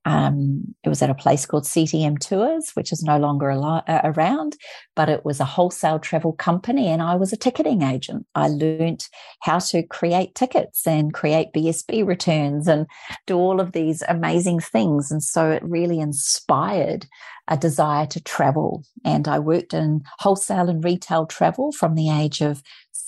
Um, 0.05 0.73
it 0.83 0.89
was 0.89 1.01
at 1.01 1.09
a 1.11 1.15
place 1.15 1.45
called 1.45 1.65
CTM 1.65 2.19
Tours, 2.19 2.71
which 2.73 2.91
is 2.91 3.03
no 3.03 3.19
longer 3.19 3.49
around, 3.49 4.57
but 4.95 5.09
it 5.09 5.23
was 5.23 5.39
a 5.39 5.45
wholesale 5.45 5.99
travel 5.99 6.33
company, 6.33 6.87
and 6.87 7.01
I 7.01 7.15
was 7.15 7.31
a 7.31 7.37
ticketing 7.37 7.83
agent. 7.83 8.25
I 8.33 8.47
learned 8.47 9.07
how 9.41 9.59
to 9.59 9.83
create 9.83 10.33
tickets 10.33 10.87
and 10.87 11.13
create 11.13 11.53
BSP 11.53 12.05
returns 12.05 12.67
and 12.67 12.87
do 13.27 13.37
all 13.37 13.59
of 13.59 13.73
these 13.73 14.01
amazing 14.07 14.59
things. 14.59 15.11
And 15.11 15.21
so 15.21 15.51
it 15.51 15.63
really 15.63 15.99
inspired 15.99 17.05
a 17.47 17.57
desire 17.57 18.05
to 18.07 18.23
travel. 18.23 18.83
And 19.03 19.27
I 19.27 19.39
worked 19.39 19.73
in 19.73 20.03
wholesale 20.19 20.69
and 20.69 20.83
retail 20.83 21.25
travel 21.25 21.71
from 21.71 21.95
the 21.95 22.09
age 22.09 22.41
of 22.41 22.61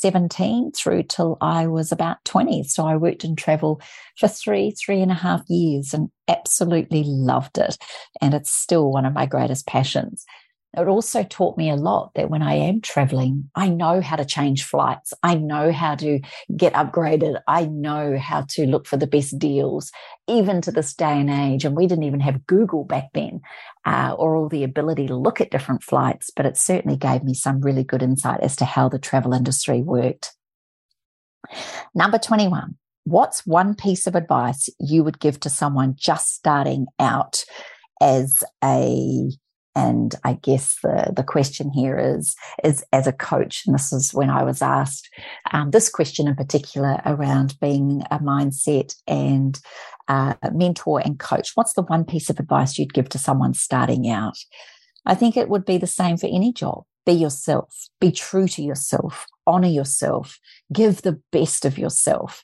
17 0.04 0.72
through 0.74 1.04
till 1.04 1.38
I 1.40 1.68
was 1.68 1.92
about 1.92 2.24
20. 2.26 2.64
So 2.64 2.86
I 2.86 2.98
worked 2.98 3.24
in 3.24 3.38
travel 3.38 3.82
for 4.20 4.28
three, 4.28 4.72
three 4.72 5.02
and 5.02 5.12
a 5.12 5.16
half 5.16 5.44
years 5.48 5.94
and 5.94 6.10
absolutely 6.28 7.04
loved 7.06 7.58
it. 7.58 7.78
And 8.22 8.34
it's 8.34 8.52
still 8.52 8.92
one 8.92 9.06
of 9.06 9.14
my 9.14 9.26
greatest 9.26 9.66
passions. 9.66 10.26
It 10.76 10.88
also 10.88 11.24
taught 11.24 11.58
me 11.58 11.70
a 11.70 11.76
lot 11.76 12.12
that 12.16 12.32
when 12.32 12.42
I 12.42 12.56
am 12.56 12.82
traveling, 12.82 13.50
I 13.56 13.70
know 13.70 14.02
how 14.02 14.16
to 14.16 14.26
change 14.26 14.64
flights. 14.64 15.14
I 15.22 15.36
know 15.36 15.72
how 15.72 15.96
to 15.96 16.20
get 16.58 16.74
upgraded. 16.74 17.40
I 17.48 17.66
know 17.66 18.18
how 18.18 18.46
to 18.50 18.66
look 18.66 18.88
for 18.88 18.98
the 18.98 19.06
best 19.06 19.38
deals, 19.38 19.92
even 20.28 20.62
to 20.62 20.72
this 20.72 20.96
day 20.96 21.20
and 21.20 21.30
age. 21.30 21.64
And 21.64 21.78
we 21.78 21.86
didn't 21.86 22.06
even 22.06 22.22
have 22.22 22.48
Google 22.48 22.86
back 22.86 23.10
then 23.14 23.42
uh, 23.86 24.16
or 24.18 24.36
all 24.36 24.50
the 24.50 24.64
ability 24.64 25.08
to 25.08 25.16
look 25.16 25.42
at 25.42 25.52
different 25.52 25.84
flights, 25.84 26.30
but 26.36 26.46
it 26.46 26.58
certainly 26.58 26.98
gave 26.98 27.24
me 27.24 27.34
some 27.34 27.62
really 27.62 27.84
good 27.84 28.02
insight 28.02 28.40
as 28.42 28.56
to 28.58 28.66
how 28.66 28.90
the 28.90 29.00
travel 29.00 29.34
industry 29.34 29.82
worked. 29.82 30.36
Number 31.94 32.18
21. 32.18 32.76
What's 33.06 33.46
one 33.46 33.76
piece 33.76 34.08
of 34.08 34.16
advice 34.16 34.70
you 34.80 35.04
would 35.04 35.20
give 35.20 35.40
to 35.42 35.50
someone 35.50 35.96
just 35.98 36.34
starting 36.34 36.86
out 37.00 37.44
as 38.02 38.44
a 38.64 39.30
and 39.76 40.16
I 40.24 40.34
guess 40.34 40.78
the, 40.84 41.12
the 41.16 41.24
question 41.24 41.72
here 41.72 41.98
is, 41.98 42.36
is 42.64 42.84
as 42.94 43.08
a 43.08 43.12
coach, 43.12 43.64
and 43.66 43.74
this 43.74 43.92
is 43.92 44.14
when 44.14 44.30
I 44.30 44.44
was 44.44 44.62
asked 44.62 45.10
um, 45.52 45.72
this 45.72 45.90
question 45.90 46.28
in 46.28 46.36
particular 46.36 47.02
around 47.06 47.60
being 47.60 48.04
a 48.12 48.20
mindset 48.20 48.96
and 49.08 49.60
uh, 50.08 50.36
mentor 50.52 51.02
and 51.04 51.18
coach. 51.18 51.52
What's 51.56 51.74
the 51.74 51.82
one 51.82 52.06
piece 52.06 52.30
of 52.30 52.40
advice 52.40 52.78
you'd 52.78 52.94
give 52.94 53.10
to 53.10 53.18
someone 53.18 53.54
starting 53.54 54.10
out? 54.10 54.38
I 55.06 55.16
think 55.16 55.36
it 55.36 55.50
would 55.50 55.66
be 55.66 55.78
the 55.78 55.88
same 55.88 56.18
for 56.18 56.28
any 56.28 56.54
job. 56.54 56.84
Be 57.06 57.14
yourself, 57.14 57.90
be 58.00 58.12
true 58.12 58.48
to 58.48 58.62
yourself, 58.62 59.28
honor 59.46 59.68
yourself, 59.68 60.40
give 60.72 61.02
the 61.02 61.20
best 61.32 61.66
of 61.66 61.78
yourself. 61.78 62.44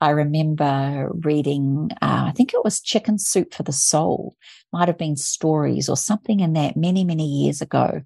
I 0.00 0.10
remember 0.10 1.10
reading, 1.12 1.90
uh, 2.00 2.26
I 2.28 2.32
think 2.32 2.54
it 2.54 2.64
was 2.64 2.80
Chicken 2.80 3.18
Soup 3.18 3.52
for 3.52 3.64
the 3.64 3.72
Soul, 3.72 4.36
might 4.72 4.88
have 4.88 4.98
been 4.98 5.16
stories 5.16 5.88
or 5.88 5.96
something 5.96 6.40
in 6.40 6.52
that 6.52 6.76
many, 6.76 7.04
many 7.04 7.26
years 7.26 7.60
ago. 7.60 8.02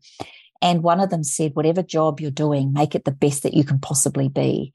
And 0.62 0.82
one 0.82 1.00
of 1.00 1.10
them 1.10 1.24
said, 1.24 1.54
whatever 1.54 1.82
job 1.82 2.20
you're 2.20 2.30
doing, 2.30 2.72
make 2.72 2.94
it 2.94 3.04
the 3.04 3.10
best 3.10 3.42
that 3.42 3.54
you 3.54 3.64
can 3.64 3.78
possibly 3.78 4.28
be. 4.28 4.72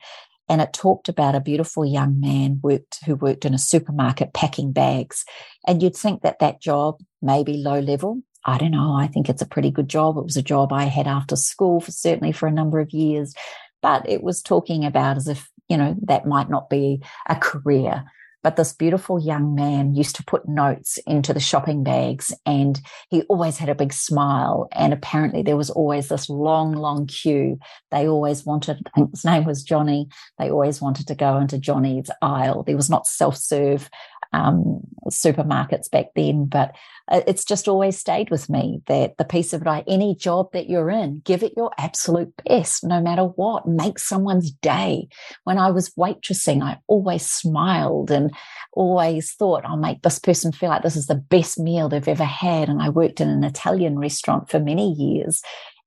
And 0.50 0.62
it 0.62 0.74
talked 0.74 1.10
about 1.10 1.36
a 1.36 1.42
beautiful 1.42 1.86
young 1.86 2.20
man 2.20 2.60
worked 2.62 3.00
who 3.06 3.16
worked 3.16 3.46
in 3.46 3.54
a 3.54 3.60
supermarket 3.60 4.34
packing 4.34 4.72
bags. 4.72 5.26
And 5.66 5.82
you'd 5.82 5.96
think 5.96 6.22
that 6.22 6.40
that 6.40 6.62
job 6.62 7.00
may 7.22 7.44
be 7.44 7.54
low 7.58 7.80
level. 7.80 8.22
I 8.46 8.58
don't 8.58 8.72
know. 8.72 8.94
I 8.94 9.08
think 9.08 9.28
it's 9.28 9.42
a 9.42 9.48
pretty 9.48 9.72
good 9.72 9.90
job. 9.90 10.18
It 10.18 10.24
was 10.24 10.38
a 10.38 10.42
job 10.42 10.72
I 10.72 10.86
had 10.86 11.08
after 11.08 11.36
school 11.36 11.82
for 11.82 11.92
certainly 11.92 12.32
for 12.32 12.48
a 12.48 12.52
number 12.52 12.80
of 12.80 12.92
years, 12.92 13.34
but 13.82 14.08
it 14.08 14.24
was 14.24 14.42
talking 14.42 14.86
about 14.86 15.18
as 15.18 15.28
if 15.28 15.50
you 15.70 15.78
know, 15.78 15.96
that 16.04 16.26
might 16.26 16.50
not 16.50 16.70
be 16.70 17.02
a 17.28 17.36
career. 17.36 18.06
But 18.44 18.56
this 18.56 18.72
beautiful 18.72 19.20
young 19.20 19.56
man 19.56 19.94
used 19.94 20.16
to 20.18 20.24
put 20.24 20.48
notes 20.48 21.00
into 21.06 21.34
the 21.34 21.40
shopping 21.40 21.84
bags 21.84 22.34
and 22.46 22.80
he 23.10 23.24
always 23.24 23.58
had 23.58 23.68
a 23.68 23.76
big 23.76 23.92
smile. 23.92 24.70
And 24.72 24.94
apparently 24.94 25.42
there 25.42 25.58
was 25.58 25.70
always 25.70 26.08
this 26.08 26.30
long, 26.30 26.72
long 26.74 27.08
queue. 27.08 27.60
They 27.92 28.08
always 28.08 28.46
wanted, 28.46 28.88
his 28.96 29.26
name 29.26 29.44
was 29.44 29.64
Johnny. 29.64 30.08
They 30.40 30.50
always 30.50 30.80
wanted 30.80 31.08
to 31.08 31.16
go 31.16 31.38
into 31.40 31.58
Johnny's 31.58 32.10
aisle. 32.22 32.64
There 32.64 32.78
was 32.78 32.90
not 32.90 33.06
self 33.06 33.36
serve 33.36 33.90
um, 34.34 34.82
supermarkets 35.10 35.90
back 35.90 36.08
then, 36.16 36.46
but 36.46 36.76
uh, 37.10 37.22
it's 37.26 37.46
just 37.46 37.68
always 37.68 37.98
stayed 37.98 38.30
with 38.30 38.50
me 38.50 38.82
that 38.88 39.18
the 39.18 39.26
piece 39.26 39.54
of 39.54 39.62
advice, 39.62 39.84
any 39.88 40.16
job 40.16 40.52
that 40.52 40.70
you're 40.70 40.90
in, 40.90 41.22
give 41.24 41.44
it 41.44 41.54
your 41.56 41.72
absolute 41.78 42.34
best, 42.46 42.84
no 42.84 43.02
matter 43.02 43.24
what, 43.24 43.68
make 43.68 44.00
someone's 44.00 44.52
day. 44.52 45.08
When 45.44 45.58
I 45.58 45.72
was 45.72 45.92
waitressing, 45.92 46.62
I 46.62 46.80
always 46.88 47.26
smiled 47.26 48.12
and 48.12 48.32
always 48.74 49.34
thought, 49.34 49.66
I'll 49.66 49.78
make 49.78 50.02
this 50.02 50.20
person 50.20 50.52
feel 50.52 50.70
like 50.70 50.84
this 50.84 50.96
is 50.96 51.08
the 51.08 51.16
best 51.16 51.60
meal 51.60 51.90
they've 51.90 52.08
ever 52.08 52.24
had. 52.24 52.70
And 52.70 52.82
I 52.82 52.90
worked 52.90 53.22
in 53.22 53.30
an 53.30 53.44
Italian 53.44 53.98
restaurant 53.98 54.50
for 54.50 54.60
many 54.60 54.92
years. 54.92 55.42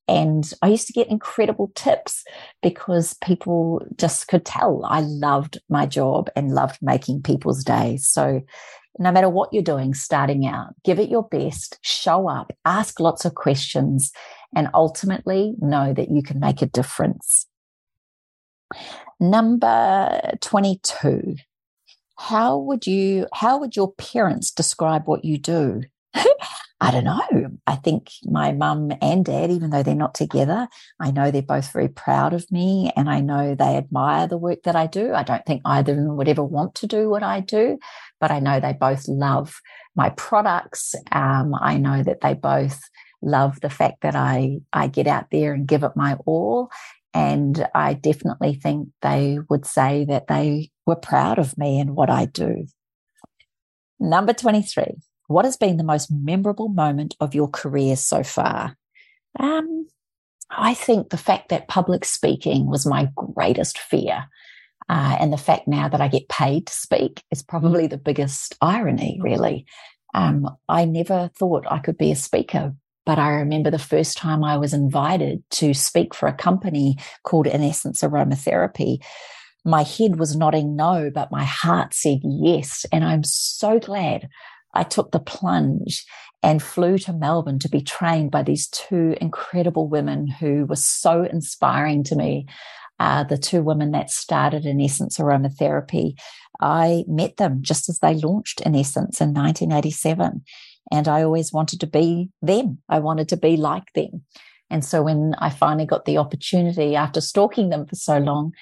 And 0.08 0.52
I 0.60 0.68
used 0.68 0.86
to 0.88 0.92
get 0.92 1.08
incredible 1.08 1.70
tips 1.74 2.24
because 2.62 3.14
people 3.22 3.86
just 3.96 4.26
could 4.26 4.44
tell 4.44 4.84
I 4.84 5.00
loved 5.00 5.58
my 5.68 5.86
job 5.86 6.28
and 6.34 6.52
loved 6.52 6.78
making 6.82 7.22
people's 7.22 7.62
days. 7.62 8.08
So 8.08 8.42
no 8.98 9.12
matter 9.12 9.28
what 9.28 9.52
you're 9.52 9.62
doing 9.62 9.94
starting 9.94 10.46
out, 10.46 10.74
give 10.84 10.98
it 10.98 11.10
your 11.10 11.22
best, 11.22 11.78
show 11.82 12.28
up, 12.28 12.52
ask 12.64 12.98
lots 12.98 13.24
of 13.24 13.34
questions, 13.34 14.12
and 14.54 14.68
ultimately 14.74 15.54
know 15.60 15.94
that 15.94 16.10
you 16.10 16.22
can 16.22 16.40
make 16.40 16.60
a 16.60 16.66
difference. 16.66 17.46
Number 19.20 20.32
22. 20.40 21.36
How 22.18 22.58
would 22.58 22.86
you, 22.86 23.26
how 23.32 23.58
would 23.58 23.76
your 23.76 23.92
parents 23.92 24.50
describe 24.50 25.06
what 25.06 25.24
you 25.24 25.38
do? 25.38 25.82
I 26.82 26.90
don't 26.90 27.04
know. 27.04 27.58
I 27.66 27.76
think 27.76 28.10
my 28.24 28.52
mum 28.52 28.90
and 29.02 29.22
dad, 29.22 29.50
even 29.50 29.68
though 29.68 29.82
they're 29.82 29.94
not 29.94 30.14
together, 30.14 30.66
I 30.98 31.10
know 31.10 31.30
they're 31.30 31.42
both 31.42 31.70
very 31.72 31.88
proud 31.88 32.32
of 32.32 32.50
me 32.50 32.90
and 32.96 33.10
I 33.10 33.20
know 33.20 33.54
they 33.54 33.76
admire 33.76 34.26
the 34.26 34.38
work 34.38 34.62
that 34.62 34.76
I 34.76 34.86
do. 34.86 35.12
I 35.12 35.22
don't 35.22 35.44
think 35.44 35.60
either 35.66 35.92
of 35.92 35.98
them 35.98 36.16
would 36.16 36.28
ever 36.28 36.42
want 36.42 36.74
to 36.76 36.86
do 36.86 37.10
what 37.10 37.22
I 37.22 37.40
do, 37.40 37.78
but 38.18 38.30
I 38.30 38.40
know 38.40 38.60
they 38.60 38.72
both 38.72 39.06
love 39.08 39.60
my 39.94 40.08
products. 40.10 40.94
Um, 41.12 41.54
I 41.60 41.76
know 41.76 42.02
that 42.02 42.22
they 42.22 42.32
both 42.32 42.80
love 43.20 43.60
the 43.60 43.70
fact 43.70 44.00
that 44.00 44.16
I, 44.16 44.60
I 44.72 44.86
get 44.86 45.06
out 45.06 45.26
there 45.30 45.52
and 45.52 45.68
give 45.68 45.82
it 45.82 45.96
my 45.96 46.16
all. 46.24 46.70
And 47.12 47.68
I 47.74 47.92
definitely 47.92 48.54
think 48.54 48.88
they 49.02 49.38
would 49.50 49.66
say 49.66 50.06
that 50.06 50.28
they 50.28 50.70
were 50.86 50.96
proud 50.96 51.38
of 51.38 51.58
me 51.58 51.78
and 51.78 51.94
what 51.94 52.08
I 52.08 52.24
do. 52.24 52.66
Number 53.98 54.32
23. 54.32 54.96
What 55.30 55.44
has 55.44 55.56
been 55.56 55.76
the 55.76 55.84
most 55.84 56.10
memorable 56.10 56.68
moment 56.68 57.14
of 57.20 57.36
your 57.36 57.46
career 57.46 57.94
so 57.94 58.24
far? 58.24 58.76
Um, 59.38 59.86
I 60.50 60.74
think 60.74 61.10
the 61.10 61.16
fact 61.16 61.50
that 61.50 61.68
public 61.68 62.04
speaking 62.04 62.66
was 62.66 62.84
my 62.84 63.08
greatest 63.14 63.78
fear. 63.78 64.24
Uh, 64.88 65.16
and 65.20 65.32
the 65.32 65.38
fact 65.38 65.68
now 65.68 65.88
that 65.88 66.00
I 66.00 66.08
get 66.08 66.28
paid 66.28 66.66
to 66.66 66.72
speak 66.72 67.22
is 67.30 67.44
probably 67.44 67.86
the 67.86 67.96
biggest 67.96 68.56
irony, 68.60 69.20
really. 69.22 69.66
Um, 70.14 70.50
I 70.68 70.84
never 70.84 71.30
thought 71.38 71.64
I 71.70 71.78
could 71.78 71.96
be 71.96 72.10
a 72.10 72.16
speaker, 72.16 72.74
but 73.06 73.20
I 73.20 73.28
remember 73.28 73.70
the 73.70 73.78
first 73.78 74.18
time 74.18 74.42
I 74.42 74.56
was 74.56 74.74
invited 74.74 75.44
to 75.52 75.74
speak 75.74 76.12
for 76.12 76.26
a 76.26 76.34
company 76.34 76.98
called 77.22 77.46
In 77.46 77.62
Essence 77.62 78.02
Aromatherapy. 78.02 78.98
My 79.64 79.84
head 79.84 80.18
was 80.18 80.34
nodding 80.34 80.74
no, 80.74 81.08
but 81.14 81.30
my 81.30 81.44
heart 81.44 81.94
said 81.94 82.18
yes. 82.24 82.84
And 82.90 83.04
I'm 83.04 83.22
so 83.22 83.78
glad 83.78 84.28
I 84.74 84.82
took 84.82 85.12
the 85.12 85.20
plunge 85.20 86.04
and 86.42 86.62
flew 86.62 86.98
to 86.98 87.12
Melbourne 87.12 87.58
to 87.60 87.68
be 87.68 87.82
trained 87.82 88.30
by 88.30 88.42
these 88.42 88.68
two 88.68 89.16
incredible 89.20 89.88
women 89.88 90.26
who 90.26 90.66
were 90.66 90.76
so 90.76 91.24
inspiring 91.24 92.02
to 92.04 92.16
me. 92.16 92.46
Uh, 92.98 93.24
the 93.24 93.38
two 93.38 93.62
women 93.62 93.92
that 93.92 94.10
started 94.10 94.66
in 94.66 94.80
Essence 94.80 95.18
Aromatherapy, 95.18 96.18
I 96.60 97.04
met 97.08 97.38
them 97.38 97.60
just 97.62 97.88
as 97.88 97.98
they 97.98 98.14
launched 98.14 98.60
in 98.60 98.74
Essence 98.74 99.20
in 99.20 99.32
1987. 99.32 100.42
And 100.92 101.08
I 101.08 101.22
always 101.22 101.52
wanted 101.52 101.80
to 101.80 101.86
be 101.86 102.30
them. 102.42 102.78
I 102.88 102.98
wanted 102.98 103.28
to 103.30 103.36
be 103.36 103.56
like 103.56 103.92
them. 103.94 104.22
And 104.70 104.84
so 104.84 105.02
when 105.02 105.34
I 105.38 105.50
finally 105.50 105.86
got 105.86 106.04
the 106.04 106.18
opportunity 106.18 106.94
after 106.94 107.20
stalking 107.20 107.70
them 107.70 107.86
for 107.86 107.96
so 107.96 108.18
long 108.18 108.52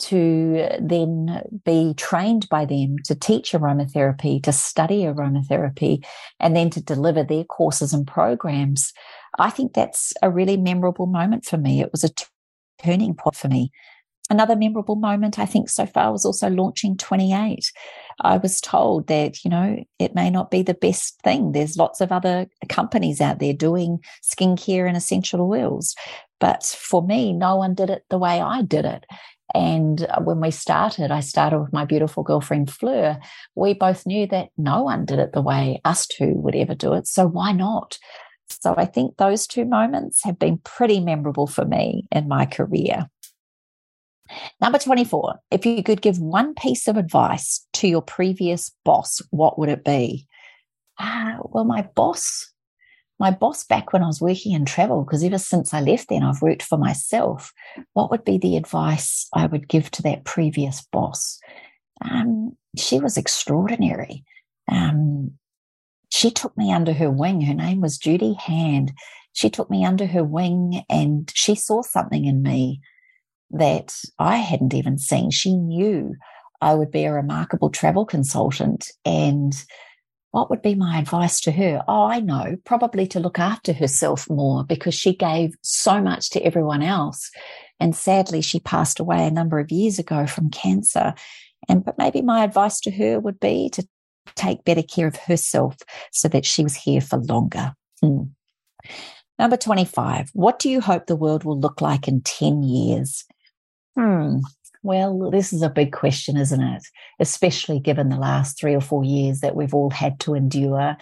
to 0.00 0.68
then 0.80 1.42
be 1.64 1.94
trained 1.96 2.48
by 2.48 2.64
them 2.64 2.96
to 3.04 3.14
teach 3.14 3.52
aromatherapy, 3.52 4.42
to 4.42 4.52
study 4.52 5.02
aromatherapy, 5.02 6.04
and 6.40 6.56
then 6.56 6.70
to 6.70 6.82
deliver 6.82 7.22
their 7.22 7.44
courses 7.44 7.92
and 7.92 8.06
programs, 8.06 8.92
I 9.38 9.50
think 9.50 9.72
that's 9.72 10.12
a 10.22 10.30
really 10.30 10.56
memorable 10.56 11.06
moment 11.06 11.44
for 11.44 11.56
me. 11.56 11.80
It 11.80 11.90
was 11.92 12.04
a 12.04 12.10
turning 12.82 13.14
point 13.14 13.36
for 13.36 13.48
me. 13.48 13.70
Another 14.30 14.56
memorable 14.56 14.96
moment, 14.96 15.38
I 15.38 15.44
think, 15.44 15.68
so 15.68 15.84
far 15.84 16.10
was 16.10 16.24
also 16.24 16.48
launching 16.48 16.96
28. 16.96 17.70
I 18.22 18.38
was 18.38 18.58
told 18.58 19.06
that, 19.08 19.44
you 19.44 19.50
know, 19.50 19.84
it 19.98 20.14
may 20.14 20.30
not 20.30 20.50
be 20.50 20.62
the 20.62 20.72
best 20.72 21.20
thing. 21.22 21.52
There's 21.52 21.76
lots 21.76 22.00
of 22.00 22.10
other 22.10 22.46
companies 22.70 23.20
out 23.20 23.38
there 23.38 23.52
doing 23.52 23.98
skincare 24.22 24.88
and 24.88 24.96
essential 24.96 25.42
oils. 25.42 25.94
But 26.40 26.64
for 26.64 27.02
me, 27.02 27.34
no 27.34 27.56
one 27.56 27.74
did 27.74 27.90
it 27.90 28.04
the 28.08 28.18
way 28.18 28.40
I 28.40 28.62
did 28.62 28.86
it. 28.86 29.04
And 29.54 30.02
uh, 30.02 30.20
when 30.20 30.40
we 30.40 30.50
started, 30.50 31.10
I 31.12 31.20
started 31.20 31.60
with 31.60 31.72
my 31.72 31.84
beautiful 31.84 32.24
girlfriend 32.24 32.70
Fleur. 32.70 33.18
We 33.54 33.72
both 33.72 34.04
knew 34.04 34.26
that 34.28 34.48
no 34.58 34.82
one 34.82 35.04
did 35.04 35.20
it 35.20 35.32
the 35.32 35.42
way 35.42 35.80
us 35.84 36.06
two 36.06 36.32
would 36.34 36.56
ever 36.56 36.74
do 36.74 36.92
it. 36.94 37.06
So 37.06 37.26
why 37.26 37.52
not? 37.52 37.98
So 38.48 38.74
I 38.76 38.84
think 38.84 39.16
those 39.16 39.46
two 39.46 39.64
moments 39.64 40.24
have 40.24 40.38
been 40.38 40.58
pretty 40.58 41.00
memorable 41.00 41.46
for 41.46 41.64
me 41.64 42.06
in 42.10 42.28
my 42.28 42.46
career. 42.46 43.08
Number 44.60 44.78
24, 44.78 45.36
if 45.50 45.66
you 45.66 45.82
could 45.82 46.02
give 46.02 46.18
one 46.18 46.54
piece 46.54 46.88
of 46.88 46.96
advice 46.96 47.66
to 47.74 47.88
your 47.88 48.02
previous 48.02 48.72
boss, 48.84 49.20
what 49.30 49.58
would 49.58 49.68
it 49.68 49.84
be? 49.84 50.26
Ah, 50.98 51.38
well, 51.42 51.64
my 51.64 51.82
boss 51.94 52.52
my 53.20 53.30
boss 53.30 53.64
back 53.64 53.92
when 53.92 54.02
I 54.02 54.06
was 54.06 54.20
working 54.20 54.52
in 54.52 54.64
travel, 54.64 55.04
because 55.04 55.22
ever 55.22 55.38
since 55.38 55.72
I 55.72 55.80
left 55.80 56.08
then, 56.08 56.22
I've 56.22 56.42
worked 56.42 56.62
for 56.62 56.78
myself. 56.78 57.52
What 57.92 58.10
would 58.10 58.24
be 58.24 58.38
the 58.38 58.56
advice 58.56 59.28
I 59.32 59.46
would 59.46 59.68
give 59.68 59.90
to 59.92 60.02
that 60.02 60.24
previous 60.24 60.82
boss? 60.92 61.38
Um, 62.02 62.56
she 62.76 62.98
was 62.98 63.16
extraordinary. 63.16 64.24
Um, 64.70 65.32
she 66.10 66.30
took 66.30 66.56
me 66.56 66.72
under 66.72 66.92
her 66.92 67.10
wing. 67.10 67.40
Her 67.42 67.54
name 67.54 67.80
was 67.80 67.98
Judy 67.98 68.34
Hand. 68.34 68.92
She 69.32 69.50
took 69.50 69.70
me 69.70 69.84
under 69.84 70.06
her 70.06 70.24
wing 70.24 70.84
and 70.88 71.30
she 71.34 71.54
saw 71.54 71.82
something 71.82 72.24
in 72.24 72.42
me 72.42 72.80
that 73.50 73.94
I 74.18 74.36
hadn't 74.36 74.74
even 74.74 74.98
seen. 74.98 75.30
She 75.30 75.56
knew 75.56 76.14
I 76.60 76.74
would 76.74 76.90
be 76.90 77.04
a 77.04 77.12
remarkable 77.12 77.70
travel 77.70 78.04
consultant 78.06 78.90
and 79.04 79.54
what 80.34 80.50
would 80.50 80.62
be 80.62 80.74
my 80.74 80.98
advice 80.98 81.40
to 81.42 81.52
her? 81.52 81.84
Oh, 81.86 82.06
I 82.06 82.18
know, 82.18 82.56
probably 82.64 83.06
to 83.06 83.20
look 83.20 83.38
after 83.38 83.72
herself 83.72 84.28
more 84.28 84.64
because 84.64 84.92
she 84.92 85.14
gave 85.14 85.54
so 85.62 86.00
much 86.00 86.30
to 86.30 86.40
everyone 86.40 86.82
else. 86.82 87.30
And 87.78 87.94
sadly, 87.94 88.40
she 88.40 88.58
passed 88.58 88.98
away 88.98 89.28
a 89.28 89.30
number 89.30 89.60
of 89.60 89.70
years 89.70 90.00
ago 90.00 90.26
from 90.26 90.50
cancer. 90.50 91.14
And 91.68 91.84
but 91.84 91.98
maybe 91.98 92.20
my 92.20 92.42
advice 92.42 92.80
to 92.80 92.90
her 92.90 93.20
would 93.20 93.38
be 93.38 93.70
to 93.74 93.86
take 94.34 94.64
better 94.64 94.82
care 94.82 95.06
of 95.06 95.14
herself 95.14 95.76
so 96.10 96.26
that 96.26 96.44
she 96.44 96.64
was 96.64 96.74
here 96.74 97.00
for 97.00 97.18
longer. 97.18 97.72
Hmm. 98.02 98.22
Number 99.38 99.56
25. 99.56 100.30
What 100.32 100.58
do 100.58 100.68
you 100.68 100.80
hope 100.80 101.06
the 101.06 101.14
world 101.14 101.44
will 101.44 101.60
look 101.60 101.80
like 101.80 102.08
in 102.08 102.22
10 102.22 102.64
years? 102.64 103.24
Hmm. 103.96 104.38
Well, 104.84 105.30
this 105.30 105.54
is 105.54 105.62
a 105.62 105.70
big 105.70 105.92
question, 105.92 106.36
isn't 106.36 106.60
it? 106.60 106.84
Especially 107.18 107.80
given 107.80 108.10
the 108.10 108.18
last 108.18 108.60
three 108.60 108.74
or 108.74 108.82
four 108.82 109.02
years 109.02 109.40
that 109.40 109.56
we've 109.56 109.72
all 109.72 109.88
had 109.88 110.20
to 110.20 110.34
endure. 110.34 110.98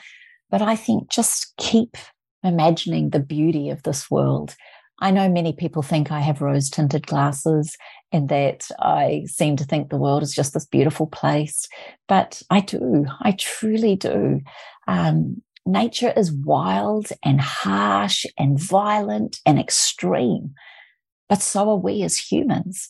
But 0.51 0.63
I 0.63 0.77
think 0.77 1.11
just 1.11 1.53
keep 1.57 1.97
imagining 2.45 3.11
the 3.11 3.19
beauty 3.19 3.71
of 3.71 3.83
this 3.83 4.09
world. 4.09 4.55
I 5.01 5.11
know 5.11 5.29
many 5.29 5.53
people 5.53 5.83
think 5.83 6.13
I 6.13 6.21
have 6.21 6.41
rose 6.41 6.71
tinted 6.71 7.09
glasses 7.09 7.77
and 8.13 8.29
that 8.29 8.69
I 8.79 9.25
seem 9.27 9.57
to 9.57 9.65
think 9.65 9.91
the 9.91 9.97
world 9.97 10.23
is 10.23 10.33
just 10.33 10.55
this 10.55 10.67
beautiful 10.67 11.09
place, 11.09 11.67
but 12.07 12.41
I 12.51 12.61
do. 12.61 13.07
I 13.21 13.33
truly 13.33 13.97
do. 13.97 14.43
Um, 14.87 15.43
nature 15.67 16.13
is 16.17 16.31
wild 16.31 17.09
and 17.25 17.41
harsh 17.41 18.27
and 18.39 18.61
violent 18.61 19.41
and 19.45 19.59
extreme, 19.59 20.55
but 21.29 21.43
so 21.43 21.71
are 21.71 21.77
we 21.77 22.05
as 22.05 22.17
humans. 22.17 22.89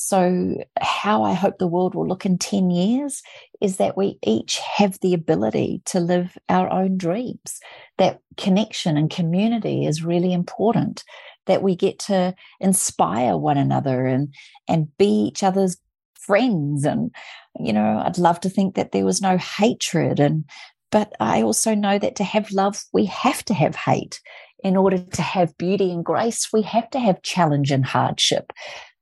So, 0.00 0.62
how 0.80 1.24
I 1.24 1.32
hope 1.32 1.58
the 1.58 1.66
world 1.66 1.96
will 1.96 2.06
look 2.06 2.24
in 2.24 2.38
10 2.38 2.70
years 2.70 3.20
is 3.60 3.78
that 3.78 3.96
we 3.96 4.16
each 4.22 4.60
have 4.76 4.96
the 5.00 5.12
ability 5.12 5.82
to 5.86 5.98
live 5.98 6.38
our 6.48 6.70
own 6.70 6.98
dreams. 6.98 7.58
That 7.98 8.20
connection 8.36 8.96
and 8.96 9.10
community 9.10 9.86
is 9.86 10.04
really 10.04 10.32
important, 10.32 11.02
that 11.46 11.64
we 11.64 11.74
get 11.74 11.98
to 11.98 12.32
inspire 12.60 13.36
one 13.36 13.58
another 13.58 14.06
and, 14.06 14.32
and 14.68 14.86
be 14.98 15.08
each 15.08 15.42
other's 15.42 15.76
friends. 16.14 16.84
And, 16.84 17.10
you 17.58 17.72
know, 17.72 18.00
I'd 18.06 18.18
love 18.18 18.38
to 18.42 18.48
think 18.48 18.76
that 18.76 18.92
there 18.92 19.04
was 19.04 19.20
no 19.20 19.36
hatred. 19.36 20.20
And, 20.20 20.44
but 20.92 21.12
I 21.18 21.42
also 21.42 21.74
know 21.74 21.98
that 21.98 22.14
to 22.16 22.24
have 22.24 22.52
love, 22.52 22.84
we 22.92 23.06
have 23.06 23.44
to 23.46 23.54
have 23.54 23.74
hate. 23.74 24.20
In 24.62 24.76
order 24.76 24.98
to 24.98 25.22
have 25.22 25.58
beauty 25.58 25.90
and 25.90 26.04
grace, 26.04 26.52
we 26.52 26.62
have 26.62 26.88
to 26.90 27.00
have 27.00 27.22
challenge 27.22 27.72
and 27.72 27.84
hardship. 27.84 28.52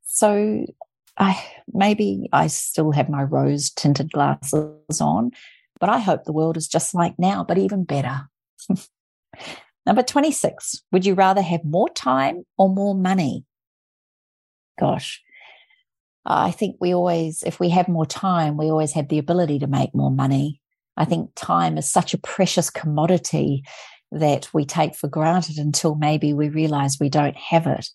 So 0.02 0.64
I 1.18 1.42
maybe 1.72 2.28
I 2.32 2.46
still 2.48 2.92
have 2.92 3.08
my 3.08 3.22
rose 3.22 3.70
tinted 3.70 4.12
glasses 4.12 5.00
on, 5.00 5.30
but 5.80 5.88
I 5.88 5.98
hope 5.98 6.24
the 6.24 6.32
world 6.32 6.56
is 6.56 6.68
just 6.68 6.94
like 6.94 7.14
now, 7.18 7.44
but 7.44 7.58
even 7.58 7.84
better. 7.84 8.28
Number 9.86 10.02
26, 10.02 10.82
would 10.92 11.06
you 11.06 11.14
rather 11.14 11.42
have 11.42 11.64
more 11.64 11.88
time 11.88 12.44
or 12.58 12.68
more 12.68 12.94
money? 12.94 13.44
Gosh, 14.78 15.22
I 16.26 16.50
think 16.50 16.76
we 16.80 16.92
always, 16.92 17.44
if 17.44 17.60
we 17.60 17.70
have 17.70 17.88
more 17.88 18.04
time, 18.04 18.56
we 18.56 18.68
always 18.68 18.92
have 18.92 19.08
the 19.08 19.18
ability 19.18 19.60
to 19.60 19.68
make 19.68 19.94
more 19.94 20.10
money. 20.10 20.60
I 20.96 21.04
think 21.04 21.30
time 21.36 21.78
is 21.78 21.88
such 21.88 22.14
a 22.14 22.18
precious 22.18 22.68
commodity 22.68 23.62
that 24.10 24.52
we 24.52 24.64
take 24.64 24.96
for 24.96 25.08
granted 25.08 25.58
until 25.58 25.94
maybe 25.94 26.32
we 26.32 26.48
realize 26.48 26.98
we 26.98 27.08
don't 27.08 27.36
have 27.36 27.66
it. 27.66 27.88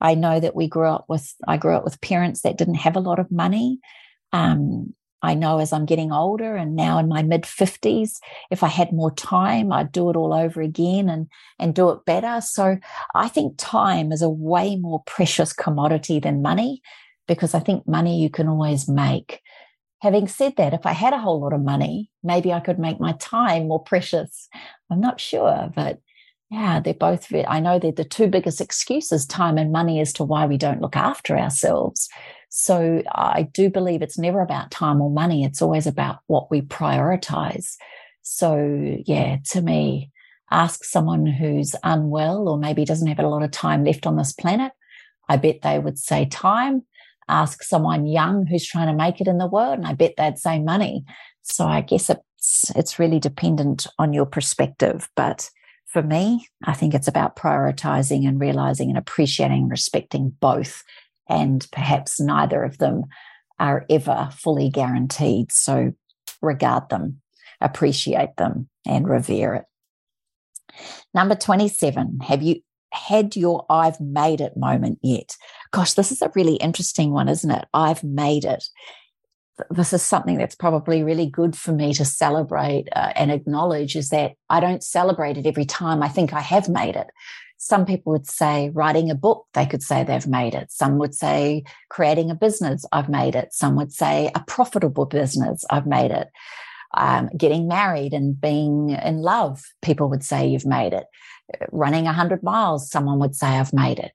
I 0.00 0.14
know 0.14 0.40
that 0.40 0.56
we 0.56 0.68
grew 0.68 0.88
up 0.88 1.04
with, 1.08 1.34
I 1.46 1.56
grew 1.56 1.74
up 1.74 1.84
with 1.84 2.00
parents 2.00 2.42
that 2.42 2.58
didn't 2.58 2.76
have 2.76 2.96
a 2.96 3.00
lot 3.00 3.18
of 3.18 3.30
money. 3.30 3.80
Um, 4.32 4.94
I 5.22 5.34
know 5.34 5.58
as 5.58 5.72
I'm 5.72 5.84
getting 5.84 6.12
older 6.12 6.56
and 6.56 6.74
now 6.74 6.98
in 6.98 7.08
my 7.08 7.22
mid 7.22 7.42
50s, 7.42 8.18
if 8.50 8.62
I 8.62 8.68
had 8.68 8.92
more 8.92 9.10
time, 9.10 9.70
I'd 9.70 9.92
do 9.92 10.08
it 10.08 10.16
all 10.16 10.32
over 10.32 10.62
again 10.62 11.08
and, 11.08 11.28
and 11.58 11.74
do 11.74 11.90
it 11.90 12.04
better. 12.06 12.40
So 12.40 12.78
I 13.14 13.28
think 13.28 13.54
time 13.58 14.12
is 14.12 14.22
a 14.22 14.30
way 14.30 14.76
more 14.76 15.02
precious 15.06 15.52
commodity 15.52 16.20
than 16.20 16.42
money 16.42 16.80
because 17.28 17.54
I 17.54 17.60
think 17.60 17.86
money 17.86 18.20
you 18.20 18.30
can 18.30 18.48
always 18.48 18.88
make. 18.88 19.40
Having 20.00 20.28
said 20.28 20.54
that, 20.56 20.72
if 20.72 20.86
I 20.86 20.92
had 20.92 21.12
a 21.12 21.18
whole 21.18 21.40
lot 21.40 21.52
of 21.52 21.60
money, 21.60 22.10
maybe 22.24 22.52
I 22.52 22.60
could 22.60 22.78
make 22.78 22.98
my 22.98 23.12
time 23.20 23.68
more 23.68 23.82
precious. 23.82 24.48
I'm 24.90 25.00
not 25.00 25.20
sure, 25.20 25.70
but 25.74 26.00
yeah, 26.50 26.80
they're 26.80 26.94
both, 26.94 27.32
I 27.32 27.60
know 27.60 27.78
they're 27.78 27.92
the 27.92 28.04
two 28.04 28.26
biggest 28.26 28.60
excuses, 28.60 29.24
time 29.24 29.56
and 29.56 29.70
money, 29.70 30.00
as 30.00 30.12
to 30.14 30.24
why 30.24 30.46
we 30.46 30.56
don't 30.56 30.82
look 30.82 30.96
after 30.96 31.38
ourselves. 31.38 32.08
So 32.48 33.02
I 33.12 33.48
do 33.54 33.70
believe 33.70 34.02
it's 34.02 34.18
never 34.18 34.40
about 34.40 34.72
time 34.72 35.00
or 35.00 35.10
money. 35.10 35.44
It's 35.44 35.62
always 35.62 35.86
about 35.86 36.18
what 36.26 36.50
we 36.50 36.62
prioritize. 36.62 37.76
So 38.22 38.98
yeah, 39.06 39.36
to 39.50 39.62
me, 39.62 40.10
ask 40.50 40.82
someone 40.82 41.24
who's 41.26 41.76
unwell 41.84 42.48
or 42.48 42.58
maybe 42.58 42.84
doesn't 42.84 43.06
have 43.06 43.20
a 43.20 43.28
lot 43.28 43.44
of 43.44 43.52
time 43.52 43.84
left 43.84 44.04
on 44.04 44.16
this 44.16 44.32
planet. 44.32 44.72
I 45.28 45.36
bet 45.36 45.62
they 45.62 45.78
would 45.78 45.98
say 45.98 46.26
time. 46.26 46.82
Ask 47.28 47.62
someone 47.62 48.06
young 48.06 48.46
who's 48.46 48.66
trying 48.66 48.88
to 48.88 48.92
make 48.92 49.20
it 49.20 49.28
in 49.28 49.38
the 49.38 49.46
world, 49.46 49.78
and 49.78 49.86
I 49.86 49.92
bet 49.92 50.14
they'd 50.18 50.36
say 50.36 50.58
money. 50.58 51.04
So 51.42 51.64
I 51.64 51.80
guess 51.80 52.10
it's 52.10 52.72
it's 52.74 52.98
really 52.98 53.20
dependent 53.20 53.86
on 54.00 54.12
your 54.12 54.26
perspective, 54.26 55.08
but 55.14 55.48
for 55.92 56.02
me, 56.02 56.46
I 56.64 56.74
think 56.74 56.94
it's 56.94 57.08
about 57.08 57.36
prioritizing 57.36 58.26
and 58.26 58.40
realizing 58.40 58.90
and 58.90 58.98
appreciating 58.98 59.62
and 59.62 59.70
respecting 59.70 60.30
both, 60.40 60.84
and 61.28 61.66
perhaps 61.72 62.20
neither 62.20 62.62
of 62.62 62.78
them 62.78 63.04
are 63.58 63.84
ever 63.90 64.28
fully 64.32 64.70
guaranteed. 64.70 65.50
So 65.50 65.92
regard 66.40 66.88
them, 66.90 67.20
appreciate 67.60 68.36
them, 68.36 68.68
and 68.86 69.08
revere 69.08 69.54
it. 69.54 69.64
Number 71.12 71.34
27, 71.34 72.20
have 72.20 72.42
you 72.42 72.60
had 72.92 73.34
your 73.36 73.66
I've 73.68 74.00
made 74.00 74.40
it 74.40 74.56
moment 74.56 74.98
yet? 75.02 75.36
Gosh, 75.72 75.94
this 75.94 76.12
is 76.12 76.22
a 76.22 76.32
really 76.34 76.56
interesting 76.56 77.12
one, 77.12 77.28
isn't 77.28 77.50
it? 77.50 77.66
I've 77.74 78.04
made 78.04 78.44
it. 78.44 78.64
This 79.70 79.92
is 79.92 80.02
something 80.02 80.38
that's 80.38 80.54
probably 80.54 81.02
really 81.02 81.26
good 81.26 81.56
for 81.56 81.72
me 81.72 81.92
to 81.94 82.04
celebrate 82.04 82.88
uh, 82.94 83.12
and 83.16 83.30
acknowledge 83.30 83.96
is 83.96 84.10
that 84.10 84.32
I 84.48 84.60
don't 84.60 84.82
celebrate 84.82 85.36
it 85.36 85.46
every 85.46 85.64
time 85.64 86.02
I 86.02 86.08
think 86.08 86.32
I 86.32 86.40
have 86.40 86.68
made 86.68 86.96
it. 86.96 87.08
Some 87.56 87.84
people 87.84 88.12
would 88.12 88.26
say 88.26 88.70
writing 88.70 89.10
a 89.10 89.14
book, 89.14 89.46
they 89.52 89.66
could 89.66 89.82
say 89.82 90.02
they've 90.02 90.26
made 90.26 90.54
it. 90.54 90.72
Some 90.72 90.96
would 90.98 91.14
say 91.14 91.64
creating 91.90 92.30
a 92.30 92.34
business, 92.34 92.86
I've 92.90 93.10
made 93.10 93.34
it. 93.36 93.52
Some 93.52 93.76
would 93.76 93.92
say 93.92 94.30
a 94.34 94.40
profitable 94.40 95.04
business, 95.04 95.64
I've 95.68 95.86
made 95.86 96.10
it. 96.10 96.28
Um, 96.96 97.28
getting 97.36 97.68
married 97.68 98.14
and 98.14 98.40
being 98.40 98.90
in 98.90 99.18
love, 99.18 99.62
people 99.82 100.08
would 100.08 100.24
say 100.24 100.46
you've 100.46 100.66
made 100.66 100.94
it. 100.94 101.04
Running 101.70 102.04
100 102.04 102.42
miles, 102.42 102.90
someone 102.90 103.18
would 103.18 103.36
say 103.36 103.46
I've 103.46 103.74
made 103.74 103.98
it. 103.98 104.12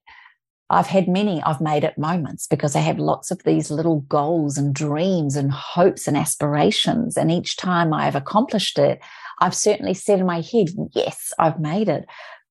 I've 0.69 0.87
had 0.87 1.07
many 1.07 1.43
I've 1.43 1.61
made 1.61 1.83
it 1.83 1.97
moments 1.97 2.47
because 2.47 2.75
I 2.75 2.79
have 2.79 2.97
lots 2.97 3.29
of 3.29 3.43
these 3.43 3.69
little 3.69 4.01
goals 4.01 4.57
and 4.57 4.73
dreams 4.73 5.35
and 5.35 5.51
hopes 5.51 6.07
and 6.07 6.17
aspirations. 6.17 7.17
And 7.17 7.31
each 7.31 7.57
time 7.57 7.93
I 7.93 8.05
have 8.05 8.15
accomplished 8.15 8.79
it, 8.79 8.99
I've 9.39 9.55
certainly 9.55 9.93
said 9.93 10.19
in 10.19 10.25
my 10.25 10.41
head, 10.41 10.69
yes, 10.93 11.33
I've 11.37 11.59
made 11.59 11.87
it. 11.87 12.05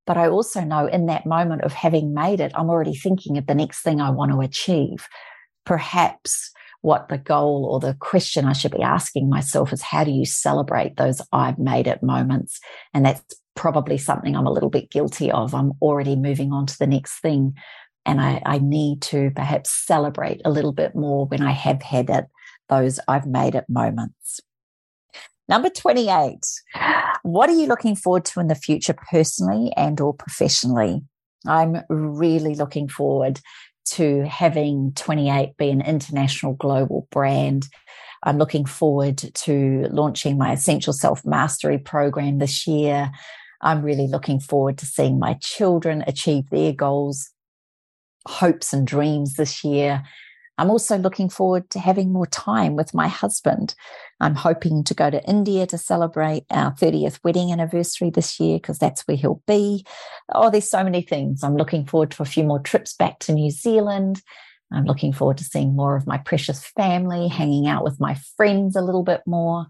But 0.06 0.16
I 0.16 0.28
also 0.28 0.60
know 0.60 0.86
in 0.86 1.06
that 1.06 1.26
moment 1.26 1.62
of 1.62 1.72
having 1.72 2.14
made 2.14 2.40
it, 2.40 2.52
I'm 2.54 2.68
already 2.68 2.94
thinking 2.94 3.38
of 3.38 3.46
the 3.46 3.54
next 3.54 3.82
thing 3.82 4.00
I 4.00 4.10
want 4.10 4.32
to 4.32 4.40
achieve. 4.40 5.08
Perhaps 5.64 6.52
what 6.82 7.08
the 7.08 7.16
goal 7.18 7.64
or 7.64 7.80
the 7.80 7.94
question 7.94 8.44
I 8.44 8.52
should 8.52 8.72
be 8.72 8.82
asking 8.82 9.30
myself 9.30 9.72
is 9.72 9.80
how 9.80 10.04
do 10.04 10.10
you 10.10 10.26
celebrate 10.26 10.96
those 10.96 11.22
I've 11.32 11.58
made 11.58 11.86
it 11.86 12.02
moments? 12.02 12.60
And 12.92 13.06
that's 13.06 13.22
probably 13.56 13.96
something 13.96 14.36
I'm 14.36 14.46
a 14.46 14.52
little 14.52 14.68
bit 14.68 14.90
guilty 14.90 15.32
of. 15.32 15.54
I'm 15.54 15.72
already 15.80 16.16
moving 16.16 16.52
on 16.52 16.66
to 16.66 16.78
the 16.78 16.86
next 16.86 17.20
thing. 17.20 17.54
And 18.06 18.20
I, 18.20 18.42
I 18.44 18.58
need 18.58 19.02
to 19.02 19.30
perhaps 19.34 19.70
celebrate 19.70 20.42
a 20.44 20.50
little 20.50 20.72
bit 20.72 20.94
more 20.94 21.26
when 21.26 21.42
I 21.42 21.52
have 21.52 21.82
had 21.82 22.10
it, 22.10 22.26
those 22.68 23.00
I've 23.08 23.26
made 23.26 23.54
it 23.54 23.64
moments. 23.68 24.40
Number 25.48 25.68
28. 25.68 26.38
What 27.22 27.50
are 27.50 27.54
you 27.54 27.66
looking 27.66 27.96
forward 27.96 28.24
to 28.26 28.40
in 28.40 28.48
the 28.48 28.54
future 28.54 28.96
personally 29.10 29.72
and 29.76 30.00
or 30.00 30.14
professionally? 30.14 31.02
I'm 31.46 31.82
really 31.88 32.54
looking 32.54 32.88
forward 32.88 33.40
to 33.92 34.24
having 34.26 34.92
28 34.94 35.56
be 35.56 35.70
an 35.70 35.82
international 35.82 36.54
global 36.54 37.06
brand. 37.10 37.68
I'm 38.22 38.38
looking 38.38 38.64
forward 38.64 39.18
to 39.18 39.86
launching 39.90 40.38
my 40.38 40.52
Essential 40.52 40.94
Self 40.94 41.24
Mastery 41.26 41.78
program 41.78 42.38
this 42.38 42.66
year. 42.66 43.10
I'm 43.60 43.82
really 43.82 44.06
looking 44.06 44.40
forward 44.40 44.78
to 44.78 44.86
seeing 44.86 45.18
my 45.18 45.34
children 45.40 46.04
achieve 46.06 46.48
their 46.50 46.72
goals, 46.72 47.30
hopes, 48.26 48.72
and 48.72 48.86
dreams 48.86 49.34
this 49.34 49.64
year. 49.64 50.02
I'm 50.56 50.70
also 50.70 50.96
looking 50.96 51.28
forward 51.28 51.68
to 51.70 51.80
having 51.80 52.12
more 52.12 52.26
time 52.26 52.76
with 52.76 52.94
my 52.94 53.08
husband. 53.08 53.74
I'm 54.20 54.36
hoping 54.36 54.84
to 54.84 54.94
go 54.94 55.10
to 55.10 55.24
India 55.28 55.66
to 55.66 55.78
celebrate 55.78 56.44
our 56.50 56.72
30th 56.72 57.18
wedding 57.24 57.50
anniversary 57.50 58.10
this 58.10 58.38
year 58.38 58.58
because 58.58 58.78
that's 58.78 59.02
where 59.02 59.16
he'll 59.16 59.42
be. 59.48 59.84
Oh, 60.32 60.50
there's 60.50 60.70
so 60.70 60.84
many 60.84 61.02
things. 61.02 61.42
I'm 61.42 61.56
looking 61.56 61.84
forward 61.84 62.12
to 62.12 62.22
a 62.22 62.26
few 62.26 62.44
more 62.44 62.60
trips 62.60 62.94
back 62.94 63.18
to 63.20 63.32
New 63.32 63.50
Zealand. 63.50 64.22
I'm 64.72 64.84
looking 64.84 65.12
forward 65.12 65.38
to 65.38 65.44
seeing 65.44 65.74
more 65.74 65.96
of 65.96 66.06
my 66.06 66.18
precious 66.18 66.64
family, 66.64 67.28
hanging 67.28 67.66
out 67.66 67.84
with 67.84 68.00
my 68.00 68.14
friends 68.36 68.76
a 68.76 68.82
little 68.82 69.02
bit 69.02 69.22
more. 69.26 69.66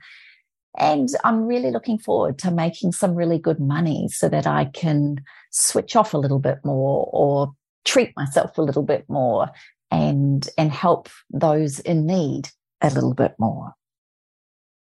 And 0.77 1.09
I'm 1.23 1.47
really 1.47 1.71
looking 1.71 1.99
forward 1.99 2.39
to 2.41 2.51
making 2.51 2.93
some 2.93 3.15
really 3.15 3.39
good 3.39 3.61
money 3.61 4.09
so 4.09 4.29
that 4.29 4.47
I 4.47 4.67
can 4.67 5.23
switch 5.51 5.95
off 5.95 6.15
a 6.15 6.19
little 6.19 6.41
bit 6.41 6.59
more 6.65 7.09
or 7.13 7.53
treat 7.85 8.13
myself 8.17 8.57
a 8.59 8.63
little 8.63 8.83
bit 8.83 9.05
more 9.09 9.51
and, 9.91 10.49
and 10.59 10.73
help 10.73 11.09
those 11.31 11.81
in 11.81 12.07
need 12.07 12.49
a 12.81 12.91
little 12.91 13.15
bit 13.15 13.35
more. 13.39 13.75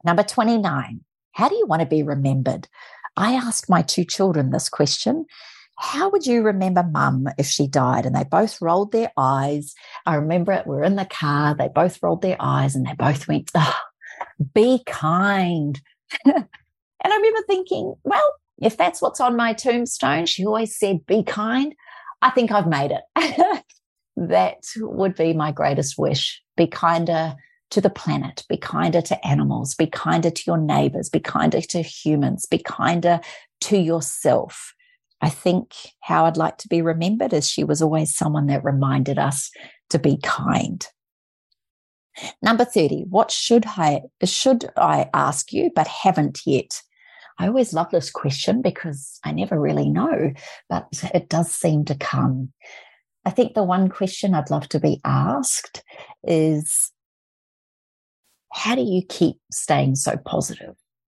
Number 0.03 0.23
29, 0.23 1.01
how 1.33 1.49
do 1.49 1.55
you 1.55 1.65
want 1.67 1.81
to 1.81 1.87
be 1.87 2.03
remembered? 2.03 2.67
I 3.17 3.33
asked 3.33 3.69
my 3.69 3.81
two 3.81 4.05
children 4.05 4.49
this 4.49 4.69
question. 4.69 5.25
How 5.77 6.09
would 6.09 6.25
you 6.25 6.43
remember 6.43 6.83
mum 6.83 7.27
if 7.37 7.47
she 7.47 7.67
died? 7.67 8.05
And 8.05 8.15
they 8.15 8.23
both 8.23 8.61
rolled 8.61 8.91
their 8.91 9.11
eyes. 9.17 9.73
I 10.05 10.15
remember 10.15 10.51
it. 10.51 10.67
We 10.67 10.75
are 10.75 10.83
in 10.83 10.95
the 10.95 11.05
car. 11.05 11.55
They 11.55 11.69
both 11.69 12.01
rolled 12.03 12.21
their 12.21 12.37
eyes 12.39 12.75
and 12.75 12.85
they 12.85 12.93
both 12.93 13.27
went, 13.27 13.51
oh, 13.55 13.79
be 14.53 14.83
kind. 14.85 15.81
and 16.25 16.45
I 17.03 17.15
remember 17.15 17.41
thinking, 17.47 17.95
well, 18.03 18.33
if 18.61 18.77
that's 18.77 19.01
what's 19.01 19.19
on 19.19 19.35
my 19.35 19.53
tombstone, 19.53 20.27
she 20.27 20.45
always 20.45 20.77
said, 20.77 21.05
be 21.05 21.23
kind. 21.23 21.73
I 22.21 22.29
think 22.29 22.51
I've 22.51 22.67
made 22.67 22.91
it. 22.91 23.63
that 24.15 24.63
would 24.77 25.15
be 25.15 25.33
my 25.33 25.51
greatest 25.51 25.97
wish. 25.97 26.41
Be 26.55 26.67
kinder 26.67 27.35
to 27.71 27.81
the 27.81 27.89
planet, 27.89 28.43
be 28.49 28.57
kinder 28.57 29.01
to 29.01 29.25
animals, 29.25 29.75
be 29.75 29.87
kinder 29.87 30.29
to 30.29 30.43
your 30.45 30.57
neighbors, 30.57 31.09
be 31.09 31.19
kinder 31.19 31.61
to 31.61 31.81
humans, 31.81 32.45
be 32.45 32.59
kinder 32.59 33.21
to 33.61 33.77
yourself. 33.77 34.73
I 35.21 35.29
think 35.29 35.73
how 36.01 36.25
I'd 36.25 36.37
like 36.37 36.57
to 36.59 36.67
be 36.67 36.81
remembered 36.81 37.33
is 37.33 37.49
she 37.49 37.63
was 37.63 37.81
always 37.81 38.15
someone 38.15 38.47
that 38.47 38.63
reminded 38.63 39.17
us 39.17 39.51
to 39.89 39.99
be 39.99 40.17
kind. 40.21 40.85
Number 42.41 42.65
30, 42.65 43.05
what 43.09 43.31
should 43.31 43.65
I 43.65 44.01
should 44.25 44.69
I 44.75 45.09
ask 45.13 45.53
you 45.53 45.71
but 45.73 45.87
haven't 45.87 46.41
yet? 46.45 46.81
I 47.41 47.47
always 47.47 47.73
love 47.73 47.89
this 47.89 48.11
question 48.11 48.61
because 48.61 49.19
I 49.23 49.31
never 49.31 49.59
really 49.59 49.89
know, 49.89 50.31
but 50.69 50.87
it 51.11 51.27
does 51.27 51.51
seem 51.51 51.85
to 51.85 51.95
come. 51.95 52.53
I 53.25 53.31
think 53.31 53.55
the 53.55 53.63
one 53.63 53.89
question 53.89 54.35
I'd 54.35 54.51
love 54.51 54.69
to 54.69 54.79
be 54.79 55.01
asked 55.03 55.83
is 56.23 56.91
how 58.53 58.75
do 58.75 58.83
you 58.83 59.01
keep 59.09 59.37
staying 59.51 59.95
so 59.95 60.17
positive? 60.17 60.75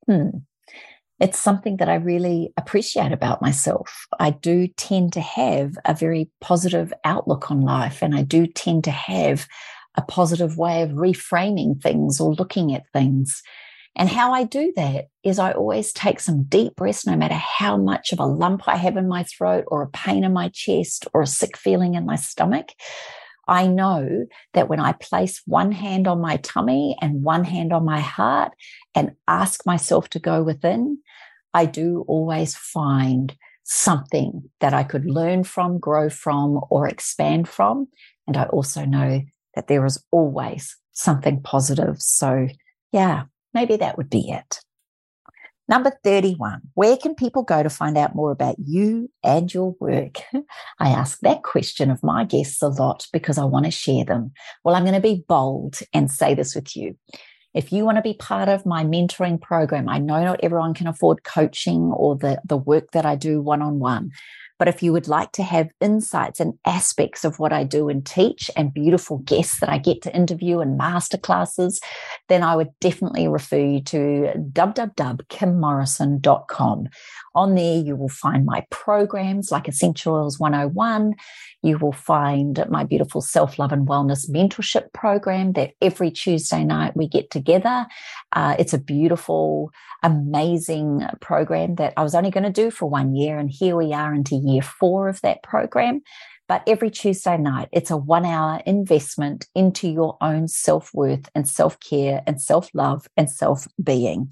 Hmm. 0.06 0.28
It's 1.18 1.40
something 1.40 1.78
that 1.78 1.88
I 1.88 1.96
really 1.96 2.52
appreciate 2.56 3.10
about 3.10 3.42
myself. 3.42 4.06
I 4.20 4.30
do 4.30 4.68
tend 4.68 5.12
to 5.14 5.20
have 5.20 5.72
a 5.84 5.92
very 5.92 6.30
positive 6.40 6.92
outlook 7.04 7.50
on 7.50 7.62
life, 7.62 8.00
and 8.00 8.14
I 8.14 8.22
do 8.22 8.46
tend 8.46 8.84
to 8.84 8.92
have 8.92 9.48
a 9.96 10.02
positive 10.02 10.56
way 10.56 10.82
of 10.82 10.90
reframing 10.90 11.82
things 11.82 12.20
or 12.20 12.32
looking 12.34 12.72
at 12.76 12.88
things. 12.92 13.42
And 13.94 14.08
how 14.08 14.32
I 14.32 14.44
do 14.44 14.72
that 14.76 15.06
is 15.22 15.38
I 15.38 15.52
always 15.52 15.92
take 15.92 16.18
some 16.18 16.44
deep 16.44 16.76
breaths, 16.76 17.06
no 17.06 17.16
matter 17.16 17.34
how 17.34 17.76
much 17.76 18.12
of 18.12 18.20
a 18.20 18.26
lump 18.26 18.66
I 18.66 18.76
have 18.76 18.96
in 18.96 19.06
my 19.06 19.22
throat 19.24 19.64
or 19.68 19.82
a 19.82 19.90
pain 19.90 20.24
in 20.24 20.32
my 20.32 20.48
chest 20.48 21.06
or 21.12 21.22
a 21.22 21.26
sick 21.26 21.56
feeling 21.56 21.94
in 21.94 22.06
my 22.06 22.16
stomach. 22.16 22.68
I 23.48 23.66
know 23.66 24.26
that 24.54 24.68
when 24.68 24.80
I 24.80 24.92
place 24.92 25.42
one 25.46 25.72
hand 25.72 26.06
on 26.06 26.20
my 26.20 26.38
tummy 26.38 26.96
and 27.02 27.22
one 27.22 27.44
hand 27.44 27.72
on 27.72 27.84
my 27.84 28.00
heart 28.00 28.52
and 28.94 29.12
ask 29.28 29.66
myself 29.66 30.08
to 30.10 30.18
go 30.18 30.42
within, 30.42 30.98
I 31.52 31.66
do 31.66 32.04
always 32.08 32.54
find 32.54 33.36
something 33.64 34.50
that 34.60 34.72
I 34.72 34.84
could 34.84 35.04
learn 35.04 35.44
from, 35.44 35.78
grow 35.78 36.08
from, 36.08 36.60
or 36.70 36.88
expand 36.88 37.48
from. 37.48 37.88
And 38.26 38.36
I 38.36 38.44
also 38.44 38.84
know 38.84 39.22
that 39.54 39.68
there 39.68 39.84
is 39.84 40.02
always 40.10 40.76
something 40.92 41.42
positive. 41.42 42.00
So, 42.00 42.48
yeah, 42.92 43.24
maybe 43.54 43.76
that 43.76 43.96
would 43.96 44.10
be 44.10 44.30
it. 44.30 44.60
Number 45.68 45.92
31, 46.02 46.60
where 46.74 46.96
can 46.96 47.14
people 47.14 47.44
go 47.44 47.62
to 47.62 47.70
find 47.70 47.96
out 47.96 48.14
more 48.14 48.32
about 48.32 48.56
you 48.58 49.08
and 49.22 49.52
your 49.52 49.74
work? 49.80 50.18
I 50.80 50.88
ask 50.88 51.20
that 51.20 51.44
question 51.44 51.90
of 51.90 52.02
my 52.02 52.24
guests 52.24 52.60
a 52.62 52.68
lot 52.68 53.06
because 53.12 53.38
I 53.38 53.44
want 53.44 53.64
to 53.66 53.70
share 53.70 54.04
them. 54.04 54.32
Well, 54.64 54.74
I'm 54.74 54.82
going 54.82 54.94
to 54.94 55.00
be 55.00 55.24
bold 55.28 55.78
and 55.94 56.10
say 56.10 56.34
this 56.34 56.54
with 56.54 56.76
you. 56.76 56.96
If 57.54 57.72
you 57.72 57.84
want 57.84 57.96
to 57.96 58.02
be 58.02 58.14
part 58.14 58.48
of 58.48 58.66
my 58.66 58.82
mentoring 58.82 59.40
program, 59.40 59.88
I 59.88 59.98
know 59.98 60.24
not 60.24 60.40
everyone 60.42 60.74
can 60.74 60.88
afford 60.88 61.22
coaching 61.22 61.92
or 61.94 62.16
the, 62.16 62.40
the 62.44 62.56
work 62.56 62.90
that 62.92 63.06
I 63.06 63.14
do 63.14 63.40
one 63.40 63.62
on 63.62 63.78
one. 63.78 64.10
But 64.58 64.68
if 64.68 64.82
you 64.82 64.92
would 64.92 65.08
like 65.08 65.32
to 65.32 65.42
have 65.42 65.70
insights 65.80 66.38
and 66.40 66.54
aspects 66.64 67.24
of 67.24 67.38
what 67.38 67.52
I 67.52 67.64
do 67.64 67.88
and 67.88 68.06
teach 68.06 68.50
and 68.56 68.72
beautiful 68.72 69.18
guests 69.18 69.60
that 69.60 69.68
I 69.68 69.76
get 69.78 70.00
to 70.02 70.14
interview 70.14 70.60
and 70.60 70.78
masterclasses, 70.78 71.80
then 72.28 72.42
I 72.42 72.54
would 72.56 72.70
definitely 72.80 73.28
refer 73.28 73.58
you 73.58 73.82
to 73.82 74.32
www.kimmorrison.com. 74.52 76.88
On 77.34 77.54
there, 77.54 77.78
you 77.78 77.96
will 77.96 78.08
find 78.08 78.44
my 78.44 78.66
programs 78.70 79.50
like 79.50 79.68
Essential 79.68 80.14
Oils 80.14 80.38
101. 80.38 81.14
You 81.62 81.78
will 81.78 81.92
find 81.92 82.64
my 82.68 82.84
beautiful 82.84 83.20
self 83.20 83.58
love 83.58 83.72
and 83.72 83.86
wellness 83.88 84.28
mentorship 84.30 84.92
program 84.92 85.52
that 85.52 85.72
every 85.80 86.10
Tuesday 86.10 86.64
night 86.64 86.96
we 86.96 87.08
get 87.08 87.30
together. 87.30 87.86
Uh, 88.32 88.56
it's 88.58 88.74
a 88.74 88.78
beautiful, 88.78 89.70
amazing 90.02 91.06
program 91.20 91.76
that 91.76 91.94
I 91.96 92.02
was 92.02 92.14
only 92.14 92.30
going 92.30 92.44
to 92.44 92.50
do 92.50 92.70
for 92.70 92.88
one 92.88 93.14
year. 93.14 93.38
And 93.38 93.50
here 93.50 93.76
we 93.76 93.92
are 93.92 94.12
into 94.12 94.36
year 94.36 94.62
four 94.62 95.08
of 95.08 95.20
that 95.22 95.42
program. 95.42 96.02
But 96.48 96.64
every 96.66 96.90
Tuesday 96.90 97.38
night, 97.38 97.68
it's 97.72 97.90
a 97.90 97.96
one 97.96 98.26
hour 98.26 98.60
investment 98.66 99.46
into 99.54 99.88
your 99.88 100.18
own 100.20 100.48
self 100.48 100.90
worth 100.92 101.30
and 101.34 101.48
self 101.48 101.80
care 101.80 102.22
and 102.26 102.42
self 102.42 102.68
love 102.74 103.06
and 103.16 103.30
self 103.30 103.66
being. 103.82 104.30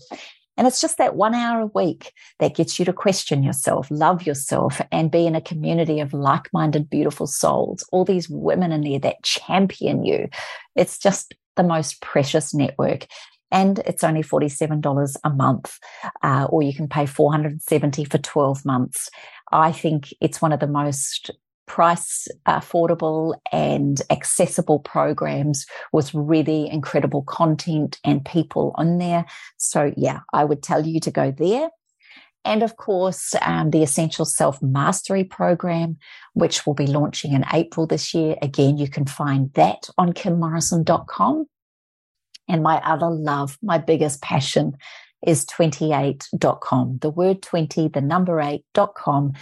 And 0.60 0.66
it's 0.66 0.82
just 0.82 0.98
that 0.98 1.16
one 1.16 1.34
hour 1.34 1.62
a 1.62 1.66
week 1.68 2.12
that 2.38 2.54
gets 2.54 2.78
you 2.78 2.84
to 2.84 2.92
question 2.92 3.42
yourself, 3.42 3.90
love 3.90 4.26
yourself, 4.26 4.78
and 4.92 5.10
be 5.10 5.26
in 5.26 5.34
a 5.34 5.40
community 5.40 6.00
of 6.00 6.12
like 6.12 6.52
minded, 6.52 6.90
beautiful 6.90 7.26
souls. 7.26 7.82
All 7.92 8.04
these 8.04 8.28
women 8.28 8.70
in 8.70 8.82
there 8.82 8.98
that 8.98 9.22
champion 9.22 10.04
you. 10.04 10.28
It's 10.76 10.98
just 10.98 11.32
the 11.56 11.62
most 11.62 12.02
precious 12.02 12.52
network. 12.52 13.06
And 13.50 13.78
it's 13.86 14.04
only 14.04 14.22
$47 14.22 15.16
a 15.24 15.30
month, 15.30 15.78
uh, 16.22 16.46
or 16.50 16.62
you 16.62 16.74
can 16.74 16.88
pay 16.88 17.06
470 17.06 18.04
for 18.04 18.18
12 18.18 18.66
months. 18.66 19.08
I 19.50 19.72
think 19.72 20.12
it's 20.20 20.42
one 20.42 20.52
of 20.52 20.60
the 20.60 20.66
most 20.66 21.30
price 21.70 22.26
affordable 22.48 23.36
and 23.52 24.02
accessible 24.10 24.80
programs 24.80 25.66
with 25.92 26.12
really 26.12 26.68
incredible 26.68 27.22
content 27.22 27.96
and 28.02 28.24
people 28.24 28.74
on 28.74 28.98
there. 28.98 29.24
So, 29.56 29.92
yeah, 29.96 30.18
I 30.32 30.42
would 30.44 30.64
tell 30.64 30.84
you 30.84 30.98
to 30.98 31.12
go 31.12 31.30
there. 31.30 31.70
And 32.44 32.64
of 32.64 32.76
course, 32.76 33.36
um, 33.42 33.70
the 33.70 33.84
Essential 33.84 34.24
Self 34.24 34.60
Mastery 34.60 35.22
Program, 35.22 35.96
which 36.34 36.66
will 36.66 36.74
be 36.74 36.88
launching 36.88 37.34
in 37.34 37.44
April 37.52 37.86
this 37.86 38.14
year. 38.14 38.34
Again, 38.42 38.76
you 38.76 38.88
can 38.88 39.06
find 39.06 39.52
that 39.52 39.88
on 39.96 40.12
kimmorrison.com. 40.12 41.46
And 42.48 42.64
my 42.64 42.78
other 42.78 43.10
love, 43.10 43.58
my 43.62 43.78
biggest 43.78 44.22
passion 44.22 44.76
is 45.24 45.46
28.com. 45.46 46.98
The 47.00 47.10
word 47.10 47.42
20, 47.42 47.88
the 47.88 48.00
number 48.00 48.38
8.com 48.38 49.34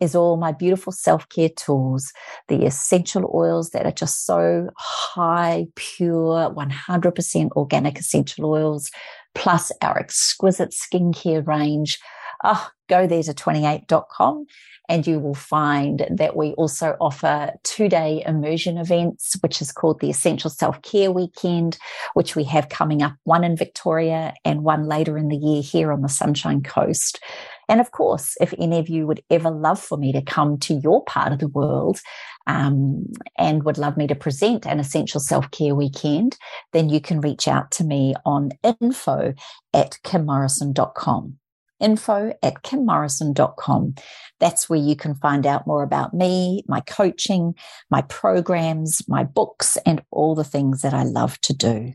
is 0.00 0.14
all 0.14 0.36
my 0.36 0.52
beautiful 0.52 0.92
self 0.92 1.28
care 1.28 1.48
tools, 1.48 2.12
the 2.48 2.64
essential 2.64 3.30
oils 3.34 3.70
that 3.70 3.86
are 3.86 3.92
just 3.92 4.26
so 4.26 4.68
high, 4.76 5.66
pure, 5.74 6.50
100% 6.54 7.50
organic 7.52 7.98
essential 7.98 8.46
oils, 8.46 8.90
plus 9.34 9.72
our 9.82 9.98
exquisite 9.98 10.72
skincare 10.72 11.46
range. 11.46 11.98
Oh, 12.44 12.68
go 12.88 13.06
there 13.06 13.22
to 13.22 13.32
28.com 13.32 14.46
and 14.88 15.06
you 15.06 15.18
will 15.18 15.34
find 15.34 16.06
that 16.10 16.36
we 16.36 16.52
also 16.52 16.96
offer 17.00 17.52
two 17.64 17.88
day 17.88 18.22
immersion 18.26 18.78
events, 18.78 19.36
which 19.40 19.60
is 19.60 19.72
called 19.72 20.00
the 20.00 20.10
Essential 20.10 20.50
Self 20.50 20.80
Care 20.82 21.10
Weekend, 21.10 21.78
which 22.14 22.36
we 22.36 22.44
have 22.44 22.68
coming 22.68 23.02
up 23.02 23.14
one 23.24 23.44
in 23.44 23.56
Victoria 23.56 24.34
and 24.44 24.62
one 24.62 24.86
later 24.86 25.18
in 25.18 25.28
the 25.28 25.36
year 25.36 25.62
here 25.62 25.92
on 25.92 26.02
the 26.02 26.08
Sunshine 26.08 26.62
Coast. 26.62 27.20
And 27.68 27.80
of 27.80 27.90
course, 27.90 28.36
if 28.40 28.54
any 28.58 28.78
of 28.78 28.88
you 28.88 29.06
would 29.06 29.22
ever 29.30 29.50
love 29.50 29.80
for 29.80 29.98
me 29.98 30.12
to 30.12 30.22
come 30.22 30.58
to 30.58 30.74
your 30.74 31.04
part 31.04 31.32
of 31.32 31.40
the 31.40 31.48
world 31.48 32.00
um, 32.46 33.06
and 33.38 33.64
would 33.64 33.78
love 33.78 33.96
me 33.96 34.06
to 34.06 34.14
present 34.14 34.66
an 34.66 34.78
essential 34.78 35.20
self 35.20 35.50
care 35.50 35.74
weekend, 35.74 36.36
then 36.72 36.88
you 36.88 37.00
can 37.00 37.20
reach 37.20 37.48
out 37.48 37.70
to 37.72 37.84
me 37.84 38.14
on 38.24 38.50
info 38.62 39.34
at 39.74 39.98
kimmorrison.com. 40.04 41.38
Info 41.78 42.32
at 42.42 42.62
kimmorrison.com. 42.62 43.94
That's 44.38 44.70
where 44.70 44.78
you 44.78 44.96
can 44.96 45.14
find 45.14 45.46
out 45.46 45.66
more 45.66 45.82
about 45.82 46.14
me, 46.14 46.62
my 46.68 46.80
coaching, 46.80 47.54
my 47.90 48.02
programs, 48.02 49.06
my 49.08 49.24
books, 49.24 49.76
and 49.84 50.02
all 50.10 50.34
the 50.34 50.44
things 50.44 50.82
that 50.82 50.94
I 50.94 51.02
love 51.02 51.38
to 51.42 51.52
do. 51.52 51.92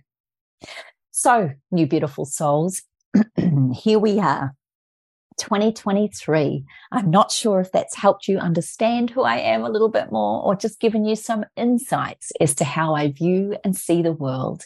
So, 1.11 1.51
new 1.71 1.87
beautiful 1.87 2.25
souls, 2.25 2.83
here 3.73 3.99
we 3.99 4.19
are 4.19 4.53
2023. 5.41 6.63
I'm 6.91 7.09
not 7.09 7.31
sure 7.31 7.59
if 7.59 7.71
that's 7.71 7.97
helped 7.97 8.27
you 8.27 8.37
understand 8.37 9.09
who 9.09 9.23
I 9.23 9.37
am 9.37 9.63
a 9.63 9.69
little 9.69 9.89
bit 9.89 10.11
more 10.11 10.41
or 10.43 10.55
just 10.55 10.79
given 10.79 11.03
you 11.03 11.15
some 11.15 11.45
insights 11.57 12.31
as 12.39 12.53
to 12.55 12.63
how 12.63 12.93
I 12.93 13.09
view 13.09 13.57
and 13.63 13.75
see 13.75 14.03
the 14.03 14.13
world. 14.13 14.63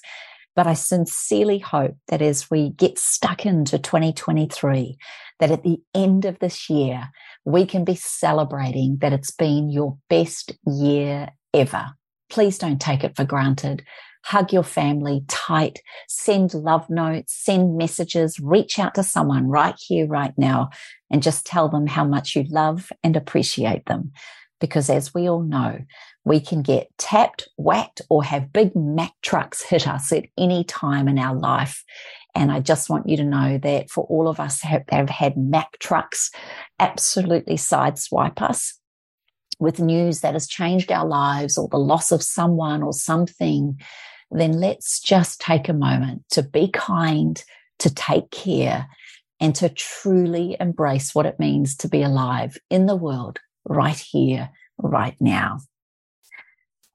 But 0.54 0.68
I 0.68 0.74
sincerely 0.74 1.60
hope 1.60 1.96
that 2.10 2.22
as 2.22 2.52
we 2.52 2.72
get 2.72 3.00
stuck 3.00 3.46
into 3.46 3.80
2023, 3.80 4.98
that 5.40 5.52
at 5.52 5.64
the 5.64 5.78
end 5.94 6.26
of 6.26 6.40
this 6.40 6.70
year, 6.70 7.10
we 7.46 7.66
can 7.66 7.86
be 7.86 7.96
celebrating 7.96 8.98
that 9.00 9.14
it's 9.14 9.32
been 9.32 9.70
your 9.70 9.98
best 10.10 10.52
year 10.68 11.30
ever. 11.54 11.88
Please 12.30 12.58
don't 12.58 12.82
take 12.82 13.04
it 13.06 13.16
for 13.16 13.24
granted 13.24 13.84
hug 14.26 14.52
your 14.52 14.64
family 14.64 15.24
tight, 15.28 15.82
send 16.08 16.52
love 16.56 16.90
notes, 16.90 17.32
send 17.32 17.78
messages, 17.78 18.40
reach 18.40 18.80
out 18.80 18.96
to 18.96 19.04
someone 19.04 19.48
right 19.48 19.76
here, 19.78 20.08
right 20.08 20.34
now, 20.36 20.72
and 21.12 21.22
just 21.22 21.46
tell 21.46 21.70
them 21.70 21.86
how 21.86 22.04
much 22.04 22.36
you 22.36 22.44
love 22.50 22.92
and 23.04 23.16
appreciate 23.16 23.86
them. 23.86 24.12
Because 24.60 24.90
as 24.90 25.14
we 25.14 25.30
all 25.30 25.44
know, 25.44 25.78
we 26.24 26.40
can 26.40 26.64
get 26.64 26.88
tapped, 26.98 27.48
whacked, 27.58 28.02
or 28.10 28.24
have 28.24 28.52
big 28.52 28.76
Mack 28.76 29.12
trucks 29.22 29.62
hit 29.70 29.88
us 29.88 30.12
at 30.12 30.26
any 30.40 30.64
time 30.64 31.08
in 31.08 31.20
our 31.20 31.36
life. 31.36 31.84
And 32.34 32.52
I 32.52 32.62
just 32.62 32.90
want 32.90 33.08
you 33.08 33.18
to 33.18 33.24
know 33.24 33.60
that 33.60 33.92
for 33.92 34.06
all 34.06 34.28
of 34.28 34.40
us 34.40 34.62
have, 34.64 34.86
have 34.90 35.10
had 35.10 35.38
Mack 35.38 35.78
trucks 35.78 36.32
absolutely 36.80 37.58
sideswipe 37.58 38.42
us 38.42 38.80
with 39.60 39.80
news 39.80 40.22
that 40.22 40.34
has 40.34 40.48
changed 40.48 40.92
our 40.92 41.06
lives 41.06 41.60
or 41.60 41.68
the 41.70 41.78
loss 41.78 42.12
of 42.12 42.24
someone 42.24 42.82
or 42.82 42.92
something 42.92 43.80
then 44.32 44.54
let's 44.54 45.00
just 45.00 45.40
take 45.40 45.70
a 45.70 45.74
moment 45.74 46.24
to 46.32 46.44
be 46.44 46.70
kind, 46.70 47.44
to 47.80 47.94
take 47.94 48.32
care, 48.32 48.88
and 49.40 49.54
to 49.56 49.70
truly 49.70 50.56
embrace 50.60 51.14
what 51.14 51.26
it 51.26 51.40
means 51.40 51.76
to 51.78 51.88
be 51.88 52.02
alive 52.02 52.58
in 52.70 52.86
the 52.86 52.96
world 52.96 53.40
right 53.66 53.98
here, 53.98 54.50
right 54.78 55.16
now. 55.20 55.60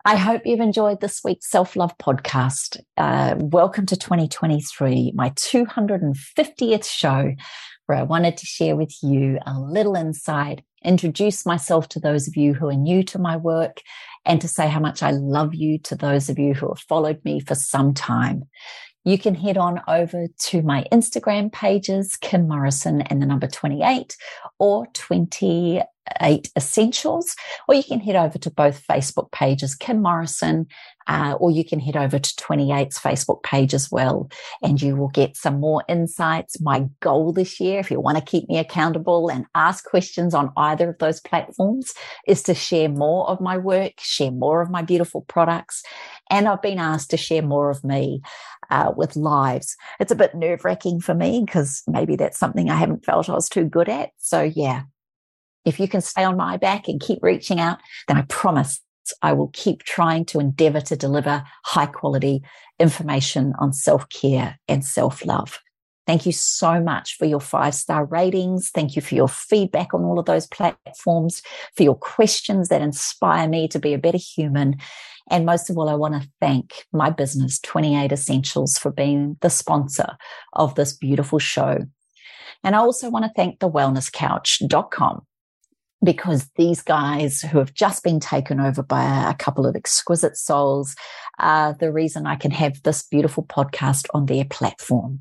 I 0.05 0.17
hope 0.17 0.47
you've 0.47 0.61
enjoyed 0.61 1.03
this 1.03 1.21
week's 1.23 1.51
Self 1.51 1.77
Love 1.77 1.97
podcast. 1.99 2.79
Uh, 2.97 3.35
welcome 3.39 3.85
to 3.85 3.97
2023, 3.97 5.13
my 5.15 5.29
250th 5.31 6.87
show, 6.87 7.35
where 7.85 7.99
I 7.99 8.03
wanted 8.03 8.39
to 8.39 8.47
share 8.47 8.77
with 8.77 8.95
you 9.03 9.39
a 9.47 9.61
little 9.61 9.95
insight, 9.97 10.63
introduce 10.83 11.45
myself 11.45 11.87
to 11.91 12.01
those 12.01 12.27
of 12.27 12.37
you 12.37 12.55
who 12.55 12.69
are 12.69 12.75
new 12.75 13.03
to 13.05 13.19
my 13.19 13.37
work, 13.37 13.83
and 14.25 14.41
to 14.41 14.49
say 14.49 14.69
how 14.69 14.81
much 14.81 15.03
I 15.03 15.11
love 15.11 15.55
you 15.55 15.79
to 15.81 15.95
those 15.95 16.29
of 16.29 16.39
you 16.39 16.55
who 16.55 16.69
have 16.69 16.81
followed 16.81 17.25
me 17.25 17.41
for 17.41 17.55
some 17.55 17.95
time. 17.95 18.45
You 19.05 19.19
can 19.19 19.35
head 19.35 19.57
on 19.57 19.81
over 19.89 20.27
to 20.47 20.63
my 20.63 20.85
Instagram 20.93 21.53
pages, 21.53 22.17
Kim 22.17 22.49
Morrison 22.49 23.03
and 23.03 23.23
the 23.23 23.27
number 23.27 23.47
28 23.47 24.17
or 24.59 24.87
28 24.93 26.51
Essentials, 26.57 27.37
or 27.69 27.75
you 27.75 27.85
can 27.85 28.01
head 28.01 28.17
over 28.17 28.37
to 28.39 28.51
both 28.51 28.87
Facebook 28.87 29.31
pages, 29.33 29.75
Kim 29.75 30.03
Morrison 30.03 30.67
uh, 31.11 31.35
or 31.41 31.51
you 31.51 31.65
can 31.65 31.81
head 31.81 31.97
over 31.97 32.21
to 32.21 32.35
28's 32.37 32.97
Facebook 32.97 33.43
page 33.43 33.75
as 33.75 33.91
well, 33.91 34.31
and 34.63 34.81
you 34.81 34.95
will 34.95 35.09
get 35.09 35.37
some 35.37 35.59
more 35.59 35.83
insights. 35.89 36.61
My 36.61 36.87
goal 37.01 37.33
this 37.33 37.59
year, 37.59 37.81
if 37.81 37.91
you 37.91 38.01
want 38.01 38.17
to 38.17 38.25
keep 38.25 38.49
me 38.49 38.59
accountable 38.59 39.29
and 39.29 39.45
ask 39.57 39.85
questions 39.85 40.35
on 40.35 40.53
either 40.57 40.91
of 40.91 40.99
those 40.99 41.21
platforms, 41.21 41.95
is 42.29 42.45
to 42.45 42.55
share 42.55 42.89
more 42.89 43.29
of 43.29 43.41
my 43.41 43.59
work, 43.59 43.95
share 43.99 44.31
more 44.31 44.63
of 44.63 44.71
my 44.71 44.83
beautiful 44.83 45.23
products. 45.23 45.83
And 46.31 46.47
I've 46.47 46.63
been 46.63 46.79
asked 46.79 47.11
to 47.11 47.17
share 47.17 47.43
more 47.43 47.71
of 47.71 47.83
me 47.83 48.23
uh, 48.71 48.93
with 48.97 49.17
lives. 49.17 49.77
It's 49.99 50.13
a 50.13 50.17
bit 50.17 50.35
nerve 50.35 50.65
wracking 50.65 51.01
for 51.01 51.15
me 51.15 51.43
because 51.45 51.83
maybe 51.87 52.17
that's 52.17 52.39
something 52.39 52.71
I 52.71 52.77
haven't 52.77 53.05
felt 53.05 53.29
I 53.29 53.35
was 53.35 53.49
too 53.49 53.65
good 53.65 53.89
at. 53.89 54.11
So, 54.19 54.43
yeah, 54.43 54.83
if 55.65 55.79
you 55.79 55.89
can 55.89 56.01
stay 56.01 56.25
on 56.25 56.37
my 56.37 56.57
back 56.57 56.89
and 56.89 57.01
keep 57.01 57.19
reaching 57.23 57.61
out, 57.61 57.79
then 58.09 58.17
I 58.17 58.23
promise 58.23 58.81
I 59.23 59.33
will 59.33 59.49
keep 59.49 59.83
trying 59.83 60.25
to 60.27 60.41
endeavor 60.41 60.81
to 60.83 60.97
deliver 60.97 61.43
high 61.65 61.87
quality 61.87 62.43
information 62.79 63.55
on 63.59 63.73
self 63.73 64.09
care 64.09 64.59
and 64.69 64.85
self 64.85 65.25
love. 65.25 65.61
Thank 66.07 66.27
you 66.27 66.33
so 66.33 66.81
much 66.81 67.17
for 67.17 67.25
your 67.25 67.41
five 67.41 67.75
star 67.75 68.05
ratings. 68.05 68.71
Thank 68.71 68.97
you 68.97 69.03
for 69.03 69.15
your 69.15 69.29
feedback 69.29 69.95
on 69.95 70.03
all 70.03 70.19
of 70.19 70.27
those 70.27 70.47
platforms, 70.47 71.43
for 71.77 71.83
your 71.83 71.95
questions 71.95 72.69
that 72.69 72.83
inspire 72.83 73.49
me 73.49 73.69
to 73.69 73.79
be 73.79 73.95
a 73.95 73.99
better 73.99 74.19
human. 74.19 74.77
And 75.31 75.47
most 75.47 75.71
of 75.71 75.79
all, 75.79 75.89
I 75.89 75.95
want 75.95 76.21
to 76.21 76.29
thank 76.41 76.87
my 76.93 77.09
business, 77.09 77.61
28 77.61 78.11
Essentials, 78.11 78.77
for 78.77 78.91
being 78.91 79.37
the 79.41 79.49
sponsor 79.49 80.17
of 80.55 80.75
this 80.75 80.93
beautiful 80.93 81.39
show. 81.39 81.79
And 82.65 82.75
I 82.75 82.79
also 82.79 83.09
want 83.09 83.25
to 83.25 83.33
thank 83.35 83.61
the 83.61 83.71
wellnesscouch.com 83.71 85.23
because 86.03 86.51
these 86.57 86.83
guys 86.83 87.43
who 87.43 87.59
have 87.59 87.75
just 87.75 88.03
been 88.03 88.21
taken 88.21 88.59
over 88.59 88.83
by 88.83 89.31
a 89.31 89.35
couple 89.35 89.67
of 89.67 89.77
exquisite 89.77 90.37
souls 90.37 90.97
are 91.39 91.75
the 91.79 91.93
reason 91.93 92.27
I 92.27 92.37
can 92.37 92.51
have 92.51 92.83
this 92.83 93.03
beautiful 93.03 93.45
podcast 93.45 94.07
on 94.13 94.27
their 94.27 94.45
platform. 94.45 95.21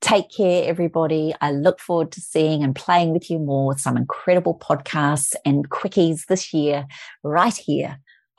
Take 0.00 0.26
care, 0.36 0.68
everybody. 0.68 1.34
I 1.40 1.52
look 1.52 1.80
forward 1.80 2.12
to 2.12 2.20
seeing 2.20 2.62
and 2.62 2.74
playing 2.74 3.12
with 3.12 3.30
you 3.30 3.38
more 3.38 3.66
with 3.68 3.80
some 3.80 3.96
incredible 3.96 4.58
podcasts 4.58 5.32
and 5.44 5.70
quickies 5.70 6.26
this 6.26 6.52
year, 6.52 6.86
right 7.22 7.56
here 7.56 7.98